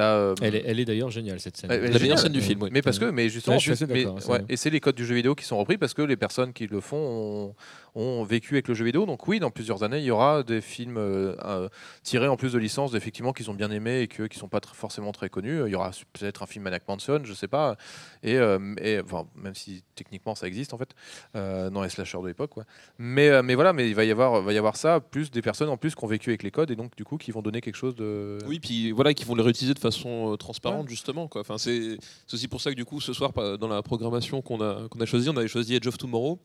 [0.00, 1.70] Euh, euh, Elle est, elle est d'ailleurs géniale cette scène.
[1.70, 2.18] Elle- elle est La meilleure géniale.
[2.18, 2.70] scène du film, oui.
[2.72, 4.38] Mais parce que, mais justement, Ouais, je suis en plus- assez mais- d'accord, c'est ouais,
[4.38, 4.46] vrai.
[4.48, 6.66] et c'est les codes du jeu vidéo qui sont repris parce que les personnes qui
[6.66, 7.54] le font ont,
[7.94, 9.06] ont vécu avec le jeu vidéo.
[9.06, 11.68] Donc oui, dans plusieurs années, il y aura des films euh,
[12.02, 14.60] tirés en plus de licences, effectivement, qu'ils ont bien aimés et que, qui sont pas
[14.72, 15.60] forcément très connus.
[15.66, 17.76] Il y aura peut-être un film Maniac Manson, je sais pas.
[18.22, 20.94] Et, euh, et, enfin, même si techniquement ça existe en fait,
[21.36, 22.52] euh, dans les slashers de l'époque.
[22.98, 25.42] Mais, euh, mais voilà, mais il va y avoir, va y avoir ça, plus des
[25.42, 27.42] personnes en plus qui ont vécu avec les codes et donc du coup qui vont
[27.42, 28.38] donner quelque chose de.
[28.46, 31.28] Oui, puis voilà, qui vont les réutiliser de façon transparente, justement.
[31.28, 31.42] Quoi.
[31.42, 31.98] Enfin, c'est
[32.32, 35.06] aussi pour ça que, du coup, ce soir, dans la programmation qu'on a, qu'on a
[35.06, 36.38] choisie, on avait choisi Edge of Tomorrow,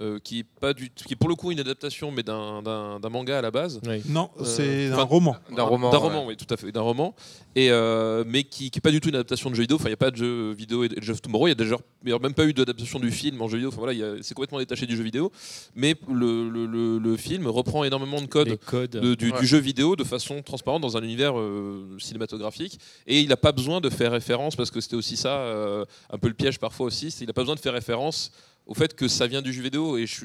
[0.00, 2.98] euh, qui, est pas du, qui est pour le coup une adaptation, mais d'un- d'un
[3.00, 3.80] d'un manga à la base.
[3.86, 4.02] Oui.
[4.08, 5.36] Non, Euh, c'est un roman.
[5.54, 6.02] D'un roman, D'un ouais.
[6.04, 7.14] roman, oui, tout à fait, d'un roman.
[7.54, 9.76] Et euh, mais qui n'est pas du tout une adaptation de jeu vidéo.
[9.76, 11.48] Enfin, il n'y a pas de jeu vidéo Edge of Tomorrow.
[11.48, 13.68] Il y a déjà même pas eu d'adaptation du film en jeu vidéo.
[13.68, 15.30] Enfin voilà, il y a- c'est complètement détaché du jeu vidéo.
[15.74, 18.58] Mais le, le- le- le film reprend énormément de codes
[18.90, 22.78] de- du, jeu vidéo de façon transparente dans un univers euh, cinématographique.
[23.06, 26.18] Et il n'a pas besoin de faire référence, parce que c'était aussi ça, euh, un
[26.18, 28.30] peu le piège parfois aussi, c'est il n'a pas besoin de faire référence
[28.66, 29.96] au fait que ça vient du jeu vidéo.
[29.98, 30.24] Et je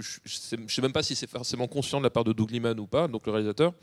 [0.58, 2.88] ne sais même pas si c'est forcément conscient de la part de Doug Liman ou
[2.88, 3.74] pas, donc le réalisateur.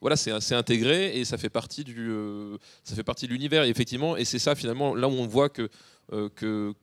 [0.00, 3.64] Voilà, c'est intégré et ça fait partie du, euh, ça fait partie de l'univers.
[3.64, 5.68] Et effectivement, et c'est ça finalement là où on voit que
[6.14, 6.30] euh,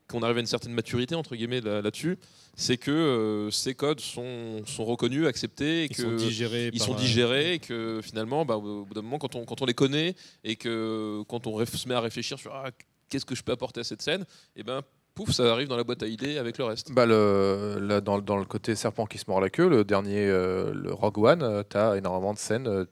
[0.08, 2.18] qu'on arrive à une certaine maturité entre guillemets là- là-dessus,
[2.56, 6.70] c'est que euh, ces codes sont, sont reconnus, acceptés, et Ils que sont digérés.
[6.72, 9.66] ils sont digérés et que finalement, bah, au bout d'un moment, quand on, quand on
[9.66, 12.70] les connaît et que quand on se met à réfléchir sur ah,
[13.10, 14.26] qu'est-ce que je peux apporter à cette scène,
[14.56, 14.84] et ben
[15.16, 16.92] pouf, ça arrive dans la boîte à idées avec le reste.
[16.92, 21.18] Bah dans, le côté serpent qui se mord la queue, le dernier, euh, le Rogue
[21.18, 22.86] One, tu as énormément de scènes euh,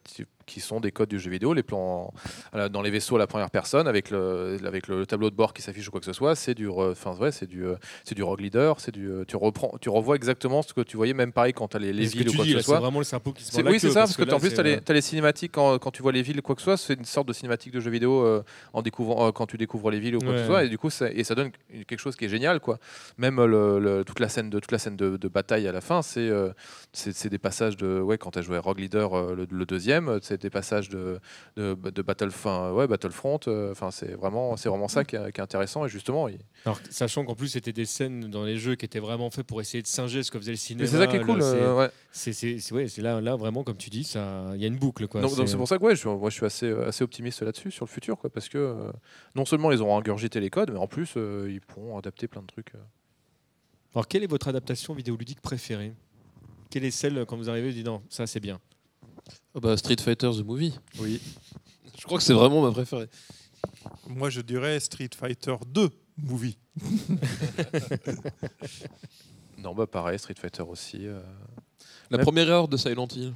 [0.46, 2.14] qui- sont des codes du jeu vidéo, les plans
[2.72, 5.62] dans les vaisseaux à la première personne, avec le, avec le tableau de bord qui
[5.62, 7.76] s'affiche ou quoi que ce soit, c'est du, enfin ouais, c'est du, euh,
[8.06, 10.96] c'est du Rogue Leader, c'est du, euh, tu reprends, tu revois exactement ce que tu
[10.98, 12.80] voyais, même pareil quand tu as les, villes ou quoi dis, que ce c'est soit.
[12.80, 14.92] vraiment le qui se C'est- oui, c'est ça, parce que, là, en plus, c'est, tu
[14.92, 16.94] as, les cinématiques quand, quand tu vois les villes ou quoi que ce soit, c'est
[16.94, 18.44] une sorte de cinématique de jeu vidéo euh,
[18.74, 20.78] en découvrant, euh, quand tu découvres les villes ou quoi que ce soit, et du
[20.78, 21.52] coup, ça, et ça donne
[21.88, 22.80] quelque chose qui est génial, quoi.
[23.18, 25.82] Même le- le- toute la scène de, toute la scène de, de bataille à la
[25.82, 26.52] fin, c'est euh,
[26.94, 28.00] c'est c'est des passages de.
[28.00, 31.20] Ouais, quand tu as joué Rogue Leader, le, le deuxième, c'est des passages de,
[31.56, 35.32] de, de Battle, enfin, ouais, Battlefront, euh, enfin, c'est vraiment, c'est vraiment ça qui est,
[35.32, 38.58] qui est intéressant, et justement, il- Alors, sachant qu'en plus, c'était des scènes dans les
[38.58, 40.90] jeux qui étaient vraiment faits pour essayer de singer ce que faisait le cinéma.
[40.90, 41.90] c'est ça qui est cool, c'est- euh, ouais.
[43.04, 45.08] Là, là, vraiment, comme tu dis, il y a une boucle.
[45.08, 45.22] Quoi.
[45.22, 47.72] Donc C'est- pour ça que ouais, je, suis- moi, je suis assez, assez optimiste là-dessus,
[47.72, 48.92] sur le futur, quoi, parce que euh,
[49.36, 52.42] non seulement ils auront ingurgité les codes, mais en plus euh, ils pourront adapter plein
[52.42, 52.74] de trucs.
[53.94, 55.94] Alors, quelle est votre adaptation vidéoludique préférée?
[56.72, 58.60] Quelle est celle, quand vous arrivez, vous dites non, ça c'est bien?
[59.56, 60.74] Bah, Street Fighter The Movie.
[61.00, 61.22] Oui.
[62.00, 63.08] Je crois que c'est vraiment ma préférée.
[64.08, 66.58] Moi, je dirais Street Fighter 2 movie.
[69.58, 71.08] Non, bah pareil, Street Fighter aussi.
[71.08, 71.22] euh.
[72.10, 73.34] La Même- première heure de Silent Hill.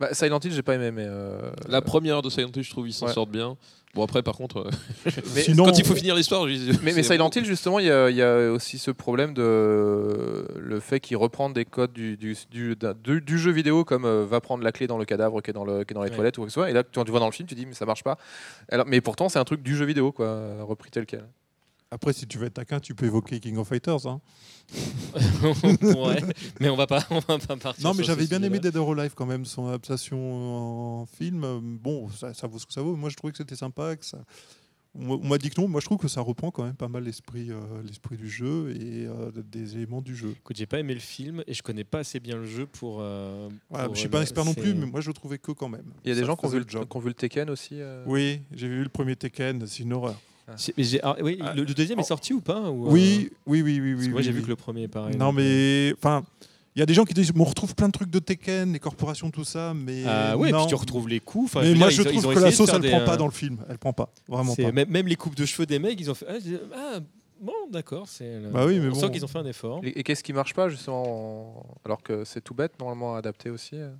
[0.00, 1.04] Bah, Silent Hill, j'ai pas aimé, mais.
[1.06, 3.12] euh, La première heure de Silent Hill, je trouve, ils s'en Ouais.
[3.12, 3.56] sortent bien.
[3.94, 4.70] Bon, après, par contre, euh,
[5.34, 7.90] mais, Sinon- quand il faut finir l'histoire, je- mais, mais Silent Hill, justement, il y,
[7.90, 12.16] a- il y a aussi ce problème de le fait qu'il reprend des codes du,
[12.16, 15.04] du, du, d'un- du- du jeu vidéo, comme euh, va prendre la clé dans le
[15.04, 16.14] cadavre qui est dans, le, qui est dans les Ouais.
[16.16, 16.70] toilettes ou quoi que ce soit.
[16.70, 18.16] Et là, quand tu vois dans le film, tu dis, mais ça marche pas.
[18.70, 21.24] Alors, mais pourtant, c'est un truc du jeu vidéo, quoi, repris tel quel.
[21.92, 24.06] Après, si tu veux être taquin, tu peux évoquer King of Fighters.
[24.06, 24.20] hein.
[25.82, 26.20] Ouais,
[26.60, 27.84] mais on va pas, on va pas partir.
[27.84, 28.60] Non, mais j'avais bien aimé.
[28.60, 31.44] Dead or Alive quand même, son adaptation en film.
[31.82, 32.94] Bon, ça, ça vaut ce que ça vaut.
[32.94, 33.96] Moi, je trouvais que c'était sympa.
[33.96, 34.18] Que ça...
[34.94, 35.66] On m'a dit que non.
[35.68, 38.70] Moi, je trouve que ça reprend quand même pas mal l'esprit, euh, l'esprit du jeu
[38.76, 40.30] et euh, des éléments du jeu.
[40.38, 42.98] Écoute, j'ai pas aimé le film et je connais pas assez bien le jeu pour.
[43.00, 45.14] euh, Voilà, pour, je suis euh, pas un expert non plus, mais moi, je le
[45.14, 45.86] trouvais que quand même.
[46.04, 46.82] Il y a des Ça gens qui ont, vu le job.
[46.82, 47.80] le, qui ont vu le Tekken aussi.
[47.80, 48.04] euh.
[48.06, 50.16] Oui, j'ai vu le premier Tekken, c'est une horreur.
[50.48, 52.02] Mais ah, oui, Ah, le, le deuxième oh.
[52.02, 53.92] est sorti ou pas ou, euh, Oui, oui, oui, oui.
[53.92, 54.44] parce oui que moi oui, j'ai vu oui.
[54.44, 55.16] que le premier est pareil.
[55.16, 56.24] Non, donc, euh, mais enfin,
[56.74, 58.72] il y a des gens qui disent, mais on retrouve plein de trucs de Tekken,
[58.72, 60.58] les corporations, tout ça, mais Ah ouais, non.
[60.60, 61.54] puis tu retrouves les coups.
[61.56, 63.00] Mais moi, dire, je ils ont- ils trouve ont que la sauce, elle des, prend
[63.00, 63.58] euh, pas dans le film.
[63.68, 64.72] Elle prend pas, vraiment pas.
[64.72, 66.26] Même, même les coupes de cheveux des mecs, ils ont fait.
[66.28, 66.34] Ah,
[66.74, 66.98] ah,
[67.40, 68.08] bon, d'accord.
[68.08, 68.98] c'est le- Bah oui, mais on bon.
[69.00, 69.80] sent qu'ils ont fait un effort.
[69.84, 71.02] Et, et qu'est-ce qui marche pas justement
[71.60, 73.90] en- alors que c'est tout bête normalement adapté aussi euh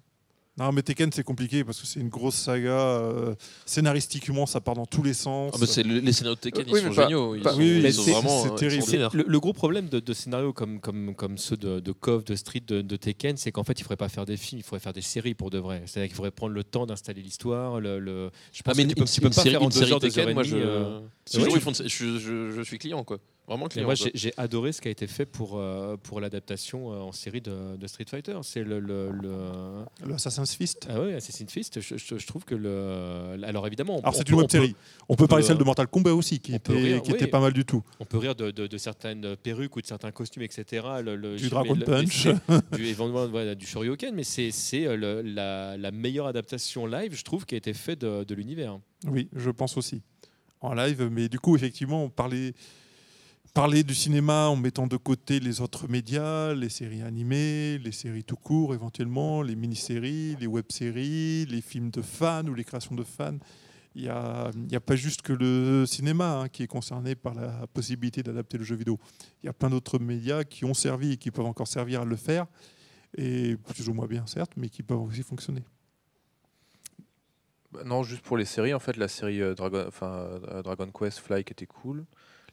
[0.59, 2.71] Non, mais Tekken, c'est compliqué parce que c'est une grosse saga.
[2.71, 5.53] euh, scénaristiquement, ça part dans tous les sens.
[5.55, 7.35] Ah bah, c'est les scénarios de Tekken, Euh, oui, ils sont mais pas- géniaux.
[7.37, 9.09] Ils pas- sont, oui, ils mais sont c'est- vraiment c'est euh, terrible.
[9.15, 12.35] Le, le gros problème de, de scénarios comme, comme, comme ceux de, de KOF, de
[12.35, 14.65] Street, de, de Tekken, c'est qu'en fait, il ne faudrait pas faire des films, il
[14.65, 15.83] faudrait faire des séries pour de vrai.
[15.87, 17.81] C'est-à-dire qu'il faudrait prendre le temps d'installer l'histoire.
[17.81, 19.43] Le, le- Je pense Ah, mais que une, tu peux, une- tu peux une pas
[19.43, 21.01] série, faire en une deux série heures, deux Tekken, heures et moi, euh,
[21.33, 23.19] je- je suis client, quoi.
[23.51, 23.87] Vraiment Mais client.
[23.87, 27.41] moi, j'ai adoré ce qui a été fait pour, euh, pour l'adaptation euh, en série
[27.41, 28.39] de, de Street Fighter.
[28.45, 30.87] C'est le, le, le- Le Assassin's Fist.
[30.89, 31.81] Ah ouais, Assassin's Fist.
[31.81, 33.43] Je, je- je trouve que le.
[33.45, 34.77] Alors évidemment, on, Alors, on c'est une on web série.
[35.09, 37.11] On peut peut, parler celle de euh, Mortal Kombat aussi, qui, on était, rire, qui
[37.11, 37.17] oui.
[37.17, 37.83] était pas mal du tout.
[37.99, 40.87] On peut rire de, de- de certaines perruques ou de certains costumes, etc.
[41.05, 42.29] Le, le- Du Dragon Punch.
[42.73, 47.47] du, voilà, du Shoryuken, mais c'est c'est, euh, la, la meilleure adaptation live, je trouve,
[47.47, 48.79] qui a été faite de, de l'univers.
[49.09, 50.03] Oui, je pense aussi.
[50.61, 52.53] En live, mais du coup, effectivement, on parlait,
[53.55, 58.25] parler du cinéma en mettant de côté les autres médias, les séries animées, les séries
[58.25, 63.05] tout court éventuellement, les mini-séries, les web-séries, les films de fans ou les créations de
[63.05, 63.39] fans.
[63.97, 68.23] Il n'y a, pas juste que le cinéma hein, qui est concerné par la possibilité
[68.23, 68.99] d'adapter le jeu vidéo.
[69.43, 72.05] Il y a plein d'autres médias qui ont servi et qui peuvent encore servir à
[72.05, 72.47] le faire,
[73.17, 75.65] et plus ou moins bien certes, mais qui peuvent aussi fonctionner.
[77.73, 81.41] Bah, Non, juste pour les séries, en fait, la série euh, euh, Dragon Quest Fly
[81.41, 82.07] était cool.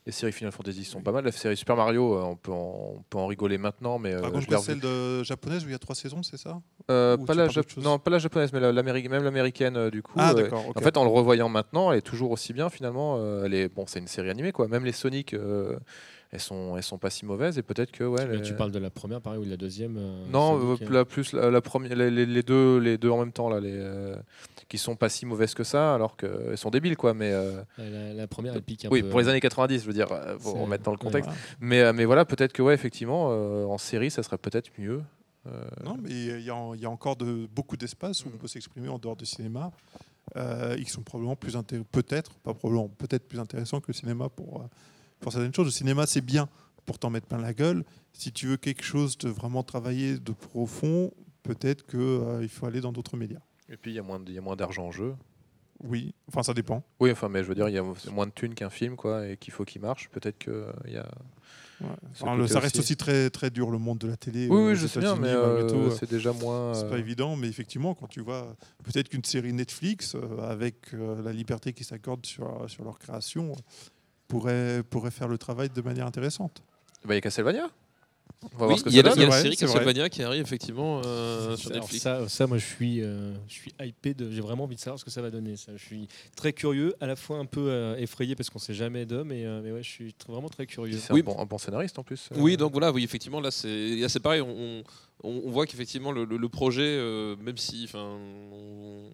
[0.07, 1.25] Les séries Final Fantasy sont pas mal.
[1.25, 4.21] La série Super Mario, euh, on peut en, on peut en rigoler maintenant, mais euh,
[4.21, 6.61] Quest, revu- celle de japonaise où il y a trois saisons, c'est ça?
[6.89, 7.49] Euh, pas la
[7.83, 10.13] non, pas la japonaise, mais la- même l'américaine du coup.
[10.15, 10.49] Ah euh.
[10.75, 13.19] En fait, en le revoyant maintenant, elle est toujours aussi bien finalement.
[13.43, 14.69] elle est bon, c'est une série animée quoi.
[14.69, 15.35] Même les Sonic,
[16.31, 18.25] elles sont, elles sont pas si mauvaises et peut-être que ouais.
[18.27, 20.77] Mais les- Tu parles de la première, pareil, ou de la deuxième euh, Non, euh,
[20.89, 24.15] la plus la, la première, les, deux, les deux en même temps là, les euh,
[24.67, 27.13] qui sont pas si mauvaises que ça, alors qu'elles sont débiles quoi.
[27.13, 29.09] Mais euh, la, la première, elle pique un oui, peu.
[29.09, 30.09] pour les années 90, je veux dire,
[30.39, 31.03] faut C'est- remettre dans le ouais.
[31.03, 31.29] contexte.
[31.29, 31.41] Voilà.
[31.61, 35.01] Mais, mais voilà, peut-être que ouais, effectivement, euh, en série, ça serait peut-être mieux.
[35.47, 38.27] Euh, Non, mais il y, a- il y a encore de, beaucoup d'espace Mm.
[38.27, 39.71] où on peut s'exprimer en dehors du cinéma.
[40.35, 41.55] Euh, ils sont probablement plus
[41.89, 44.65] peut-être, pas probablement, peut-être plus intéressants que le cinéma pour, euh,
[45.19, 45.65] pour certaines choses.
[45.67, 46.47] Le cinéma, c'est bien
[46.85, 47.83] pour t'en mettre plein la gueule.
[48.13, 51.11] Si tu veux quelque chose de vraiment travaillé, de profond,
[51.43, 53.39] peut-être qu'il faut aller dans d'autres médias.
[53.69, 55.13] Et puis il y a moins, de- il y a moins d'argent en jeu.
[55.83, 56.81] Oui, enfin ça dépend.
[56.99, 59.27] Oui, enfin, mais je veux dire, il y a moins de thunes qu'un film, quoi,
[59.27, 60.09] et qu'il faut qu'il marche.
[60.09, 61.07] Peut-être que euh, il y a.
[61.81, 61.87] Ouais.
[62.15, 62.93] Ce Enfin, le- côté ça reste aussi.
[62.93, 64.47] aussi très, très dur, le monde de la télé.
[64.49, 66.73] Oui, euh, oui, je sais bien, mais euh, euh, c'est déjà moins.
[66.73, 70.95] C'est euh, pas évident, mais effectivement, quand tu vois peut-être qu'une série Netflix, euh, avec
[70.95, 73.55] euh, la liberté qui s'accorde sur, sur leur création, euh,
[74.27, 76.63] pourrait, pourrait faire le travail de manière intéressante.
[77.05, 77.69] bah, il y a Castlevania.
[78.43, 79.55] On va Oui, voir ce que il y il y a la vrai, série.
[79.57, 82.03] Castlevania qui arrive effectivement euh, sur Netflix.
[82.03, 84.13] ça, ça, moi, je suis, euh, je suis hypé.
[84.13, 85.55] de- J'ai vraiment envie de savoir ce que ça va donner.
[85.55, 85.71] Ça.
[85.75, 89.05] Je suis très curieux, à la fois un peu euh, effrayé parce qu'on sait jamais
[89.07, 90.97] d'eux, mais, euh, mais ouais, je suis vraiment très curieux.
[90.99, 91.21] C'est Oui.
[91.21, 92.29] un, bon, un bon scénariste en plus.
[92.31, 92.35] euh.
[92.39, 94.41] Oui, donc voilà, oui, effectivement, là, c'est là, c'est pareil.
[94.41, 94.83] On,
[95.23, 98.17] on- on voit qu'effectivement, le, le- le projet, euh, même si enfin,
[98.51, 99.09] on,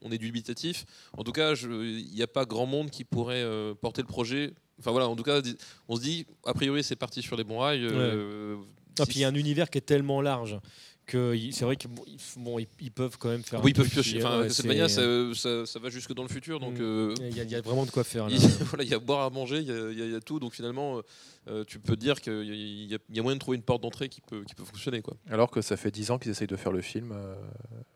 [0.00, 0.84] on- est dubitatif,
[1.16, 4.52] en tout cas, il n'y a pas grand monde qui pourrait euh, porter le projet.
[4.78, 5.40] Enfin voilà, en tout cas,
[5.88, 7.84] on se dit, a priori, c'est parti sur les bons rails.
[7.84, 8.56] euh,
[8.98, 10.58] Ah, si- puis il y a un univers qui est tellement large
[11.06, 13.62] que c'est vrai qu'ils bon, ils, peuvent quand même faire.
[13.62, 14.18] oui, ils peuvent piocher.
[14.18, 16.74] qui- Enfin, ouais, Castlevania, c'est- ça, ça- ça va jusque dans le futur, donc.
[16.78, 16.82] Mm.
[16.82, 18.28] euh, Il y, a- il y a vraiment de quoi faire.
[18.30, 18.36] Il,
[18.76, 20.38] voilà, il y a boire à manger, il y y a- il y a tout.
[20.38, 21.00] Donc finalement,
[21.48, 22.44] euh, tu peux dire qu'il
[22.90, 25.02] y, a- y moyen de trouver une porte d'entrée qui peut, qui peut fonctionner.
[25.02, 25.14] Quoi.
[25.30, 27.34] Alors que ça fait 10 ans qu'ils essayent de faire le film euh,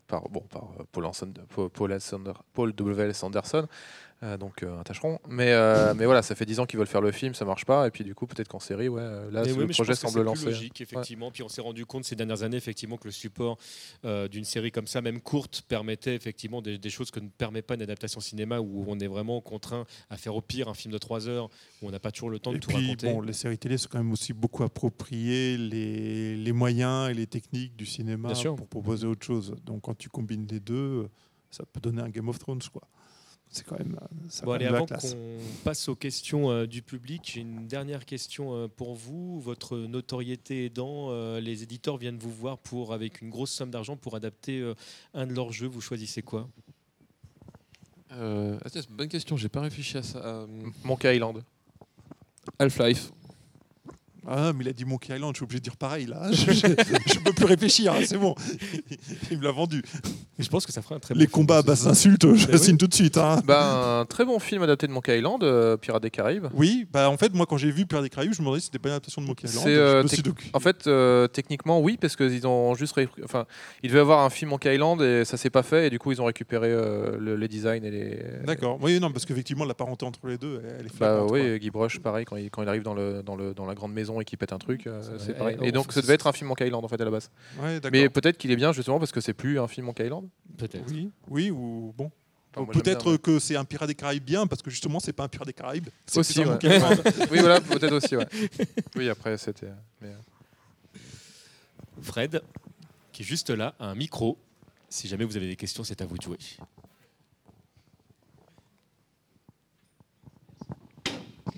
[0.07, 1.09] par, bon, par euh, Paul,
[1.49, 3.09] Paul, Paul Sander- Paul W.
[3.09, 3.23] S.
[3.23, 3.67] Anderson,
[4.23, 5.19] euh, donc euh, un tâcheron.
[5.29, 7.65] Mais, euh, mais voilà, ça fait 10 ans qu'ils veulent faire le film, ça marche
[7.65, 7.87] pas.
[7.87, 9.01] Et puis du coup, peut-être qu'en série, ouais,
[9.31, 10.43] là, Mais le projet semble lancé.
[10.45, 11.29] plus logique, effectivement.
[11.31, 13.57] Puis on s'est rendu compte ces dernières années, effectivement, que le support
[14.05, 17.61] euh, d'une série comme ça, même courte, permettait effectivement des, des choses que ne permet
[17.61, 20.91] pas une adaptation cinéma, où on est vraiment contraint à faire au pire un film
[20.91, 21.49] de 3 heures,
[21.81, 23.13] où on n'a pas toujours le temps de tout puis, raconter.
[23.13, 27.27] bon, les séries télé sont quand même aussi beaucoup appropriées les, les moyens et les
[27.27, 29.55] techniques du cinéma pour proposer autre chose.
[29.63, 31.07] Donc, quand tu combines les deux,
[31.49, 32.81] ça peut donner un Game of Thrones, quoi.
[33.49, 33.97] C'est quand même,
[34.27, 35.15] ça Bon, quand allez, même avant qu'on
[35.63, 39.39] passe aux questions euh, du public, j'ai une dernière question euh, pour vous.
[39.39, 43.95] Votre notoriété aidant, euh, les éditeurs viennent vous voir pour, avec une grosse somme d'argent
[43.95, 44.73] pour adapter euh,
[45.13, 45.67] un de leurs jeux.
[45.67, 46.49] Vous choisissez quoi?
[48.11, 50.19] Euh, attends, c'est une bonne question, j'ai pas réfléchi à ça.
[50.19, 50.47] Euh,
[50.83, 51.41] Monkey Island.
[52.59, 53.13] Half-Life.
[54.29, 56.27] Ah, mais il a dit Monkey Island, je suis obligé de dire pareil là.
[56.31, 58.35] Je, je, peux plus réfléchir, hein, c'est bon.
[59.31, 59.81] Il me l'a vendu.
[60.39, 61.67] Et je pense que ça fera un très bon Les film combats à aussi.
[61.67, 62.77] basse insulte, je Ben signe oui.
[62.77, 63.17] tout de suite.
[63.17, 63.41] hein.
[63.45, 66.47] Bah, un très bon film adapté de Monkey Island, euh, Pirates des Caraïbes.
[66.53, 68.65] Oui, bah en fait, moi quand j'ai vu Pirates des Caraïbes, je me demandais si
[68.65, 69.63] c'était pas une adaptation de Monkey Island.
[69.65, 70.03] C'est, euh,
[70.53, 72.93] En fait, euh, techniquement, oui, parce qu'ils ont juste.
[72.93, 73.45] ré- Enfin,
[73.83, 76.11] il devait avoir un film Monkey Island et ça s'est pas fait, et du coup,
[76.11, 78.19] ils ont récupéré euh, le- les designs et les.
[78.45, 78.77] D'accord.
[78.81, 81.99] Oui, non, parce qu'effectivement, la parenté entre les deux, elle est Bah oui, Guy Brush,
[81.99, 84.25] pareil, quand il, quand il arrive dans, le, dans, le, dans la grande maison et
[84.25, 85.57] qu'il pète un truc, euh, c'est Eh, pareil.
[85.59, 87.11] oh, Et donc, faut- ça devait être un film Monkey Island en fait à la
[87.11, 87.29] base.
[87.61, 87.79] Ouais.
[87.91, 90.27] Mais peut-être qu'il est bien justement parce que c'est plus un film Monkey Island.
[90.57, 90.85] Peut-être.
[90.91, 92.11] Oui, oui, ou bon.
[92.55, 95.27] Enfin, Peut-être que c'est un Pirate des Caraïbes bien, parce que justement, c'est pas un
[95.27, 95.89] Pirate des Caraïbes.
[96.07, 96.45] C'est Aussi, ouais.
[96.45, 97.01] Monkey Island.
[97.05, 98.25] mais- oui, voilà, peut-être aussi, ouais.
[98.95, 99.67] Oui, après, c'était.
[100.01, 100.99] mais, euh,
[102.01, 102.41] Fred,
[103.11, 104.37] qui est juste là, a un micro.
[104.89, 106.37] Si jamais vous avez des questions, c'est à vous de jouer.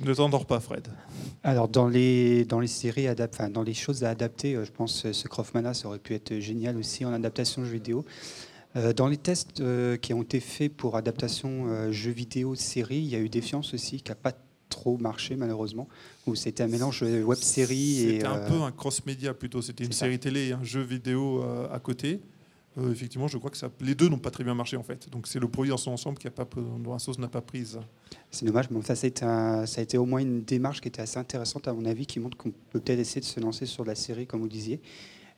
[0.03, 0.87] Ne t'endors pas, Fred.
[1.43, 4.71] Alors dans les dans les séries adap- enfin, dans les choses à adapter, euh, je
[4.71, 8.05] pense que ce Crofmana ça aurait pu être génial aussi en adaptation jeu vidéo.
[8.75, 12.97] Euh, dans les tests euh, qui ont été faits pour adaptation euh, jeux vidéo série,
[12.99, 14.33] il y a eu Défiance aussi qui a pas
[14.69, 15.87] trop marché malheureusement,
[16.27, 19.61] où c'était un mélange web série et C'était un euh, peu un cross-média plutôt.
[19.61, 20.05] C'était une ça.
[20.05, 22.21] série télé et un jeu vidéo euh, à côté.
[22.77, 25.09] Euh, effectivement, je crois que les deux n'ont pas très bien marché en fait.
[25.09, 26.27] Donc c'est le produit dans son ensemble qui
[26.79, 27.79] dont la sauce n'a pas prise.
[28.31, 31.73] C'est dommage, mais ça, a été au moins une démarche qui était assez intéressante à
[31.73, 34.41] mon avis, qui montre qu'on peut peut-être essayer de se lancer sur la série, comme
[34.41, 34.81] vous disiez.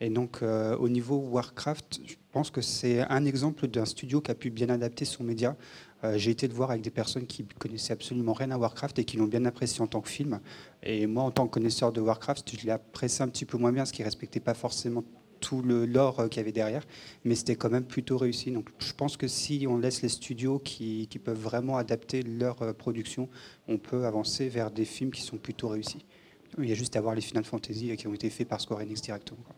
[0.04, 4.32] Et donc, euh, au niveau Warcraft, je pense que c'est un exemple d'un studio qui
[4.32, 5.56] a pu bien adapter son média.
[6.04, 9.06] Euh, J'ai été le voir avec des personnes qui connaissaient absolument rien à Warcraft et
[9.06, 10.40] qui l'ont bien apprécié en tant que film.
[10.82, 13.72] Et moi, en tant que connaisseur de Warcraft, je l'ai apprécié un petit peu moins
[13.72, 15.04] bien, parce qu'il respectait pas forcément
[15.42, 16.86] tout le lore euh, qu'il y avait derrière,
[17.26, 18.52] mais c'était quand même plutôt réussi.
[18.52, 22.62] Donc je pense que si on laisse les studios qui, qui peuvent vraiment adapter leur
[22.62, 23.28] euh, production,
[23.68, 26.06] on peut avancer vers des films qui sont plutôt réussis.
[26.58, 28.62] Il y a juste à voir les Final Fantasy euh, qui ont été faits par
[28.62, 29.40] Square Enix directement.
[29.46, 29.56] quoi.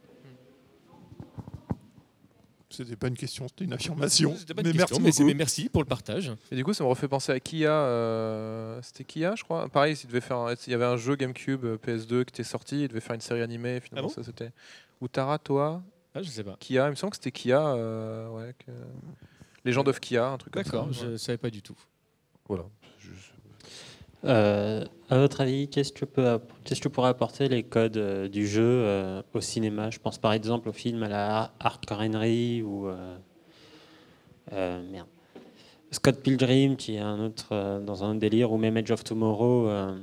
[2.70, 4.36] C'était pas une question, c'était une affirmation.
[4.36, 5.28] C'était pas mais question, merci mais, c'est- beaucoup.
[5.28, 6.32] mais merci pour le partage.
[6.52, 7.70] Et du coup, ça me refait penser à Kia.
[7.72, 9.70] euh, C'était Kia, je crois.
[9.70, 10.38] Pareil, il devait faire.
[10.38, 12.82] un- Il y avait un jeu GameCube euh, PS2 qui était sorti.
[12.82, 13.80] Il devait faire une série animée.
[13.80, 14.50] Finalement, Ah bon ça c'était.
[15.04, 15.82] Ou Tara, toi,
[16.16, 16.56] Ah, je sais pas.
[16.62, 16.88] Kia.
[16.88, 17.60] Il me semble que c'était Kia.
[17.76, 18.72] euh, ouais, que-
[19.66, 20.72] Legend of Kia, un truc comme ça.
[20.72, 21.76] D'accord, je ne savais pas du tout.
[22.48, 22.64] Voilà.
[24.24, 28.48] Euh, à votre avis, qu'est-ce que, peut qu'est-ce que pourrait apporter les codes euh, du
[28.48, 29.90] jeu euh, au cinéma?
[29.90, 33.18] Je pense par exemple au film à la Hardcore Henry ou euh,
[34.54, 35.08] euh, merde.
[35.92, 39.04] Scott Pilgrim, qui est un autre euh, dans un autre délire, ou même Edge of
[39.04, 39.98] Tomorrow, euh,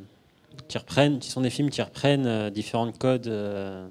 [0.69, 3.89] qui reprennent, qui sont des films qui reprennent euh, différents codes euh,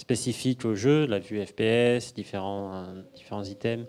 [0.00, 3.86] spécifiques au jeu, la vue FPS, différents euh, différents items.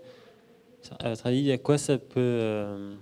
[0.98, 2.94] À votre avis, à quoi ça peut euh,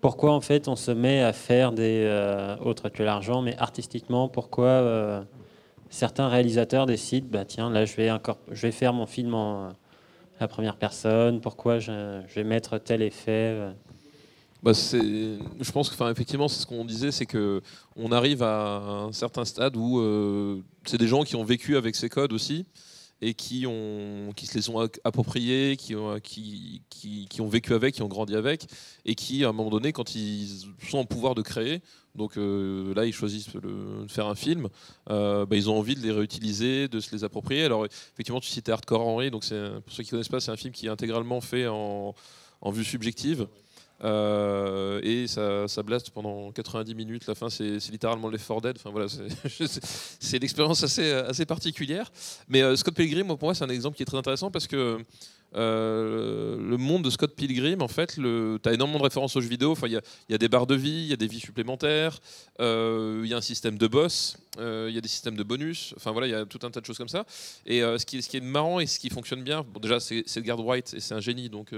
[0.00, 4.28] pourquoi en fait on se met à faire des euh, autres que l'argent, mais artistiquement,
[4.28, 5.26] pourquoi
[5.90, 9.70] certains réalisateurs décident, bah tiens, là je vais encore, je vais faire mon film en
[10.40, 13.54] la première personne, pourquoi je, vais mettre tel effet.
[14.62, 17.62] Bah, je pense que, c'est ce qu'on disait, c'est que
[17.96, 18.76] on arrive à
[19.06, 22.66] un certain stade où euh, c'est des gens qui ont vécu avec ces codes aussi
[23.22, 26.14] et qui se les ont appropriés, qui ont,
[27.48, 28.66] vécu avec, qui ont grandi avec,
[29.04, 31.82] et qui, à un moment donné, quand ils sont en pouvoir de créer,
[32.14, 34.68] donc euh, là, ils choisissent de faire un film,
[35.10, 37.64] euh, bah, ils ont envie de les réutiliser, de se les approprier.
[37.64, 40.56] Alors, effectivement, tu citais Hardcore Henry, donc pour ceux qui ne connaissent pas, c'est un
[40.56, 42.14] film qui est intégralement fait en
[42.72, 43.46] vue subjective.
[44.02, 47.26] Euh, et ça, ça blaste pendant 90 minutes.
[47.26, 48.76] La fin, c'est littéralement les 4 Dead.
[48.76, 52.10] Enfin, voilà, c'est- une expérience assez, assez particulière.
[52.48, 54.98] Mais euh, Scott Pilgrim, pour moi, c'est un exemple qui est très intéressant parce que
[55.54, 59.48] euh, le monde de Scott Pilgrim, en fait, tu as énormément de références aux jeux
[59.48, 59.76] vidéo.
[59.84, 59.92] Il
[60.28, 62.20] y, a, des barres de vie, il y a des vies supplémentaires,
[62.60, 65.42] euh, il y a un système de boss, euh, il y a des systèmes de
[65.42, 65.94] bonus.
[65.96, 67.24] Enfin voilà, il y a tout un tas de choses comme ça.
[67.66, 71.00] Et ce, qui, est marrant et ce qui fonctionne bien, déjà, c'est Edgar White et
[71.00, 71.74] c'est un génie, donc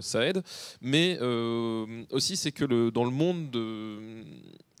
[0.00, 0.42] ça aide.
[0.80, 1.18] Mais
[2.10, 4.22] aussi, c'est que dans le monde de,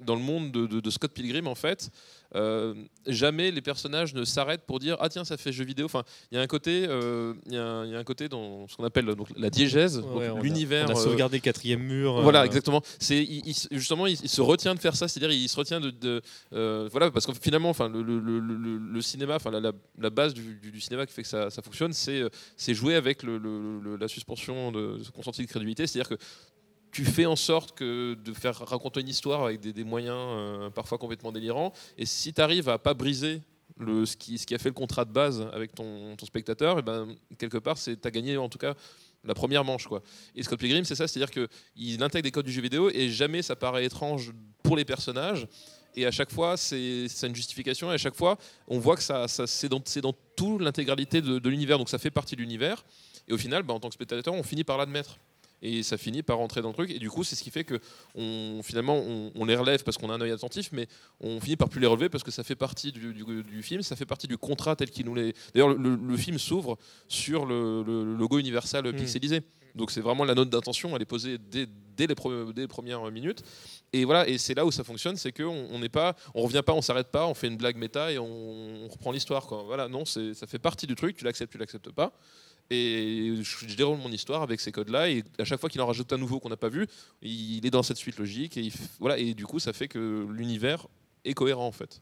[0.04, 1.90] dans le monde de, de- de Scott Pilgrim, en fait,
[2.34, 2.74] euh,
[3.06, 5.86] jamais les personnages ne s'arrêtent pour dire ah tiens ça fait jeu vidéo.
[5.86, 8.28] Enfin, il y a un côté, euh, y, a un- il y a un côté
[8.28, 10.86] dans ce qu'on appelle donc, la diégèse, Ouais, on a- l'univers.
[10.90, 12.20] On a euh, sauvegardé le quatrième mur.
[12.20, 12.82] voilà, exactement.
[12.98, 15.80] C'est il- il- justement, il, il se retient de faire ça, c'est-à-dire il se retient
[15.80, 16.20] de, de,
[16.52, 19.72] euh, voilà, parce que finalement, enfin, le, le- le- le- le cinéma, enfin, la, la-
[19.98, 22.22] la base du, du- du cinéma qui fait que ça, ça fonctionne, c'est
[22.56, 26.22] c'est jouer avec la suspension de, de consenti de crédibilité, c'est-à-dire que
[26.96, 30.96] tu fais en sorte que de faire raconter une histoire avec des, moyens euh, parfois
[30.96, 33.42] complètement délirants, et si tu arrives à pas briser
[33.78, 37.76] ce, qui, a fait le contrat de base avec ton, spectateur, et ben, quelque part,
[37.78, 38.72] tu as gagné en tout cas
[39.24, 39.86] la première manche.
[39.86, 40.02] Quoi.
[40.34, 43.42] Et Scott Pilgrim, c'est ça, c'est-à-dire qu'il intègre des codes du jeu vidéo et jamais
[43.42, 44.32] ça paraît étrange
[44.62, 45.46] pour les personnages.
[45.96, 47.90] Et à chaque fois, c'est une justification.
[47.90, 51.48] Et à chaque fois, on voit que ça, c'est dans, dans toute l'intégralité de, de
[51.50, 51.76] l'univers.
[51.76, 52.86] Donc ça fait partie de l'univers.
[53.28, 55.18] Et au final, bah, en tant que spectateur, on finit par l'admettre.
[55.62, 56.90] Et ça finit par rentrer dans le truc.
[56.90, 57.80] Et du coup, c'est ce qui fait que
[58.14, 60.86] on, finalement, on, on les relève parce qu'on a un œil attentif, mais
[61.20, 63.82] on finit par plus les relever parce que ça fait partie du, du- du film,
[63.82, 65.34] ça fait partie du contrat tel qu'il nous l'est.
[65.54, 66.76] D'ailleurs, le, le film s'ouvre
[67.08, 67.82] sur le,
[68.16, 68.96] logo Universal Mm.
[68.96, 69.40] pixelisé.
[69.74, 71.66] Donc c'est vraiment la note d'intention, elle est posée dès,
[71.96, 73.42] dès les, pre- dès les premières minutes.
[73.92, 76.62] Et voilà, et c'est là où ça fonctionne, c'est qu'on on n'est pas, on revient
[76.64, 78.24] pas, on s'arrête pas, on fait une blague méta et on,
[78.84, 79.46] on reprend l'histoire.
[79.66, 82.12] Voilà, non, ça fait partie du truc, tu l'acceptes, tu l'acceptes pas.
[82.70, 85.86] Et je, je déroule mon histoire avec ces codes-là, et à chaque fois qu'il en
[85.86, 86.86] rajoute un nouveau qu'on n'a pas vu,
[87.22, 90.26] il est dans cette suite logique, et, il voilà, et du coup, ça fait que
[90.30, 90.86] l'univers
[91.24, 92.00] est cohérent en fait.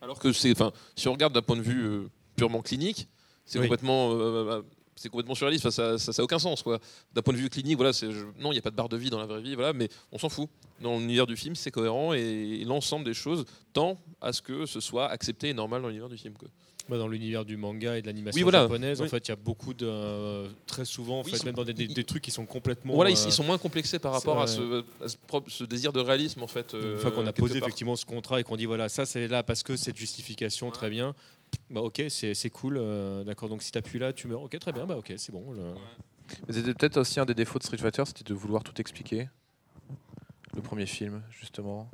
[0.00, 3.08] Alors que c'est, enfin, si on regarde d'un point de vue euh, purement clinique,
[3.44, 3.64] c'est Oui.
[3.66, 4.62] complètement, euh,
[4.94, 5.66] c'est complètement surréaliste.
[5.66, 6.78] Enfin, ça, ça, ça a aucun sens, quoi.
[7.12, 8.88] D'un point de vue clinique, voilà, c'est, je- non, il n'y a pas de barre
[8.88, 10.48] de vie dans la vraie vie, voilà, mais on s'en fout.
[10.80, 14.80] Dans l'univers du film, c'est cohérent et, l'ensemble des choses tend à ce que ce
[14.80, 16.34] soit accepté et normal dans l'univers du film.
[16.34, 16.48] Quoi.
[16.88, 18.62] Bah, dans l'univers du manga et de l'animation Oui, voilà.
[18.62, 19.84] japonaise, en fait, il y a beaucoup de.
[19.86, 22.46] euh, très souvent, en Oui, fait, même dans des, des- ils- des trucs qui sont
[22.46, 22.94] complètement.
[22.94, 25.64] voilà, euh, ils, ils sont moins complexés par rapport à, ce, à ce propre- ce
[25.64, 26.72] désir de réalisme, en fait.
[26.72, 27.68] Une euh, fois qu'on a posé part.
[27.68, 30.88] effectivement ce contrat et qu'on dit voilà, ça c'est là parce que cette justification, très
[30.88, 31.14] bien.
[31.70, 33.50] Bah ok, c'est c'est cool, euh, d'accord.
[33.50, 34.42] Donc si t'appuies là, tu meurs.
[34.42, 35.52] Ok, très bien, bah ok, c'est bon.
[35.52, 35.74] le-
[36.46, 39.28] Mais C'était peut-être aussi un des défauts de Street Fighter, c'était de vouloir tout expliquer.
[40.56, 41.90] Le premier film, justement.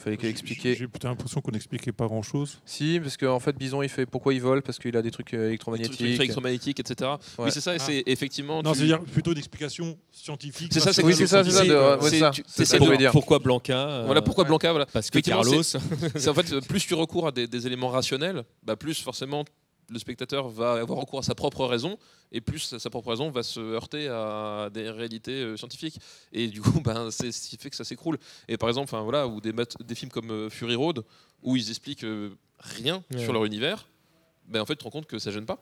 [0.00, 0.74] Il fallait qu'il J'ai- expliquer.
[0.74, 2.58] J'ai plutôt l'impression qu'on n'expliquait pas grand chose.
[2.64, 4.62] Si, parce qu'en fait, Bison, il fait pourquoi il vole?
[4.62, 6.00] Parce qu'il a des trucs euh, Les trucs électromagnétiques.
[6.20, 7.10] électromagnétiques, etc.
[7.38, 7.44] Ouais.
[7.44, 7.84] Oui, c'est ça, et Ah.
[7.86, 8.62] c'est effectivement.
[8.62, 10.72] Non, tu- c'est-à-dire plutôt d'explications scientifiques.
[10.72, 11.64] C'est ça, c'est Oui, c'est ça, c'est ça.
[11.64, 13.12] c'est- C'est c'est dire.
[13.12, 14.86] Pourquoi Blanca euh, Voilà pourquoi Blanca, voilà.
[14.86, 15.62] Parce que Carlos.
[16.16, 19.44] C'est en fait, euh, plus tu recours à des, des éléments rationnels, bah, plus forcément
[19.90, 21.98] le spectateur va avoir recours à sa propre raison,
[22.32, 25.98] et plus sa propre raison va se heurter à des réalités euh, scientifiques.
[26.32, 28.18] Et du coup, ben, c'est ce qui fait que ça s'écroule.
[28.48, 29.52] Et par exemple, enfin, voilà, ou des,
[29.94, 31.04] films comme euh, Fury Road,
[31.42, 33.22] où ils expliquent euh, rien Ouais.
[33.22, 33.88] sur leur univers,
[34.46, 35.60] ben, en fait, tu te rends compte que ça gêne pas.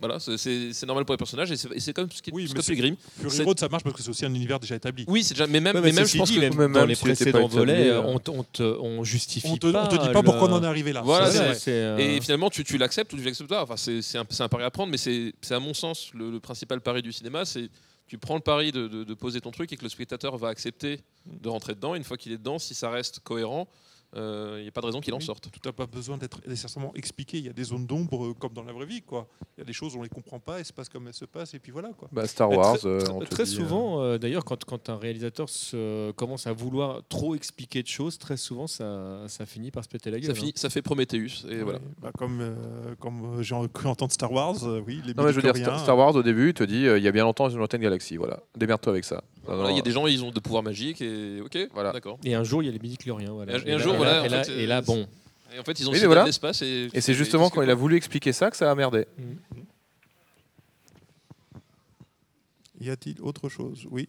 [0.00, 2.96] Voilà, c'est- normal pour les personnages, et c'est comme ce qui Oui, mais Scott Pilgrim.
[3.20, 5.04] Fury Road, ça marche parce que c'est aussi un univers déjà établi.
[5.08, 6.40] Oui, c'est déjà, mais même, Ouais, mais mais même je pense dit, que.
[6.40, 9.84] même dans même les précédents volets, euh, on, on, te- on justifie On te, pas.
[9.84, 11.00] on te dit pas le- pourquoi on en est arrivé là.
[11.02, 11.28] Voilà,
[11.68, 13.62] euh, Et finalement, tu, tu l'acceptes ou tu l'acceptes pas.
[13.62, 16.30] Enfin, c'est c'est un, un pari à prendre, mais c'est c'est à mon sens le,
[16.30, 17.44] le principal pari du cinéma.
[17.44, 17.68] C'est
[18.06, 20.48] tu prends le pari de, de- de poser ton truc et que le spectateur va
[20.48, 21.94] accepter de rentrer dedans.
[21.94, 23.66] Et une fois qu'il est dedans, si ça reste cohérent,
[24.16, 25.50] il n'y a pas de raison qu'il en sorte.
[25.50, 27.38] Tout n'a pas besoin d'être nécessairement expliqué.
[27.38, 29.02] Il y a des zones d'ombre euh, comme dans la vraie vie.
[29.02, 29.26] quoi.
[29.56, 31.24] Il y a des choses on les comprend pas, elles se passent comme elles se
[31.24, 31.90] passent et puis voilà.
[31.96, 32.08] quoi.
[32.12, 34.64] Bah, Star Wars, très, euh, très- on te très dit, euh, souvent, euh, d'ailleurs, quand,
[34.64, 39.46] quand un réalisateur se, commence à vouloir trop expliquer de choses, très souvent, ça, ça
[39.46, 40.26] finit par se péter la gueule.
[40.26, 40.34] Ça, hein.
[40.34, 41.44] finit, ça fait Prometheus.
[41.50, 41.78] Et voilà.
[42.00, 45.32] Bah, comme euh, comme euh, j'ai cru entendre Star Wars, euh, oui, les Non, mais
[45.32, 47.12] je veux dire, Star Star Wars au début, il te dit euh, il y a
[47.12, 48.16] bien longtemps une lointaine galaxie.
[48.16, 49.22] Voilà, démerde-toi avec ça.
[49.46, 51.92] Voilà, Il y a des gens, ils ont des pouvoirs magiques et ok, Voilà.
[51.92, 52.18] d'accord.
[52.24, 53.32] Et un jour, il y a les midi-chloriens.
[53.32, 53.52] Voilà.
[53.52, 54.82] Et un- et un là- jour, voilà, là- en Et là, fait, et là, euh,
[54.82, 55.06] bon.
[55.54, 56.22] Et en fait, ils ont cédé voilà.
[56.22, 56.62] de l'espace.
[56.62, 59.06] Et, Et c'est justement quand il a voulu expliquer ça que ça a merdé.
[62.80, 63.86] Y a-t-il autre chose?
[63.90, 64.08] Oui.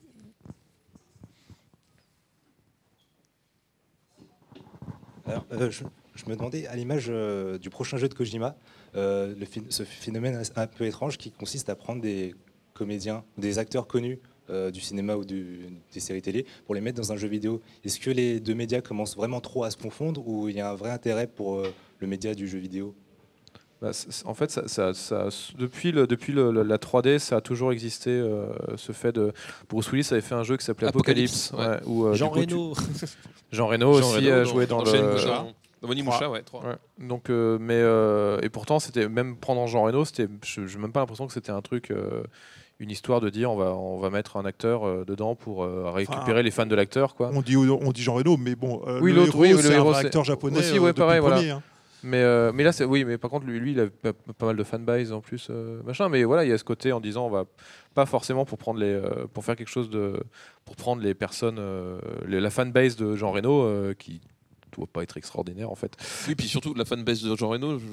[5.27, 5.83] Alors, euh, je,
[6.15, 8.55] je me demandais, à l'image euh, du prochain jeu de Kojima,
[8.95, 12.35] euh, le ce phénomène un peu étrange qui consiste à prendre des
[12.73, 14.19] comédiens, des acteurs connus
[14.49, 17.61] euh, du cinéma ou du- des séries télé pour les mettre dans un jeu vidéo.
[17.83, 20.69] Est-ce que les deux médias commencent vraiment trop à se confondre ou il y a
[20.69, 22.93] un vrai intérêt pour euh, le média du jeu vidéo?
[23.81, 23.91] Bah,
[24.23, 25.27] en fait, ça, ça- ça-
[25.57, 28.47] depuis, le, depuis le- le- la 3D, ça a toujours existé euh,
[28.77, 29.33] ce fait de.
[29.69, 31.83] Bruce Willis avait fait un jeu qui s'appelait Apocalypse, Apocalypse.
[31.83, 32.73] ouais, où, euh, Jean coup, tu- Reno.
[33.51, 35.11] Jean Reno Jean aussi Reno a joué dans, le.
[35.11, 35.45] Moucha.
[35.81, 36.13] Dans Bonnie Trois.
[36.15, 36.63] Moucha, ouais, trois.
[36.65, 36.75] Ouais.
[37.05, 40.93] Donc, euh, mais euh, et pourtant, c'était même prendre Jean Reno, c'était, je j'ai même
[40.93, 42.23] pas l'impression que c'était un truc, euh,
[42.79, 45.89] une histoire de dire on va, on va mettre un acteur euh, dedans pour euh,
[45.91, 47.31] récupérer les fans de l'acteur, quoi.
[47.33, 49.57] On dit, on dit Jean Reno, mais bon, euh, Oui, le l'autre, héros, oui, le
[49.61, 50.59] c'est un vrai acteur japonais.
[50.59, 51.37] aussi, euh, ouais, pareil, voilà.
[51.37, 51.63] premier, hein.
[52.03, 54.45] Mais, euh, mais là, c'est oui, mais par contre, lui, lui il a pas, pas
[54.45, 56.07] mal de fanbase en plus, euh, machin.
[56.07, 57.45] Mais voilà, il y a ce côté en disant, on va
[57.95, 60.19] pas forcément pour prendre les, euh, pour faire quelque chose de,
[60.65, 61.97] pour prendre les personnes, euh,
[62.27, 64.21] les- la fanbase de Jean Reno euh, qui
[64.77, 65.93] doit pas être extraordinaire en fait.
[66.27, 67.85] Oui, puis surtout la fanbase de Jean Reno, je,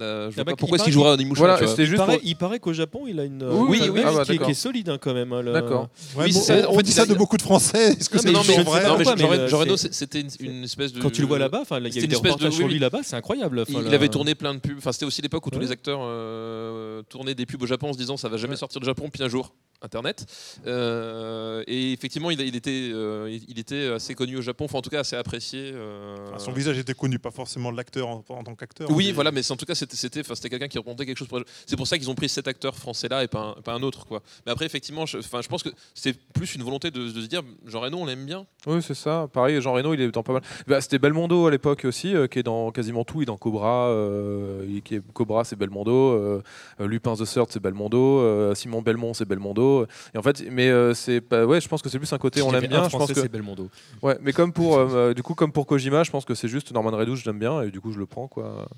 [0.00, 1.58] euh, je vois Ah bah, pas pourquoi il est-ce qu'il paraît jouerait à Onimusha Voilà,
[1.58, 1.74] tu vois.
[1.74, 4.12] c'était Il paraît, pour- il paraît qu'au Japon, il a une Oui, oui, oui, ah
[4.12, 4.50] bah, qui, est- qui d'accord.
[4.50, 5.32] est solide hein, quand même.
[5.32, 5.88] hein, le- D'accord.
[6.16, 7.92] Ouais, Oui, on fait, dit ça a- de beaucoup de Français.
[7.92, 11.00] Est-ce que Non, c'est mais non, mais, vrai c'est- c'était une, une espèce de.
[11.00, 12.52] Quand tu le vois là-bas, il y C'était a eu une des espèce de- reportages
[12.52, 13.64] sur lui là-bas, c'est incroyable.
[13.68, 14.78] Il, avait tourné plein de pubs.
[14.78, 17.92] Enfin, c'était aussi l'époque où tous les acteurs euh, tournaient des pubs au Japon en
[17.92, 19.52] se disant ça va jamais sortir du Japon, puis un jour.
[19.80, 20.26] Internet
[20.66, 24.82] Euh, et effectivement il, il était euh, il, était assez connu au Japon enfin en
[24.82, 28.42] tout cas assez apprécié euh, Enfin, Son visage était connu, pas forcément l'acteur en, en
[28.42, 28.90] tant qu'acteur.
[28.90, 31.06] oui mais- voilà mais c'est- en tout cas c'était c'était enfin, c'était quelqu'un qui représentait
[31.06, 33.54] quelque chose pour c'est pour ça qu'ils ont pris cet acteur français là et pas
[33.56, 36.54] un, pas un autre quoi mais après effectivement je, enfin, je pense que c'est plus
[36.54, 39.28] une volonté de, de se dire Jean Reno on l'aime bien Oui, c'est ça.
[39.32, 40.42] Pareil, Jean Reno, il est dans pas mal.
[40.66, 43.20] Bah, C'était Belmondo à l'époque aussi, euh, qui est dans quasiment tout.
[43.20, 43.88] Il est dans Cobra.
[43.88, 45.92] euh, il- qui est Cobra, c'est Belmondo.
[45.92, 46.42] euh,
[46.80, 48.20] Lupin the Third, c'est Belmondo.
[48.20, 49.86] euh, Simon Belmont, c'est Belmondo.
[50.14, 51.44] Et en fait, mais euh, c'est pas.
[51.46, 52.42] Ouais, je pense que c'est plus un côté.
[52.42, 52.80] On l'aime bien.
[52.80, 53.20] un Je pense Français, que.
[53.22, 53.68] c'est Belmondo.
[54.02, 54.78] Ouais, mais comme pour,
[55.14, 57.62] du coup, comme pour Kojima, je pense que c'est juste Norman Reedus, je l'aime bien
[57.62, 58.68] et du coup je le prends quoi.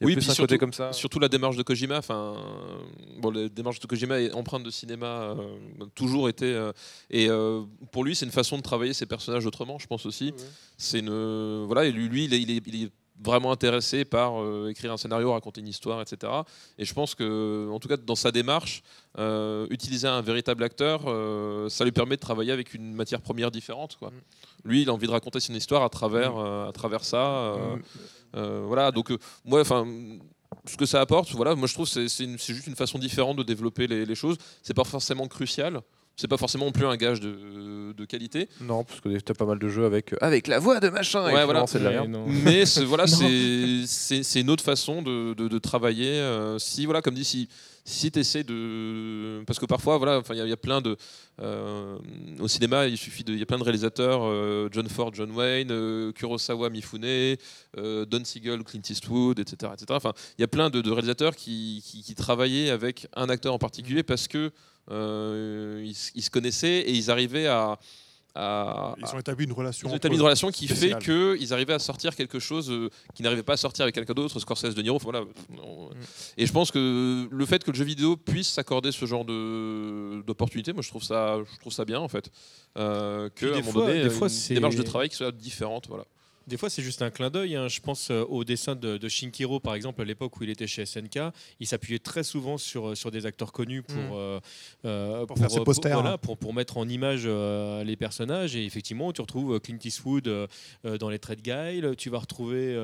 [0.00, 0.92] Oui, puis surtout- côté comme ça.
[0.92, 2.36] surtout la démarche de Kojima enfin
[3.18, 5.36] bon la démarche de Kojima est empreinte de cinéma euh,
[5.94, 6.72] toujours été euh,
[7.10, 7.62] et euh,
[7.92, 10.32] pour lui c'est une façon de travailler ses personnages autrement je pense aussi
[10.76, 12.90] c'est une voilà et lui, lui, il, est, il est- il est
[13.24, 16.32] vraiment intéressé par euh, écrire un scénario raconter une histoire etc
[16.78, 18.82] et je pense que en tout cas dans sa démarche
[19.18, 23.50] euh, utiliser un véritable acteur euh, ça lui permet de travailler avec une matière première
[23.52, 24.10] différente quoi.
[24.64, 27.82] lui il a envie de raconter son histoire à travers euh, à travers ça Mm.
[28.32, 29.86] Voilà, donc euh, moi, enfin,
[30.66, 33.86] ce que ça apporte, voilà, moi je trouve c'est juste une façon différente de développer
[33.86, 34.36] les, les choses.
[34.62, 35.80] C'est pas forcément crucial.
[36.16, 38.48] C'est pas forcément non plus un gage de, de qualité.
[38.60, 41.20] Non, parce que t'as pas mal de jeux avec, euh, avec la voix de machin.
[41.22, 41.66] et Ouais, finalement, voilà.
[41.66, 42.06] c'est de la.
[42.44, 46.10] Mais c'est- voilà, c'est- une autre façon de, de- de travailler.
[46.20, 47.48] euh, si voilà, comme dit, si
[47.84, 50.56] si tu essaies de, parce que parfois voilà, enfin il y, a- il y a
[50.56, 50.96] plein de
[51.40, 51.98] euh,
[52.38, 55.30] au cinéma, il suffit de, il y a plein de réalisateurs, euh, John Ford, John
[55.32, 59.86] Wayne, euh, Kurosawa, Mifune, euh, Don Siegel, Clint Eastwood, etc., etc.
[59.90, 63.52] Enfin, il y a plein de, de réalisateurs qui, qui- qui travaillaient avec un acteur
[63.54, 64.50] en particulier parce que euh,
[64.90, 67.78] ils, s- ils se connaissaient et ils arrivaient à,
[68.34, 69.88] à- Ils ont établi une relation.
[69.88, 71.02] ils ont établi une relation qui spéciale.
[71.02, 74.14] fait qu'ils arrivaient à sortir quelque chose euh, qu'ils n'arrivaient pas à sortir avec quelqu'un
[74.14, 74.98] d'autre, Scorsese, De Niro.
[74.98, 75.22] Voilà.
[75.62, 75.90] On-
[76.36, 80.22] Et je pense que le fait que le jeu vidéo puisse s'accorder ce genre de-
[80.26, 82.30] d'opportunité, moi je trouve ça, je trouve ça bien en fait.
[82.78, 85.08] Euh, que à des un moment fois- donné, des une fois, c'est- démarche de travail
[85.10, 85.86] qui soit différente.
[85.88, 86.04] Voilà.
[86.46, 87.56] Des fois, c'est juste un clin d'œil.
[87.56, 87.68] hein.
[87.68, 90.66] Je pense euh, au dessin de, de Shinkiro, par exemple, à l'époque où il était
[90.66, 91.18] chez SNK.
[91.60, 94.40] Il s'appuyait très souvent sur, euh, sur des acteurs connus pour, Mm.
[94.84, 96.00] euh, Pour faire ses posters.
[96.00, 98.56] voilà, pour, pour mettre en image euh, les personnages.
[98.56, 100.46] Et effectivement, tu retrouves Clint Eastwood euh,
[100.98, 101.94] dans les traits de Guile.
[101.96, 102.76] Tu vas retrouver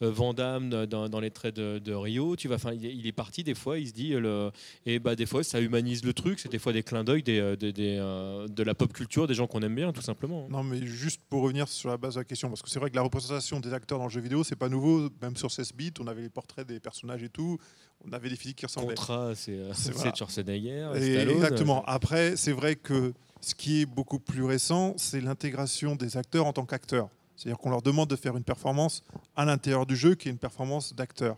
[0.00, 2.36] Van Damme dans, dans les traits de, de Rio.
[2.36, 3.78] Tu vas, enfin, il, est- parti des fois.
[3.78, 4.50] Il se dit, le,
[4.86, 6.40] et bah, des fois, ça humanise le truc.
[6.40, 9.46] C'est des fois des clins d'œil des, des- des, de la pop culture, des gens
[9.46, 10.46] qu'on aime bien, tout simplement.
[10.50, 12.90] Non, mais juste pour revenir sur la base de la question, parce que c'est vrai
[12.90, 15.08] que la représentation des acteurs dans le jeu vidéo, c'est pas nouveau.
[15.22, 17.58] Même sur 16 bits, on avait les portraits des personnages et tout.
[18.06, 18.94] On avait des physiques qui ressemblaient.
[18.94, 20.14] Contrat, c'est euh, voilà.
[20.14, 20.92] Schwarzenegger.
[20.96, 21.36] Et Stallone.
[21.36, 21.84] exactement.
[21.86, 26.52] Après, c'est vrai que ce qui est beaucoup plus récent, c'est l'intégration des acteurs en
[26.52, 27.08] tant qu'acteurs.
[27.36, 29.02] C'est-à-dire qu'on leur demande de faire une performance
[29.36, 31.36] à l'intérieur du jeu qui est une performance d'acteur.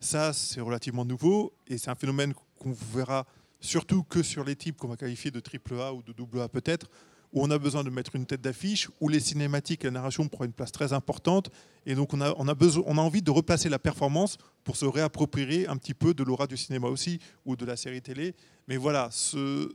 [0.00, 3.26] Ça, c'est relativement nouveau et c'est un phénomène qu'on verra
[3.60, 6.48] surtout que sur les types qu'on va qualifier de triple A ou de double A
[6.48, 6.88] peut-être,
[7.36, 10.26] où on a besoin de mettre une tête d'affiche, où les cinématiques et la narration
[10.26, 11.50] prennent une place très importante.
[11.84, 14.74] Et donc, on a, on a, besoin, on a envie de replacer la performance pour
[14.76, 18.34] se réapproprier un petit peu de l'aura du cinéma aussi, ou de la série télé.
[18.68, 19.70] Mais voilà, ce,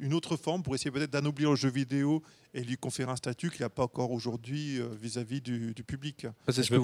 [0.00, 2.22] une autre forme pour essayer peut-être d'anoblir le jeu vidéo
[2.54, 6.26] et lui conférer un statut qu'il n'a pas encore aujourd'hui euh, vis-à-vis du, du public.
[6.48, 6.74] C'est ce.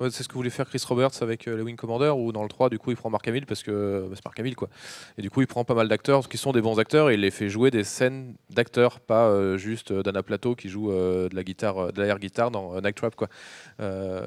[0.00, 2.48] Ouais, ce que voulait faire Chris Roberts avec euh, les Wing Commander ou dans le
[2.50, 4.68] 3 du coup il prend Mark Hamill parce que bah, c'est Mark Hamill quoi
[5.16, 7.20] et du coup il prend pas mal d'acteurs qui sont des bons acteurs et il
[7.20, 11.30] les fait jouer des scènes d'acteurs pas euh, juste euh, Dana Plato qui joue euh,
[11.30, 13.28] de la guitare euh, de l'air guitare dans euh, Night Trap quoi
[13.80, 14.26] Euh,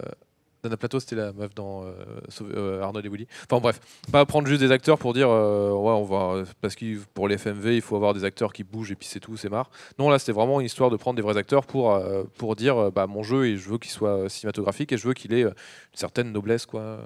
[0.64, 1.94] Dana Plato c'était la meuf dans euh,
[2.42, 3.28] euh, Arnold et Willy.
[3.50, 3.80] Enfin bref.
[4.12, 7.38] Pas prendre juste des acteurs pour dire euh, ouais on va parce que pour les
[7.38, 9.70] FMV il faut avoir des acteurs qui bougent et puis c'est tout c'est marre.
[9.98, 12.92] Non là c'était vraiment une histoire de prendre des vrais acteurs pour euh, pour dire
[12.92, 15.54] bah mon jeu et je veux qu'il soit cinématographique et je veux qu'il ait une
[15.94, 17.00] certaine noblesse quoi.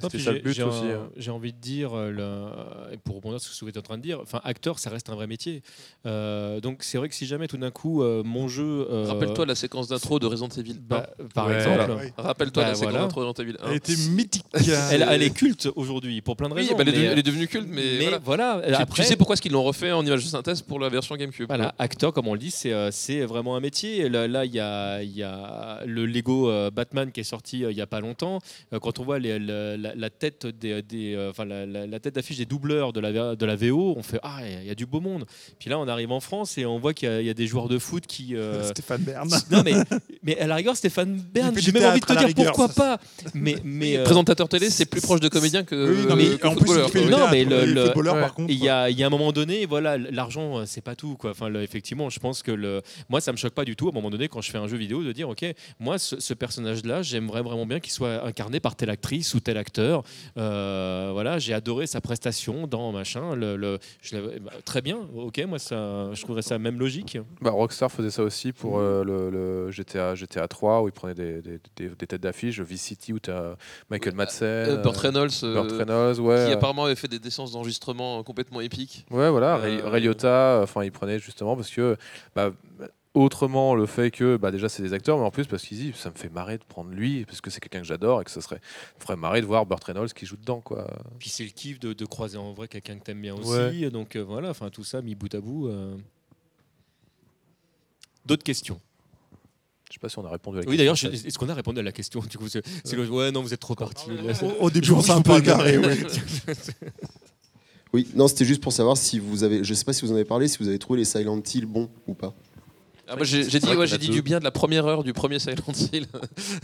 [0.00, 0.84] C'était ça le but aussi.
[0.84, 1.08] hein.
[1.16, 3.82] J'ai envie de dire, euh, le- et pour rebondir sur ce que vous êtes en
[3.82, 5.62] train de dire, enfin, acteur, ça reste un vrai métier.
[6.06, 8.86] Euh, donc c'est vrai que si jamais tout d'un coup euh, mon jeu.
[8.90, 10.78] euh, Rappelle-toi la séquence d'intro de Resident Evil.
[10.80, 11.56] bah, par Ouais.
[11.56, 12.12] exemple.
[12.16, 13.04] Rappelle-toi Bah, la séquence voilà.
[13.06, 13.70] d'intro de Resident Evil 1.
[13.70, 14.44] Elle était mythique.
[14.90, 16.76] elle, elle est culte aujourd'hui pour plein de Oui, raisons.
[16.76, 18.60] bah, elle, est devenue, euh, elle est devenue culte, mais, mais voilà.
[18.78, 21.16] après, tu sais pourquoi est-ce qu'ils l'ont refait en image de synthèse pour la version
[21.16, 24.08] GameCube Voilà, acteur, comme on le dit, c'est euh, c'est vraiment un métier.
[24.08, 27.70] Là, il y, a, il y a le Lego euh, Batman qui est sorti euh,
[27.70, 28.38] il y a pas longtemps.
[28.72, 29.38] Euh, quand on voit les-
[29.76, 33.00] la- la tête des, des, euh, enfin, la, la- la tête d'affiche des doubleurs de
[33.00, 35.24] la, de la VO, on fait ah, il y a du beau monde.
[35.58, 37.34] Puis là, on arrive en France et on voit qu'il y a- il y, a
[37.34, 38.36] des joueurs de foot qui.
[38.36, 39.28] euh, Stéphane Bern.
[39.50, 39.74] non mais,
[40.22, 42.74] mais à la rigueur Stéphane Bern, j'ai même envie de te dire rigueur, pourquoi ça,
[42.74, 43.00] pas.
[43.34, 46.46] Mais mais euh, Présentateur télé, c'est plus proche de comédien que, Oui, non, mais que
[46.46, 48.20] en plus, il fait Non, mais le- le- footballeurs, ouais.
[48.20, 48.52] par contre.
[48.52, 51.16] il y, a, il y a un moment donné, voilà, l'argent, euh, c'est pas tout.
[51.16, 51.30] Quoi.
[51.30, 53.90] Enfin, le- effectivement, je pense que le, moi, ça me choque pas du tout à
[53.90, 55.44] un moment donné quand je fais un jeu vidéo de dire, ok,
[55.80, 59.55] moi, ce, ce personnage-là, j'aimerais vraiment bien qu'il soit incarné par telle actrice ou tel
[59.56, 60.02] acteur.
[60.36, 63.34] Euh, voilà, j'ai adoré sa prestation dans machin.
[63.34, 67.18] Le, le- je l'avais- bah, très bien, ok, moi ça, je trouverais ça même logique.
[67.40, 71.14] Bah, Rockstar faisait ça aussi pour euh, le, le GTA, GTA 3 où ils prenaient
[71.14, 72.60] des, des- des- des têtes d'affiche.
[72.60, 73.56] Vice City où tu as
[73.90, 74.46] Michael Madsen.
[74.46, 76.46] Euh, Burt Reynolds, euh, Burt Reynolds, ouais.
[76.46, 79.06] qui euh, apparemment avait fait des séances d'enregistrement complètement épiques.
[79.10, 81.96] Ouais, voilà, Ray, Euh, Ray Liotta, enfin, il prenait justement parce que,
[82.34, 82.50] bah,
[83.22, 85.94] autrement, le fait que, bah, déjà, c'est des acteurs, mais en plus, parce qu'ils disent,
[85.96, 88.30] ça me fait marrer de prendre lui, parce que c'est quelqu'un que j'adore et que
[88.30, 88.60] ça serait,
[88.98, 90.86] me ferait marrer de voir Burt Reynolds qui joue dedans, quoi.
[91.18, 93.48] Puis c'est le kiff de, de croiser en vrai quelqu'un que t'aimes bien aussi.
[93.84, 93.90] Ouais.
[93.90, 95.68] Donc euh, voilà, enfin tout ça mis bout à bout.
[95.68, 95.96] euh.
[98.24, 98.80] D'autres questions?
[99.88, 101.10] Je sais pas si on a répondu à la Oui, d'ailleurs, question.
[101.12, 102.20] je- est-ce qu'on a répondu à la question?
[102.28, 104.10] Du coup, le- ouais, non, vous êtes trop parti.
[104.60, 105.78] Au, début, on s'est un peu égaré.
[105.78, 105.96] ouais.
[107.92, 110.16] Oui, non, c'était juste pour savoir si vous avez, je sais pas si vous en
[110.16, 112.34] avez parlé, si vous avez trouvé les Silent Hill bons ou pas.
[113.08, 116.06] Ah, j'ai dit, ouais, dit du bien de la première heure du premier Silent Hill.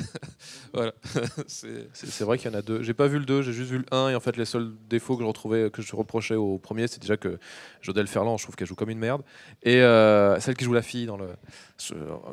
[0.75, 0.93] voilà.
[1.47, 2.83] C'est vrai qu'il y en a deux.
[2.83, 4.73] J'ai pas vu le 2, j'ai juste vu le 1 et en fait les seuls
[4.89, 7.39] défauts que je retrouvais, que je reprochais au premier, c'est déjà que
[7.81, 9.23] Jodelle Ferland, je trouve qu'elle joue comme une merde.
[9.63, 11.29] Et euh, celle qui joue la fille dans le,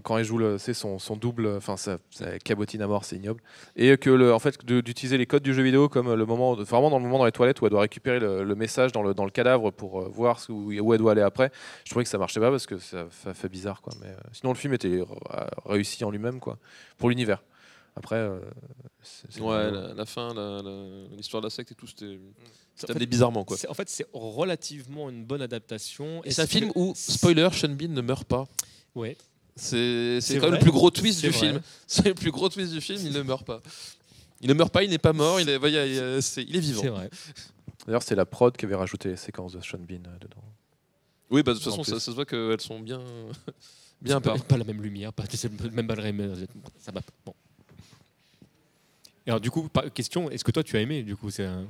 [0.04, 3.16] quand elle joue le, c'est son, son double, enfin ça, ça cabotine à mort, c'est
[3.16, 3.42] ignoble.
[3.76, 6.90] Et que le, en fait d'utiliser les codes du jeu vidéo comme le moment, vraiment
[6.90, 9.14] dans le moment dans les toilettes où elle doit récupérer le, le message dans le,
[9.14, 11.52] dans le cadavre pour euh, voir où, où elle doit aller après.
[11.86, 13.94] Je trouvais que ça marchait pas parce que ça fait, fait bizarre quoi.
[14.02, 15.04] Mais euh, sinon le film était
[15.66, 16.58] réussi en lui-même quoi,
[16.98, 17.44] pour l'univers.
[17.96, 18.40] Après, euh,
[19.02, 20.30] c'est- Ouais, la, la fin,
[21.18, 22.18] l'histoire de la secte et tout, c'était
[22.76, 23.44] c'était amené bizarrement.
[23.44, 23.58] Quoi.
[23.68, 26.22] En fait, c'est relativement une bonne adaptation.
[26.24, 28.46] Et c'est un film que- où, spoiler, Sean Bean ne meurt pas.
[28.96, 29.18] Ouais.
[29.60, 31.40] C'est quand même le plus gros twist du vrai.
[31.40, 31.62] film.
[31.88, 33.62] C'est le plus gros twist du film, il ne meurt pas.
[34.42, 36.56] Il ne meurt pas, il n'est pas mort, il est, ouais, il est- c'est- il
[36.56, 36.82] est vivant.
[36.82, 37.10] C'est vrai.
[37.86, 40.44] D'ailleurs, c'est la prod qui avait rajouté les séquences de Sean Bean euh, dedans.
[41.30, 43.02] Oui, bah, de toute façon, ça, ça se voit qu'elles sont bien,
[44.02, 46.30] bien pas, pas la même lumière, pas c'est le même balleré, mais
[46.80, 47.02] ça va.
[47.26, 47.34] Bon.
[49.28, 51.68] Alors du coup, question, est-ce que toi tu as aimé du coup c'est un-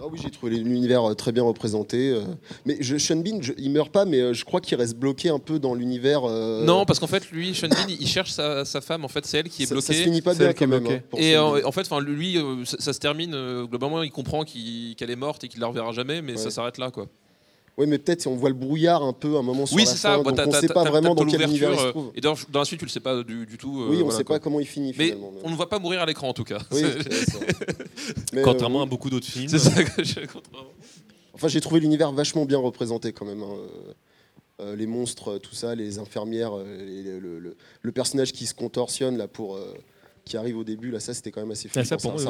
[0.00, 2.10] Ah oui, j'ai trouvé l'univers euh, très bien représenté.
[2.10, 2.22] euh,
[2.66, 5.28] Mais je, Sean Bean, je- il meurt pas, mais euh, je crois qu'il reste bloqué
[5.28, 6.22] un peu dans l'univers.
[6.24, 9.04] euh, Non, parce qu'en fait, lui, Sean Bean, il cherche sa, sa femme.
[9.04, 10.04] En fait, c'est elle qui est ça, ça se bloquée.
[10.04, 10.80] finit pas bien quand même.
[10.82, 11.02] bloquée.
[11.12, 13.30] hein, Et en, fait, enfin, lui, ça, ça se termine.
[13.66, 16.38] globalement, il comprend qu'il- qu'elle est morte et qu'il la reverra jamais, mais Ouais.
[16.38, 17.06] ça s'arrête là, quoi.
[17.78, 19.96] Ouais, mais peut-être on voit le brouillard un peu un moment sur oui, la c'est
[19.96, 20.10] ça.
[20.10, 22.06] fin, bah, donc on t'as- sait pas vraiment dans quel univers il se ouverture, trouve.
[22.08, 23.80] euh, Et dans, dans la suite, tu le sais pas du, du tout.
[23.80, 24.36] euh, oui, on voilà, sait quoi.
[24.36, 25.32] pas comment il finit Mais finalement.
[25.42, 26.58] on ne voit pas mourir à l'écran, en tout cas.
[26.70, 26.82] Oui.
[28.34, 29.48] Mais, contrairement euh, à beaucoup d'autres films.
[29.48, 30.20] C'est ça que je.
[31.34, 33.42] Enfin, j'ai trouvé l'univers vachement bien représenté quand même.
[33.42, 33.56] hein.
[34.60, 36.64] Euh, les monstres, euh, tout ça, les infirmières, euh,
[37.04, 39.74] le, le- le- le personnage qui se contorsionne là pour euh,
[40.24, 41.88] qui arrive au début là, ça c'était quand même assez Ah, flippant.
[41.88, 42.20] ça, pour moi.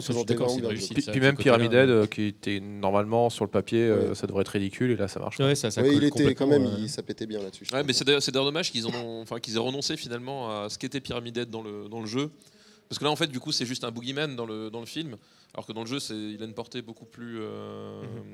[0.94, 1.72] Puis, puis même Pyramid.
[1.74, 5.08] Head, euh, qui était normalement sur le papier, euh, ça devrait être ridicule, et là
[5.08, 5.38] ça marche.
[5.40, 7.66] Ouais, ça, ça Ouais, il était quand même, il- ça pétait bien là-dessus.
[7.72, 10.78] Ouais, mais c'est d'ailleurs dommage qu'ils en ont, enfin qu'ils aient renoncé finalement à ce
[10.78, 12.30] qu'était Pyramid Head dans le dans le jeu,
[12.88, 14.86] parce que là en fait du coup c'est juste un boogeyman dans le dans le
[14.86, 15.16] film,
[15.54, 17.40] alors que dans le jeu c'est il a une portée beaucoup plus.
[17.40, 18.24] euh, beaucoup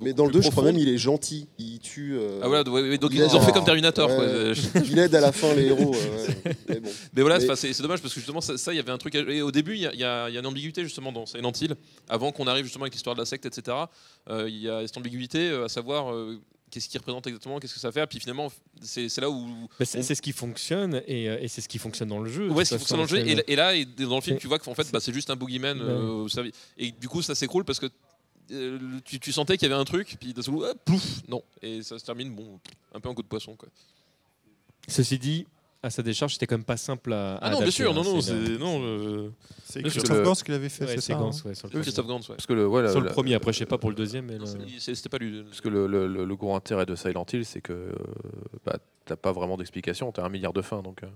[0.00, 2.14] Mais dans le plus 2, je crois même il est gentil, il tue.
[2.16, 4.08] euh, Ah voilà, ouais, ouais, donc il ils aide ont fait comme Terminator.
[4.08, 4.24] quoi.
[4.24, 4.52] Ouais.
[4.86, 5.94] il aide à la fin les héros.
[5.94, 6.56] euh, ouais.
[6.68, 6.90] Mais bon.
[7.14, 9.14] Mais voilà, Mais- c'est dommage parce que justement, ça, il y avait un truc.
[9.14, 11.74] à- Et au début, il y, a- y y une ambiguïté justement dans Silent Hill,
[12.08, 13.76] avant qu'on arrive justement avec l'histoire de la secte, etc.
[14.30, 16.38] euh, Il y a cette ambiguïté à savoir euh,
[16.70, 18.04] qu'est-ce qui représente exactement, qu'est-ce que ça fait.
[18.08, 18.50] Puis finalement,
[18.82, 19.46] c'est là où.
[19.78, 22.48] Bah, c'est ce qui fonctionne et, et c'est ce qui fonctionne dans le jeu.
[22.50, 23.18] Ouais, ce qui fonctionne dans le jeu.
[23.18, 25.30] Et, là- et là, et dans le film, tu vois qu'en fait, bah, c'est juste
[25.30, 26.26] un boogeyman euh.
[26.76, 27.86] Et du coup, ça s'écroule parce que
[28.52, 31.22] euh, tu, tu sentais qu'il y avait un truc, puis d'un seul coup, ah, plouf,
[31.28, 31.42] non.
[31.62, 32.58] Et ça se termine, bon,
[32.94, 33.54] un peu en coup de poisson.
[33.56, 33.68] Quoi.
[34.88, 35.46] Ceci dit,
[35.82, 37.34] à sa décharge, c'était quand même pas simple à.
[37.34, 39.30] à Ah non, bien sûr, hein, non, non, c'est Non, euh,
[39.64, 41.80] C'est Christophe Gans qui l'avait fait, Ouais, c'est c'est ça Gans, hein ouais, sur le.
[41.80, 42.24] Christophe Gans, ouais.
[42.28, 44.26] Parce que le, ouais, la- Sur le premier, après, je sais pas pour le deuxième.
[44.26, 44.38] Mais
[44.78, 45.42] C'était pas lui.
[45.44, 47.92] Parce que le, le- le- le gros intérêt de Silent Hill, c'est que euh,
[48.64, 50.82] bah, t'as pas vraiment d'explication, t'as un milliard de fins.
[50.82, 51.06] Donc, euh.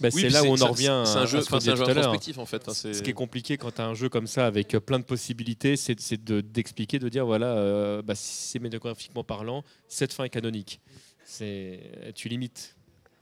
[0.00, 0.88] Bah, Oui, c'est là où on c'est- en revient.
[0.88, 2.68] à- C'est un jeu, enfin, c'est un jeu introspectif en fait.
[2.68, 4.80] hein, c'est- Ce qui est compliqué quand tu as un jeu comme ça avec euh,
[4.80, 9.64] plein de possibilités, c'est c'est de- d'expliquer, de dire voilà, euh, bah, si cinématographiquement parlant,
[9.88, 10.80] cette fin est canonique.
[11.24, 12.76] C'est tu limites.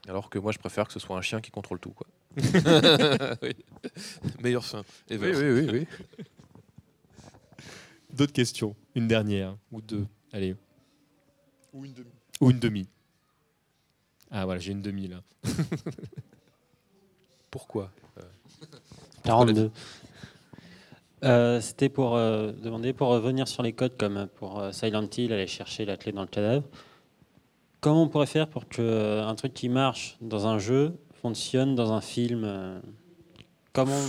[0.07, 1.91] Alors que moi, je préfère que ce soit un chien qui contrôle tout.
[1.91, 2.07] Quoi.
[3.41, 3.51] Oui.
[4.43, 4.83] Meilleure fin.
[5.09, 5.35] ever.
[5.35, 5.87] oui, oui, oui.
[8.13, 8.75] D'autres questions?
[8.95, 10.55] Une dernière ou deux Allez.
[11.73, 12.09] Ou une demi.
[12.41, 12.87] Ou une demi.
[14.31, 15.21] Ah voilà, j'ai une demi là.
[17.57, 17.89] Pourquoi
[19.23, 19.71] 42.
[21.23, 25.33] Euh, C'était pour euh, demander, pour revenir sur les codes comme pour euh, Silent Hill,
[25.33, 26.63] aller chercher la clé dans le cadavre.
[27.81, 31.73] Comment on pourrait faire pour que euh, un truc qui marche dans un jeu fonctionne
[31.73, 32.79] dans un film euh,
[33.73, 33.99] Comment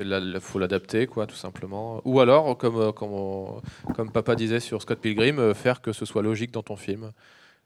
[0.00, 2.00] Il faut l'adapter, quoi, tout simplement.
[2.06, 3.60] Ou alors, comme, euh, comme, on-
[3.94, 7.12] comme papa disait sur Scott Pilgrim, euh, faire que ce soit logique dans ton film.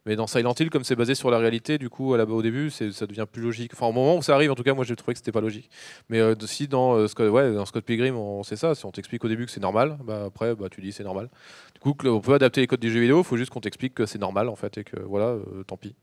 [0.05, 2.71] Mais dans Silent Hill, comme c'est basé sur la réalité, du coup, la, au début,
[2.71, 3.71] ça devient plus logique.
[3.75, 5.41] Enfin, au moment où ça arrive, en tout cas, moi, j'ai trouvé que c'était pas
[5.41, 5.71] logique.
[6.09, 8.91] Mais euh, si dans, euh, Scott, ouais, dans Scott Pilgrim, on sait ça, si on
[8.91, 11.29] t'explique au début que c'est normal, bah, après, bah, tu dis c'est normal.
[11.75, 13.95] Du coup, on peut adapter les codes des jeux vidéo, il faut juste qu'on t'explique
[13.95, 15.95] que c'est normal, en fait, et que voilà, euh, tant pis.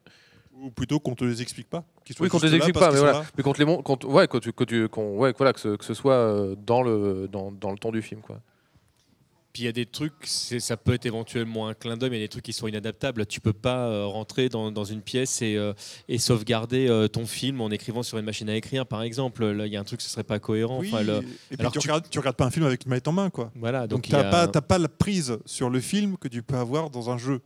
[0.62, 1.84] Ou plutôt qu'on te les explique pas.
[2.24, 3.20] Oui, qu'on te les explique pas, mais voilà.
[3.20, 3.26] là.
[3.38, 5.54] Mais qu'on te les montre, qu'on- ouais, que tu- que tu- qu'on- ouais, que voilà,
[5.54, 8.40] que ce, que ce soit euh, dans le, dans, dans le ton du film, quoi.
[9.60, 12.22] Puis il y a des trucs, ça peut être éventuellement un clin d'œil, mais il
[12.22, 13.26] y a des trucs qui sont inadaptables.
[13.26, 15.74] Tu peux pas euh, rentrer dans, dans une pièce et, euh,
[16.08, 19.46] et sauvegarder euh, ton film en écrivant sur une machine à écrire, par exemple.
[19.46, 20.80] Là, il y a un truc, ce serait pas cohérent.
[20.80, 22.86] Oui, Enfin, le- et puis alors tu, tu- regardes, tu regardes pas un film avec
[22.86, 23.52] une manette en main, quoi.
[23.56, 26.30] Voilà, Donc, donc, tu n'as a- pas, t'as pas la prise sur le film que
[26.30, 27.42] tu peux avoir dans un jeu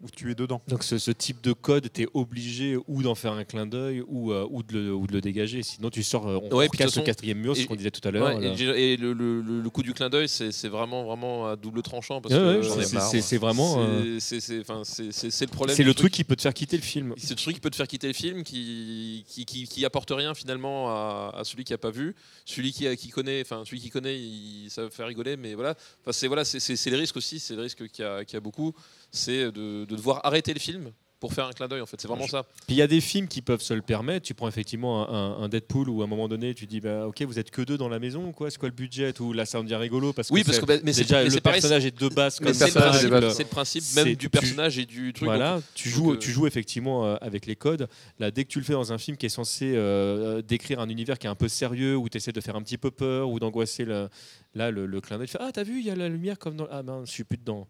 [0.00, 0.60] où tu es dedans.
[0.68, 4.02] Donc ce, ce type de code, tu es obligé ou d'en faire un clin d'œil
[4.06, 5.62] ou, euh, ou, de le, ou de le dégager.
[5.62, 7.76] Sinon, tu sors, euh, on, Ouais, casse toute le façon- quatrième mur, et- ce qu'on
[7.76, 8.36] disait tout à l'heure.
[8.36, 11.82] Ouais, et le, le- le- le coup du clin d'œil, c'est vraiment, vraiment à double
[11.82, 12.20] tranchant.
[12.20, 13.74] Parce Ouais, que, ouais, euh, c'est- vraiment.
[13.74, 15.76] c'est- euh, c'est- le problème.
[15.76, 17.14] C'est le truc qui peut te faire quitter le film.
[17.16, 20.10] C'est le truc qui peut te faire quitter le film, qui, qui, qui, qui apporte
[20.10, 22.14] rien finalement à, à celui qui a pas vu.
[22.44, 25.70] Celui qui, qui connaît, enfin celui qui connaît, il, ça va faire rigoler, mais voilà.
[26.02, 28.24] Enfin, c'est voilà, c'est- c'est c'est les risques aussi, c'est le risque qu'il y, a-
[28.24, 28.72] qu'il y a beaucoup,
[29.10, 31.80] c'est de, de devoir arrêter le film pour faire un clin d'œil.
[31.80, 32.42] En fait, c'est vraiment ça.
[32.66, 34.26] Puis il y a des films qui peuvent se le permettre.
[34.26, 37.38] Tu prends effectivement un, Deadpool où à un moment donné, tu dis bah, Ok, vous
[37.38, 38.50] êtes que deux dans la maison, quoi?
[38.50, 39.18] C'est quoi le budget?
[39.20, 41.30] Ou là, ça devient rigolo parce que, Oui, parce que bah, mais c'est déjà mais
[41.30, 43.34] le personnage est de base comme c'est le est base.
[43.34, 45.26] c'est le principe même du tu- personnage et du truc.
[45.26, 47.88] Voilà, tu joues, euh, tu joues effectivement euh, avec les codes.
[48.18, 50.88] Là, dès que tu le fais dans un film qui est censé euh, décrire un
[50.88, 53.30] univers qui est un peu sérieux, où tu essaies de faire un petit peu peur
[53.30, 54.08] ou d'angoisser, le,
[54.54, 56.38] là, le, le clin d'œil, tu fais Ah, t'as vu, il y a la lumière
[56.38, 56.68] comme dans.
[56.70, 57.66] Ah, mince, je suis plus dedans.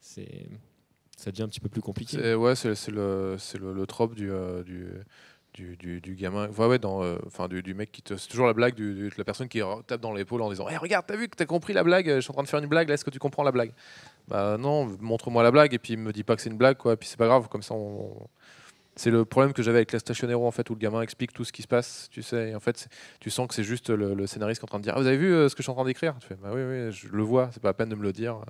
[0.00, 2.34] Ça devient un petit peu plus compliqué.
[2.34, 4.62] Ouais, c'est le, le, trope du, euh,
[6.16, 6.48] gamin.
[6.48, 8.02] Ouais, ouais, dans, euh, enfin, du, mec qui.
[8.06, 11.04] C'est toujours la blague de la personne qui tape dans l'épaule en disant hey, Regarde,
[11.06, 12.90] t'as vu que t'as compris la blague Je suis en train de faire une blague,
[12.90, 13.72] est-ce que tu comprends la blague?
[14.28, 16.76] Bah non, montre-moi la blague, et puis me dis pas que c'est une blague.
[16.86, 17.74] Et puis c'est pas grave, comme ça.
[18.96, 21.32] C'est le problème que j'avais avec la Station Hero, en fait, où le gamin explique
[21.32, 22.54] tout ce qui se passe, tu sais.
[22.54, 22.88] En fait,
[23.20, 25.32] tu sens que c'est juste le, scénariste en train de dire Ah, Vous avez vu
[25.32, 26.16] euh, ce que je suis en train d'écrire?
[26.20, 28.12] Tu fais Bah oui, oui, je le vois, c'est pas la peine de me le
[28.12, 28.40] dire.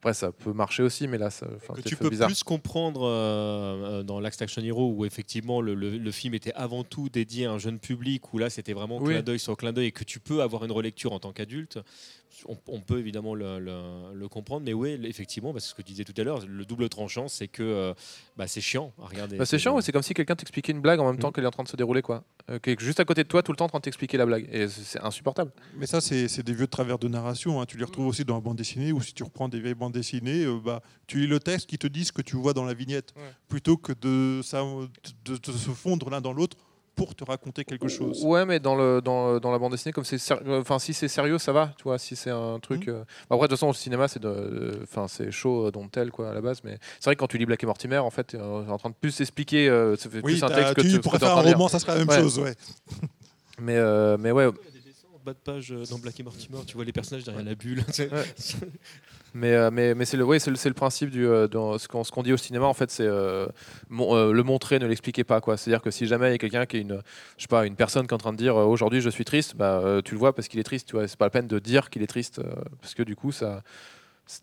[0.00, 2.28] Après, ça peut marcher aussi, mais là, ça, que tu peux bizarre.
[2.28, 6.54] plus comprendre euh, euh, dans Last Action Hero où effectivement le, le- le film était
[6.54, 9.10] avant tout dédié à un jeune public où là c'était vraiment Oui.
[9.12, 11.78] clin d'œil sur clin d'œil et que tu peux avoir une relecture en tant qu'adulte
[12.48, 15.82] on, on peut évidemment le, le- le comprendre mais oui effectivement parce que ce que
[15.82, 17.94] tu disais tout à l'heure le double tranchant c'est que euh,
[18.36, 20.80] bah, c'est chiant à regarder Bah, c'est chiant, ouais, c'est comme si quelqu'un t'expliquait une
[20.80, 21.32] blague en même temps Mm.
[21.32, 22.24] qu'elle est en train de se dérouler, quoi.
[22.50, 24.16] Euh, qui est juste à côté de toi, tout le temps en train de t'expliquer
[24.16, 24.48] la blague.
[24.52, 25.52] Et c'est c'est insupportable.
[25.76, 27.60] Mais ça, c'est c'est des vieux travers de narration.
[27.60, 27.66] hein.
[27.66, 29.92] Tu les retrouves aussi dans la bande dessinée, ou si tu reprends des vieilles bandes
[29.92, 32.64] dessinées, euh, bah, tu lis le texte qui te dit ce que tu vois dans
[32.64, 33.22] la vignette, Ouais.
[33.48, 34.62] plutôt que de, ça,
[35.24, 36.56] de, de se fondre l'un dans l'autre
[37.00, 38.22] pour te raconter quelque chose.
[38.24, 41.08] Ouais, mais dans, le, dans, dans la bande dessinée, comme c'est euh, enfin si c'est
[41.08, 41.98] sérieux, ça va, tu vois.
[41.98, 42.86] Si c'est un truc.
[42.86, 42.90] Mm.
[42.90, 46.10] euh, après, de toute façon, au cinéma, c'est de, enfin c'est chaud euh, dont tel,
[46.10, 46.60] quoi, à la base.
[46.62, 48.76] Mais c'est vrai que quand tu lis Black et Mortimer, en fait, euh, est en
[48.76, 49.68] train de plus expliquer.
[49.70, 51.98] euh, Oui, plus un texte que tu tu- pourrais faire un roman, ça serait la
[52.00, 52.20] même Ouais.
[52.20, 52.38] chose.
[52.38, 52.54] Ouais.
[53.62, 54.46] Mais, euh, mais ouais,
[55.30, 57.82] bas de page euh, dans Black et Mortimer tu vois les personnages derrière la bulle
[59.34, 62.22] Mais, euh, mais, mais c'est le, c'est le, le principe du, euh, dans ce qu'on
[62.24, 63.46] dit au cinéma, en fait, c'est euh,
[63.88, 65.40] mon- euh, le montrer, ne l'expliquer pas.
[65.40, 65.56] quoi.
[65.56, 67.00] C'est-à-dire que si jamais il y a quelqu'un qui est une,
[67.36, 69.54] je sais pas, une personne qui est en train de dire aujourd'hui je suis triste,
[69.54, 70.88] bah, tu le vois parce qu'il est triste.
[70.88, 72.40] Tu vois, c'est pas la peine de dire qu'il est triste
[72.80, 73.62] parce que du coup, ça,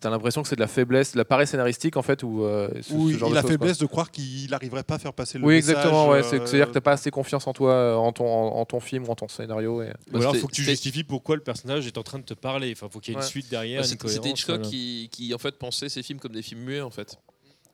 [0.00, 2.68] t'as l'impression que c'est de la faiblesse, de la paresse scénaristique en fait, ou euh,
[2.82, 4.98] ce, Ou ce genre il de a choses, faiblesse de croire qu'il n'arriverait pas à
[4.98, 5.44] faire passer le.
[5.44, 5.70] Oui, message.
[5.70, 6.08] exactement.
[6.08, 8.56] Ouais, euh, c'est- c'est-à-dire que t'as pas assez confiance en toi, euh, en ton, en,
[8.60, 9.82] en ton film, en ton scénario.
[9.82, 9.92] Et...
[10.12, 12.72] ou alors faut que tu justifies pourquoi le personnage est en train de te parler
[12.72, 14.68] enfin faut qu'il y ait une suite derrière Bah, C'était Hitchcock voilà.
[14.70, 17.16] qui, qui, en fait pensait ses films comme des films muets en fait.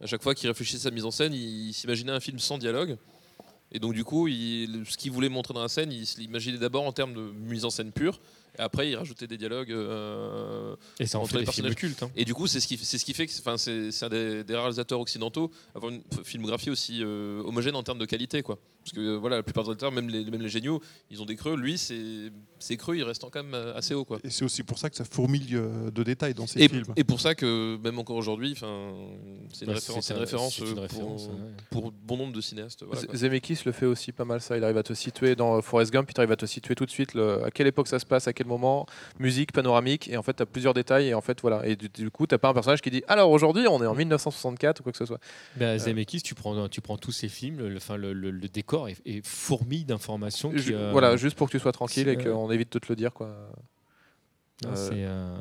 [0.02, 2.58] À chaque fois qu'il réfléchissait à sa mise en scène, il, s'imaginait un film sans
[2.58, 2.96] dialogue.
[3.72, 6.84] Et donc du coup, il- ce qu'il voulait montrer dans la scène, il l'imaginait d'abord
[6.84, 8.20] en termes de mise en scène pure.
[8.58, 9.72] Et après, il rajoutait des dialogues.
[9.72, 11.74] euh, et ça en entre fait les des films personnages.
[11.76, 12.10] cultes hein.
[12.16, 14.08] Et du coup, c'est ce qui, c'est ce qui fait que enfin, c'est c'est un
[14.08, 18.42] des, des réalisateurs occidentaux avoir une filmographie aussi euh, homogène en termes de qualité.
[18.42, 18.58] Quoi.
[18.84, 20.80] Parce que euh, voilà, la plupart des temps, même les, même les géniaux,
[21.10, 21.56] ils ont des creux.
[21.56, 24.04] Lui, c'est ses creux, ils restent quand même euh, assez hauts.
[24.04, 24.18] Quoi.
[24.22, 26.84] Et c'est aussi pour ça que ça fourmille euh, de détails dans ces Et, films.
[26.96, 31.26] et pour ça que même encore aujourd'hui, c'est une référence, une référence, une référence,
[31.70, 31.90] pour, ouais.
[31.90, 32.84] pour bon nombre de cinéastes.
[32.84, 33.00] Voilà.
[33.14, 34.56] Zemeckis le fait aussi pas mal ça.
[34.56, 36.90] Il arrive à te situer dans Forrest Gump, il arrive à te situer tout de
[36.90, 38.84] suite le- à quelle époque ça se passe, à quel moment,
[39.18, 41.66] musique, panoramique, et en fait tu as plusieurs détails, et en fait voilà.
[41.66, 43.94] Et du, du coup, t'as pas un personnage qui dit alors aujourd'hui on est en
[43.94, 45.20] 1964 ou quoi que ce soit.
[45.56, 49.24] Bah, Zemeckis, tu prends, tu prends tous ces films, le, le- le décor est, est
[49.26, 50.50] fourmi d'informations.
[50.72, 52.96] euh, Voilà, juste pour que tu sois tranquille et c'est- qu'on évite de te le
[52.96, 53.28] dire quoi.
[54.64, 55.36] Euh, C'est euh,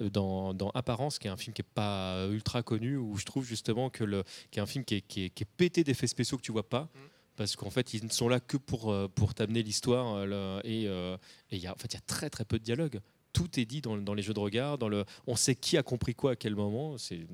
[0.00, 3.24] euh, dans, dans Apparence, qui est un film qui est pas ultra connu, où je
[3.24, 5.84] trouve justement que le, qui est un film qui est, qui est- qui est pété
[5.84, 6.88] d'effets spéciaux que tu vois pas.
[7.36, 10.14] Parce qu'en fait, ils ne sont là que pour, euh, pour t'amener l'histoire.
[10.16, 11.16] euh, et euh,
[11.50, 13.00] et il y a, en fait, il y a très très peu de dialogue.
[13.34, 14.78] Tout est dit dans, dans les jeux de regard.
[14.78, 16.96] Dans le, on sait qui a compris quoi à quel moment.
[16.96, 17.26] C'est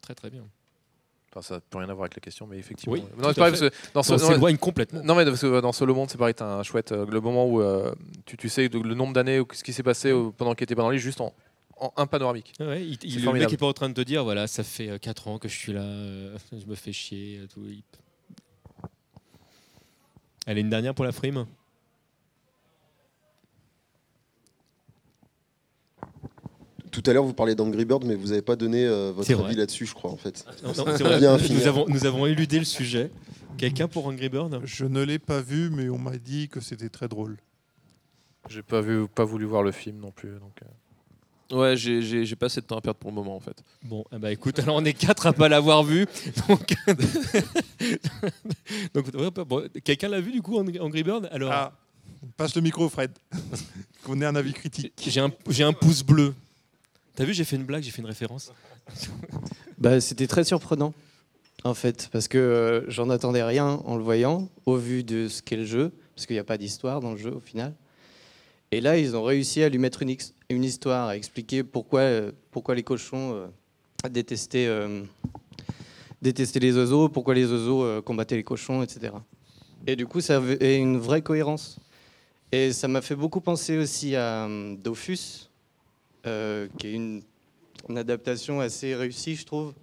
[0.00, 0.44] très très bien.
[1.38, 2.94] Enfin, ça n'a plus rien à voir avec la question, mais effectivement.
[2.94, 5.02] Oui, Non, c'est pareil, à parce que dans ce- On non, s'éloigne complètement.
[5.04, 6.92] Non, mais parce que dans Solo Monde, c'est pareil, t'as un chouette.
[6.92, 7.92] euh, le moment où euh,
[8.26, 10.74] tu, tu sais le nombre d'années ou ce qui s'est passé euh, pendant qu'il était
[10.74, 11.32] pas dans le lit, juste en,
[11.78, 12.52] en un panoramique.
[12.60, 13.54] Ouais, il- il- le mec formidable.
[13.54, 15.72] est pas en train de te dire voilà, ça fait 4 ans que je suis
[15.72, 17.38] là, euh, je me fais chier.
[17.42, 17.60] euh, Tout.
[20.46, 21.46] Allez, une dernière pour la frime.
[27.02, 29.54] Tout à l'heure, vous parliez d'Angry Bird, mais vous n'avez pas donné euh, votre avis
[29.54, 30.44] là-dessus, je crois, en fait.
[30.64, 33.10] Non, non, c'est vrai, Bien nous, avons, nous avons éludé le sujet.
[33.56, 36.88] Quelqu'un pour Angry Bird Je ne l'ai pas vu, mais on m'a dit que c'était
[36.88, 37.36] très drôle.
[38.48, 40.30] J'ai pas vu, pas voulu voir le film non plus.
[40.40, 40.66] Donc, euh.
[41.56, 43.62] Ouais, j'ai- pas assez de temps à perdre pour le moment en fait.
[43.82, 46.04] Bon, eh ben, écoute, alors on est quatre à pas l'avoir vu.
[46.48, 46.74] Donc,
[48.94, 51.72] donc ouais, bah, bon, quelqu'un l'a vu du coup Angry Angry Bird Alors, Ah,
[52.36, 53.12] passe le micro, Fred.
[54.04, 54.92] Qu'on ait un avis critique.
[55.06, 56.34] j'ai un, j'ai un pouce bleu.
[57.18, 58.52] T'as vu, j'ai fait une blague, j'ai fait une référence.
[59.78, 60.94] Bah, C'était très surprenant,
[61.64, 65.42] en fait, parce que euh, j'en attendais rien en le voyant, au vu de ce
[65.42, 67.74] qu'est le jeu, parce qu'il n'y a pas d'histoire dans le jeu au final.
[68.70, 72.76] Et là, ils ont réussi à lui mettre une, histoire, à expliquer pourquoi, euh, pourquoi
[72.76, 74.68] les cochons euh, détestaient,
[76.22, 79.12] détestaient les oiseaux, pourquoi les oiseaux combattaient les cochons, etc.
[79.88, 81.80] Et du coup, ça avait une vraie cohérence.
[82.52, 85.47] Et ça m'a fait beaucoup penser aussi à Dofus,
[86.28, 87.22] euh, qui est une,
[87.88, 89.74] une adaptation assez réussie, je trouve,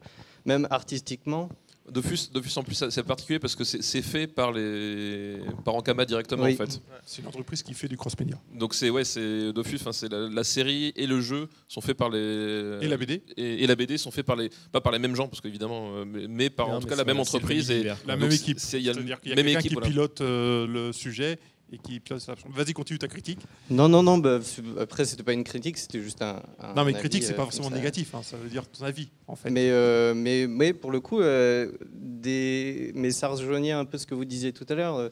[0.46, 1.50] même artistiquement.
[1.88, 5.76] Dofus, Dofus en plus ça- c'est particulier parce que c'est c'est fait par les par
[5.76, 6.54] Ankama directement Oui.
[6.54, 6.82] en fait.
[7.06, 8.42] C'est une entreprise qui fait du cross-média.
[8.56, 11.96] Donc c'est ouais c'est Dofus, enfin c'est la, la série et le jeu sont faits
[11.96, 14.94] par les Et la BD et, et la BD sont faits par les pas par
[14.94, 17.20] les mêmes gens parce qu'évidemment euh, mais, mais par Non, en tout cas la même
[17.20, 17.84] entreprise et.
[18.08, 18.58] La même équipe.
[18.74, 19.88] il y a qu'il y a même quelqu'un équipe, qui voilà.
[19.88, 21.38] pilote euh, le sujet
[21.72, 22.02] et qui
[22.50, 23.40] Vas-y, continue ta critique.
[23.70, 24.40] Non, non, non, bah,
[24.80, 26.42] après, c'était pas une critique, c'était juste un.
[26.60, 27.76] un non, mais avis, critique, c'est euh, pas forcément ça.
[27.76, 28.14] négatif.
[28.14, 29.50] hein, Ça veut dire ton avis, en fait.
[29.50, 34.06] Mais, euh, mais, mais pour le coup, euh, des, mais ça rejoignait un peu ce
[34.06, 35.10] que vous disiez tout à l'heure, euh,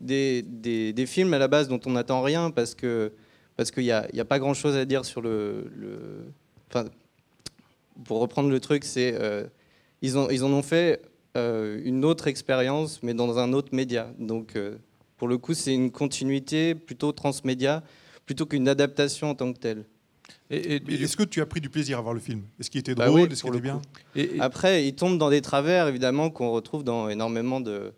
[0.00, 3.12] des, des, des films à la base dont on n'attend rien parce que
[3.56, 5.70] parce qu'il n'y a, y a pas grand-chose à dire sur le...
[5.74, 6.26] le
[6.68, 6.84] enfin,
[8.04, 9.18] pour reprendre le truc, c'est
[10.02, 11.00] ils, ont, ils en ont fait
[11.34, 14.12] une autre expérience, mais dans un autre média.
[14.18, 14.54] Donc,
[15.16, 17.82] pour le coup, c'est une continuité plutôt transmédia,
[18.26, 19.84] plutôt qu'une adaptation en tant que telle.
[20.50, 22.42] Et, Est-ce que tu as pris du plaisir à voir le film?
[22.60, 23.22] Est-ce qu'il était Bah drôle?
[23.22, 23.76] oui, Est-ce qu'il était bien?
[23.78, 23.82] Coup.
[24.14, 27.92] et- et- Après, ils tombent dans des travers, évidemment, qu'on retrouve dans énormément de,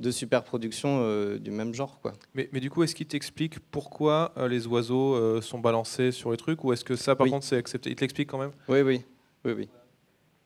[0.00, 2.00] de superproductions euh, du même genre.
[2.00, 2.12] Quoi.
[2.34, 6.30] mais, mais du coup, est-ce qu'il t'explique pourquoi euh, les oiseaux euh, sont balancés sur
[6.30, 6.64] les trucs?
[6.64, 7.30] Ou est-ce que ça, par Oui.
[7.30, 7.90] contre, c'est accepté?
[7.90, 8.52] Il te l'explique quand même?
[8.68, 9.02] Oui, oui,
[9.44, 9.68] oui, oui.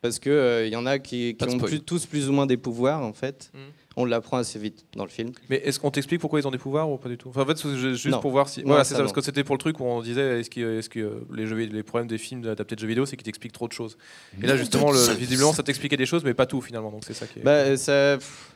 [0.04, 0.32] Parce qu'il
[0.66, 3.50] il y en a qui, ont plus- tous plus ou moins des pouvoirs, en fait.
[3.54, 3.60] Mhm.
[3.96, 5.30] On l'apprend assez vite dans le film.
[5.48, 7.30] Mais est-ce qu'on t'explique pourquoi ils ont des pouvoirs ou pas du tout?
[7.30, 8.20] Enfin, En fait, juste Non.
[8.20, 8.60] pour voir si.
[8.62, 11.00] Voilà, ça, c'est ça, parce que c'était pour le truc où on disait est-ce que,
[11.00, 13.66] euh, les, jeux, les problèmes des films adaptés de jeux vidéo, c'est qu'ils t'expliquent trop
[13.66, 13.96] de choses.
[14.42, 16.90] Et là, justement, le, visiblement, ça t'expliquait des choses, mais pas tout finalement.
[16.90, 17.42] Donc c'est ça qui est.
[17.42, 18.50] Bah, ça, pff,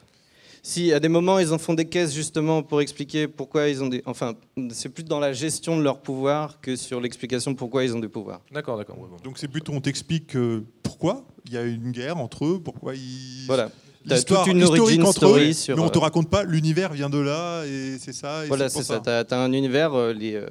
[0.68, 3.88] si, à des moments, ils en font des caisses, justement, pour expliquer pourquoi ils ont
[3.88, 4.02] des...
[4.04, 4.34] Enfin,
[4.70, 8.08] c'est plus dans la gestion de leurs pouvoirs que sur l'explication pourquoi ils ont des
[8.08, 8.42] pouvoirs.
[8.52, 8.98] D'accord, d'accord.
[8.98, 9.16] ouais, bon.
[9.24, 12.94] Donc c'est plutôt on t'explique euh, pourquoi il y a une guerre entre eux, pourquoi
[12.94, 13.46] ils.
[13.46, 13.70] Voilà.
[14.06, 17.10] T'as toute une origin story eux, sur, mais on te euh, raconte pas l'univers vient
[17.10, 18.44] de là et c'est ça.
[18.44, 19.00] Et Voilà, c'est ça.
[19.00, 20.48] T'as as un univers, euh, les, euh,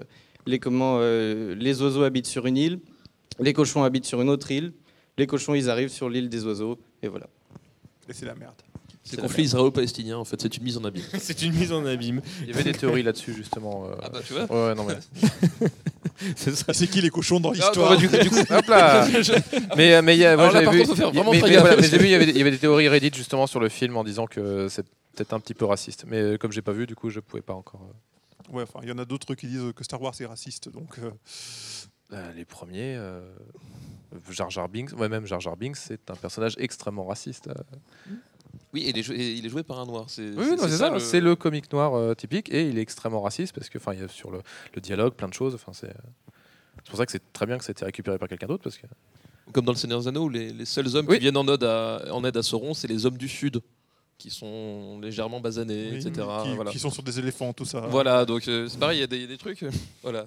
[0.48, 2.80] les, comment, euh, les oiseaux habitent sur une île,
[3.40, 4.74] les cochons habitent sur une autre île,
[5.18, 7.28] les cochons ils arrivent sur l'île des oiseaux, et voilà.
[8.10, 8.56] Et c'est la merde.
[9.10, 11.04] C'est C'est conflit israélo-palestinien en fait, c'est une mise en abîme.
[11.20, 12.22] C'est une mise en abîme.
[12.42, 13.86] Il y avait des théories là-dessus, justement.
[13.88, 13.96] euh.
[14.04, 14.44] Ah bah tu vois.
[14.46, 14.98] Ouais, ouais, non, mais.
[16.36, 16.66] C'est ça.
[16.70, 19.08] Et c'est qui les cochons dans Ah, l'histoire bah, du coup, du coup, hop là
[19.78, 21.12] Mais, euh, mais il y a, moi, Alors là, j'avais par vu, contre, faut faire
[21.12, 21.64] vraiment mais, très mais gaffe.
[21.64, 23.46] voilà, mais j'ai vu, il y, avait, des- il y avait des théories Reddit justement
[23.48, 24.84] sur le film en disant que c'est
[25.16, 26.06] peut-être un petit peu raciste.
[26.08, 27.82] Mais euh, comme j'ai pas vu, du coup, je pouvais pas encore.
[27.84, 30.70] euh, Ouais, enfin, il y en a d'autres qui disent que Star Wars est raciste,
[30.70, 30.98] donc.
[31.00, 31.12] euh,
[32.14, 33.22] euh, les premiers, euh,
[34.32, 37.48] Jar Jar Binks, ouais, même Jar Jar Binks, c'est un personnage extrêmement raciste.
[37.50, 37.54] euh.
[38.74, 40.06] Oui, et il est, joué, et il est joué par un noir.
[40.10, 43.22] C'est Oui, c'est ça, le- c'est le comique noir euh, typique et il est extrêmement
[43.22, 44.40] raciste parce que, enfin, il y a sur le,
[44.76, 45.56] le dialogue plein de choses.
[45.56, 45.94] Enfin, c'est.
[46.84, 48.64] C'est pour ça que c'est très bien que ça ait été récupéré par quelqu'un d'autre
[48.64, 48.88] parce que.
[49.52, 51.16] Comme dans le Seigneur des Anneaux, où les, les seuls hommes Oui.
[51.16, 53.62] qui viennent en aide à, en aide à Sauron, c'est les hommes du Sud,
[54.18, 56.12] qui sont légèrement basanés, oui, etc.
[56.44, 56.72] qui, voilà.
[56.72, 57.82] qui sont sur des éléphants, tout ça.
[57.82, 59.64] Voilà, donc euh, c'est pareil, il y, a des- il y a des trucs.
[59.64, 59.72] euh,
[60.04, 60.26] voilà.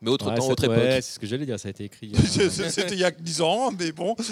[0.00, 1.02] Mais autre Ouais, temps, autre ouais, époque.
[1.02, 2.12] c'est ce que j'allais dire, ça a été écrit.
[2.38, 4.14] Euh, C'était il y a 10 ans, mais bon.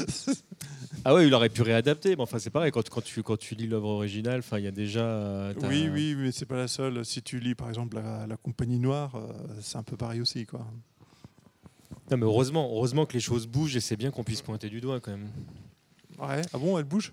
[1.05, 3.55] Ah ouais, il aurait pu réadapter, mais enfin c'est pareil, quand, quand, tu, quand tu
[3.55, 5.05] lis l'œuvre originale, enfin il y a déjà...
[5.05, 7.05] euh, Oui, oui, mais c'est pas la seule.
[7.05, 9.29] Si tu lis par exemple la, la Compagnie Noire, euh,
[9.61, 10.67] c'est un peu pareil aussi, quoi.
[12.11, 14.81] Non mais heureusement, heureusement que les choses bougent et c'est bien qu'on puisse pointer du
[14.81, 15.29] doigt quand même.
[16.19, 16.43] Ouais.
[16.53, 17.13] Ah bon, elle bouge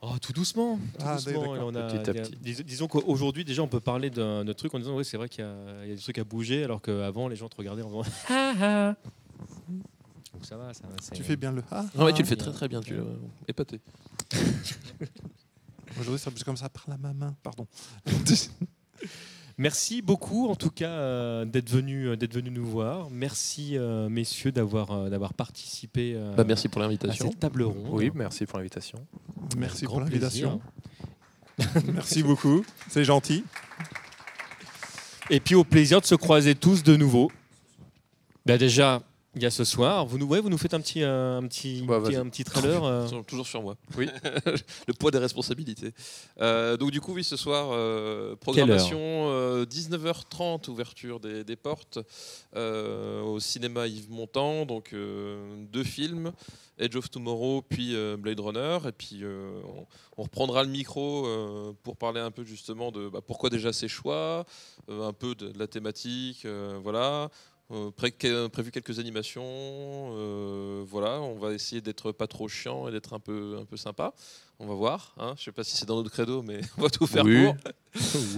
[0.00, 1.32] Oh, tout doucement, tout Ah, doucement.
[1.40, 2.36] d'accord, et on a- petit à il y a- petit.
[2.40, 5.44] dis- disons qu'aujourd'hui déjà on peut parler d'un truc en disant oui c'est vrai qu'il
[5.44, 5.54] y, a
[5.84, 8.02] il y a des trucs à bouger alors qu'avant les gens te regardaient en disant
[8.28, 8.94] Ah, ah.
[10.42, 10.72] ça va.
[10.74, 11.84] Ça, va, c'est- Tu fais bien le ah.
[11.96, 13.02] Non, mais tu le fais très très bien, tu l'as
[13.48, 13.80] épaté.
[16.00, 17.34] Aujourd'hui, ça bouge comme ça par la main.
[17.42, 17.66] Pardon.
[19.58, 23.08] Merci beaucoup, en tout cas, euh, d'être venu, euh, d'être venu nous voir.
[23.10, 27.30] Merci, euh, messieurs, d'avoir, euh, d'avoir participé euh, Bah, merci pour à l'invitation.
[27.30, 27.88] cette table ronde.
[27.90, 28.98] Oui, merci pour l'invitation.
[29.56, 30.60] Merci Grand pour l'invitation.
[31.58, 31.82] plaisir.
[31.94, 32.64] Merci beaucoup.
[32.88, 33.44] C'est gentil.
[35.30, 37.30] Et puis au plaisir de se croiser tous de nouveau.
[38.46, 39.02] Bah déjà,
[39.34, 40.04] il y a ce soir.
[40.06, 42.84] Vous nous, ouais, vous nous faites un petit, euh, un petit, Bah, un petit trailer.
[42.84, 43.04] euh.
[43.04, 43.76] Toujours- Toujours sur moi.
[43.96, 44.08] Oui.
[44.86, 45.92] le poids des responsabilités.
[46.40, 51.98] Euh, donc du coup, oui, ce soir, euh, programmation euh, 19h30, ouverture des, des portes
[52.56, 54.66] euh, au cinéma Yves Montand.
[54.66, 56.32] Donc euh, deux films,
[56.78, 58.78] Edge of Tomorrow, puis euh, Blade Runner.
[58.88, 59.86] Et puis euh, on,
[60.18, 63.88] on reprendra le micro euh, pour parler un peu justement de bah, pourquoi déjà ces
[63.88, 64.44] choix,
[64.90, 67.30] euh, un peu de, de la thématique, euh, voilà.
[67.72, 68.12] Euh, pré-
[68.52, 71.20] prévu quelques animations, euh, voilà.
[71.22, 74.12] On va essayer d'être pas trop chiant et d'être un peu un peu sympa.
[74.58, 75.14] On va voir.
[75.18, 75.34] Hein.
[75.38, 77.44] Je sais pas si c'est dans notre credo, mais on va tout faire Oui.
[77.44, 77.54] pour.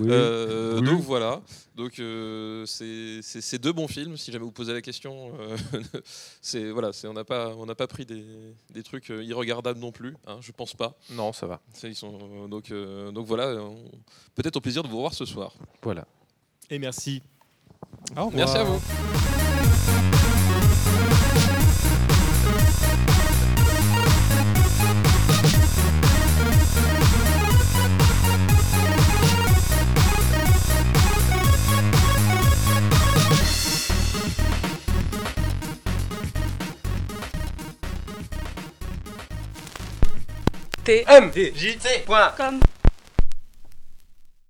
[0.01, 0.09] Oui.
[0.11, 0.86] Euh, Oui.
[0.86, 1.40] Donc voilà.
[1.77, 4.16] Donc euh, c'est deux bons films.
[4.16, 5.56] Si jamais vous posez la question, euh,
[6.40, 8.24] c'est voilà, c'est on n'a pas on n'a pas pris des,
[8.70, 10.16] des trucs irregardables non plus.
[10.27, 10.97] Hein, je pense pas.
[11.11, 11.61] Non, ça va.
[11.82, 13.55] Ils sont donc euh, donc voilà.
[14.36, 15.55] Peut-être au plaisir de vous revoir ce soir.
[15.82, 16.06] Voilà.
[16.70, 17.20] Et merci.
[18.16, 18.32] Au revoir.
[18.35, 18.81] Merci à vous.
[40.85, 42.61] tmjc.com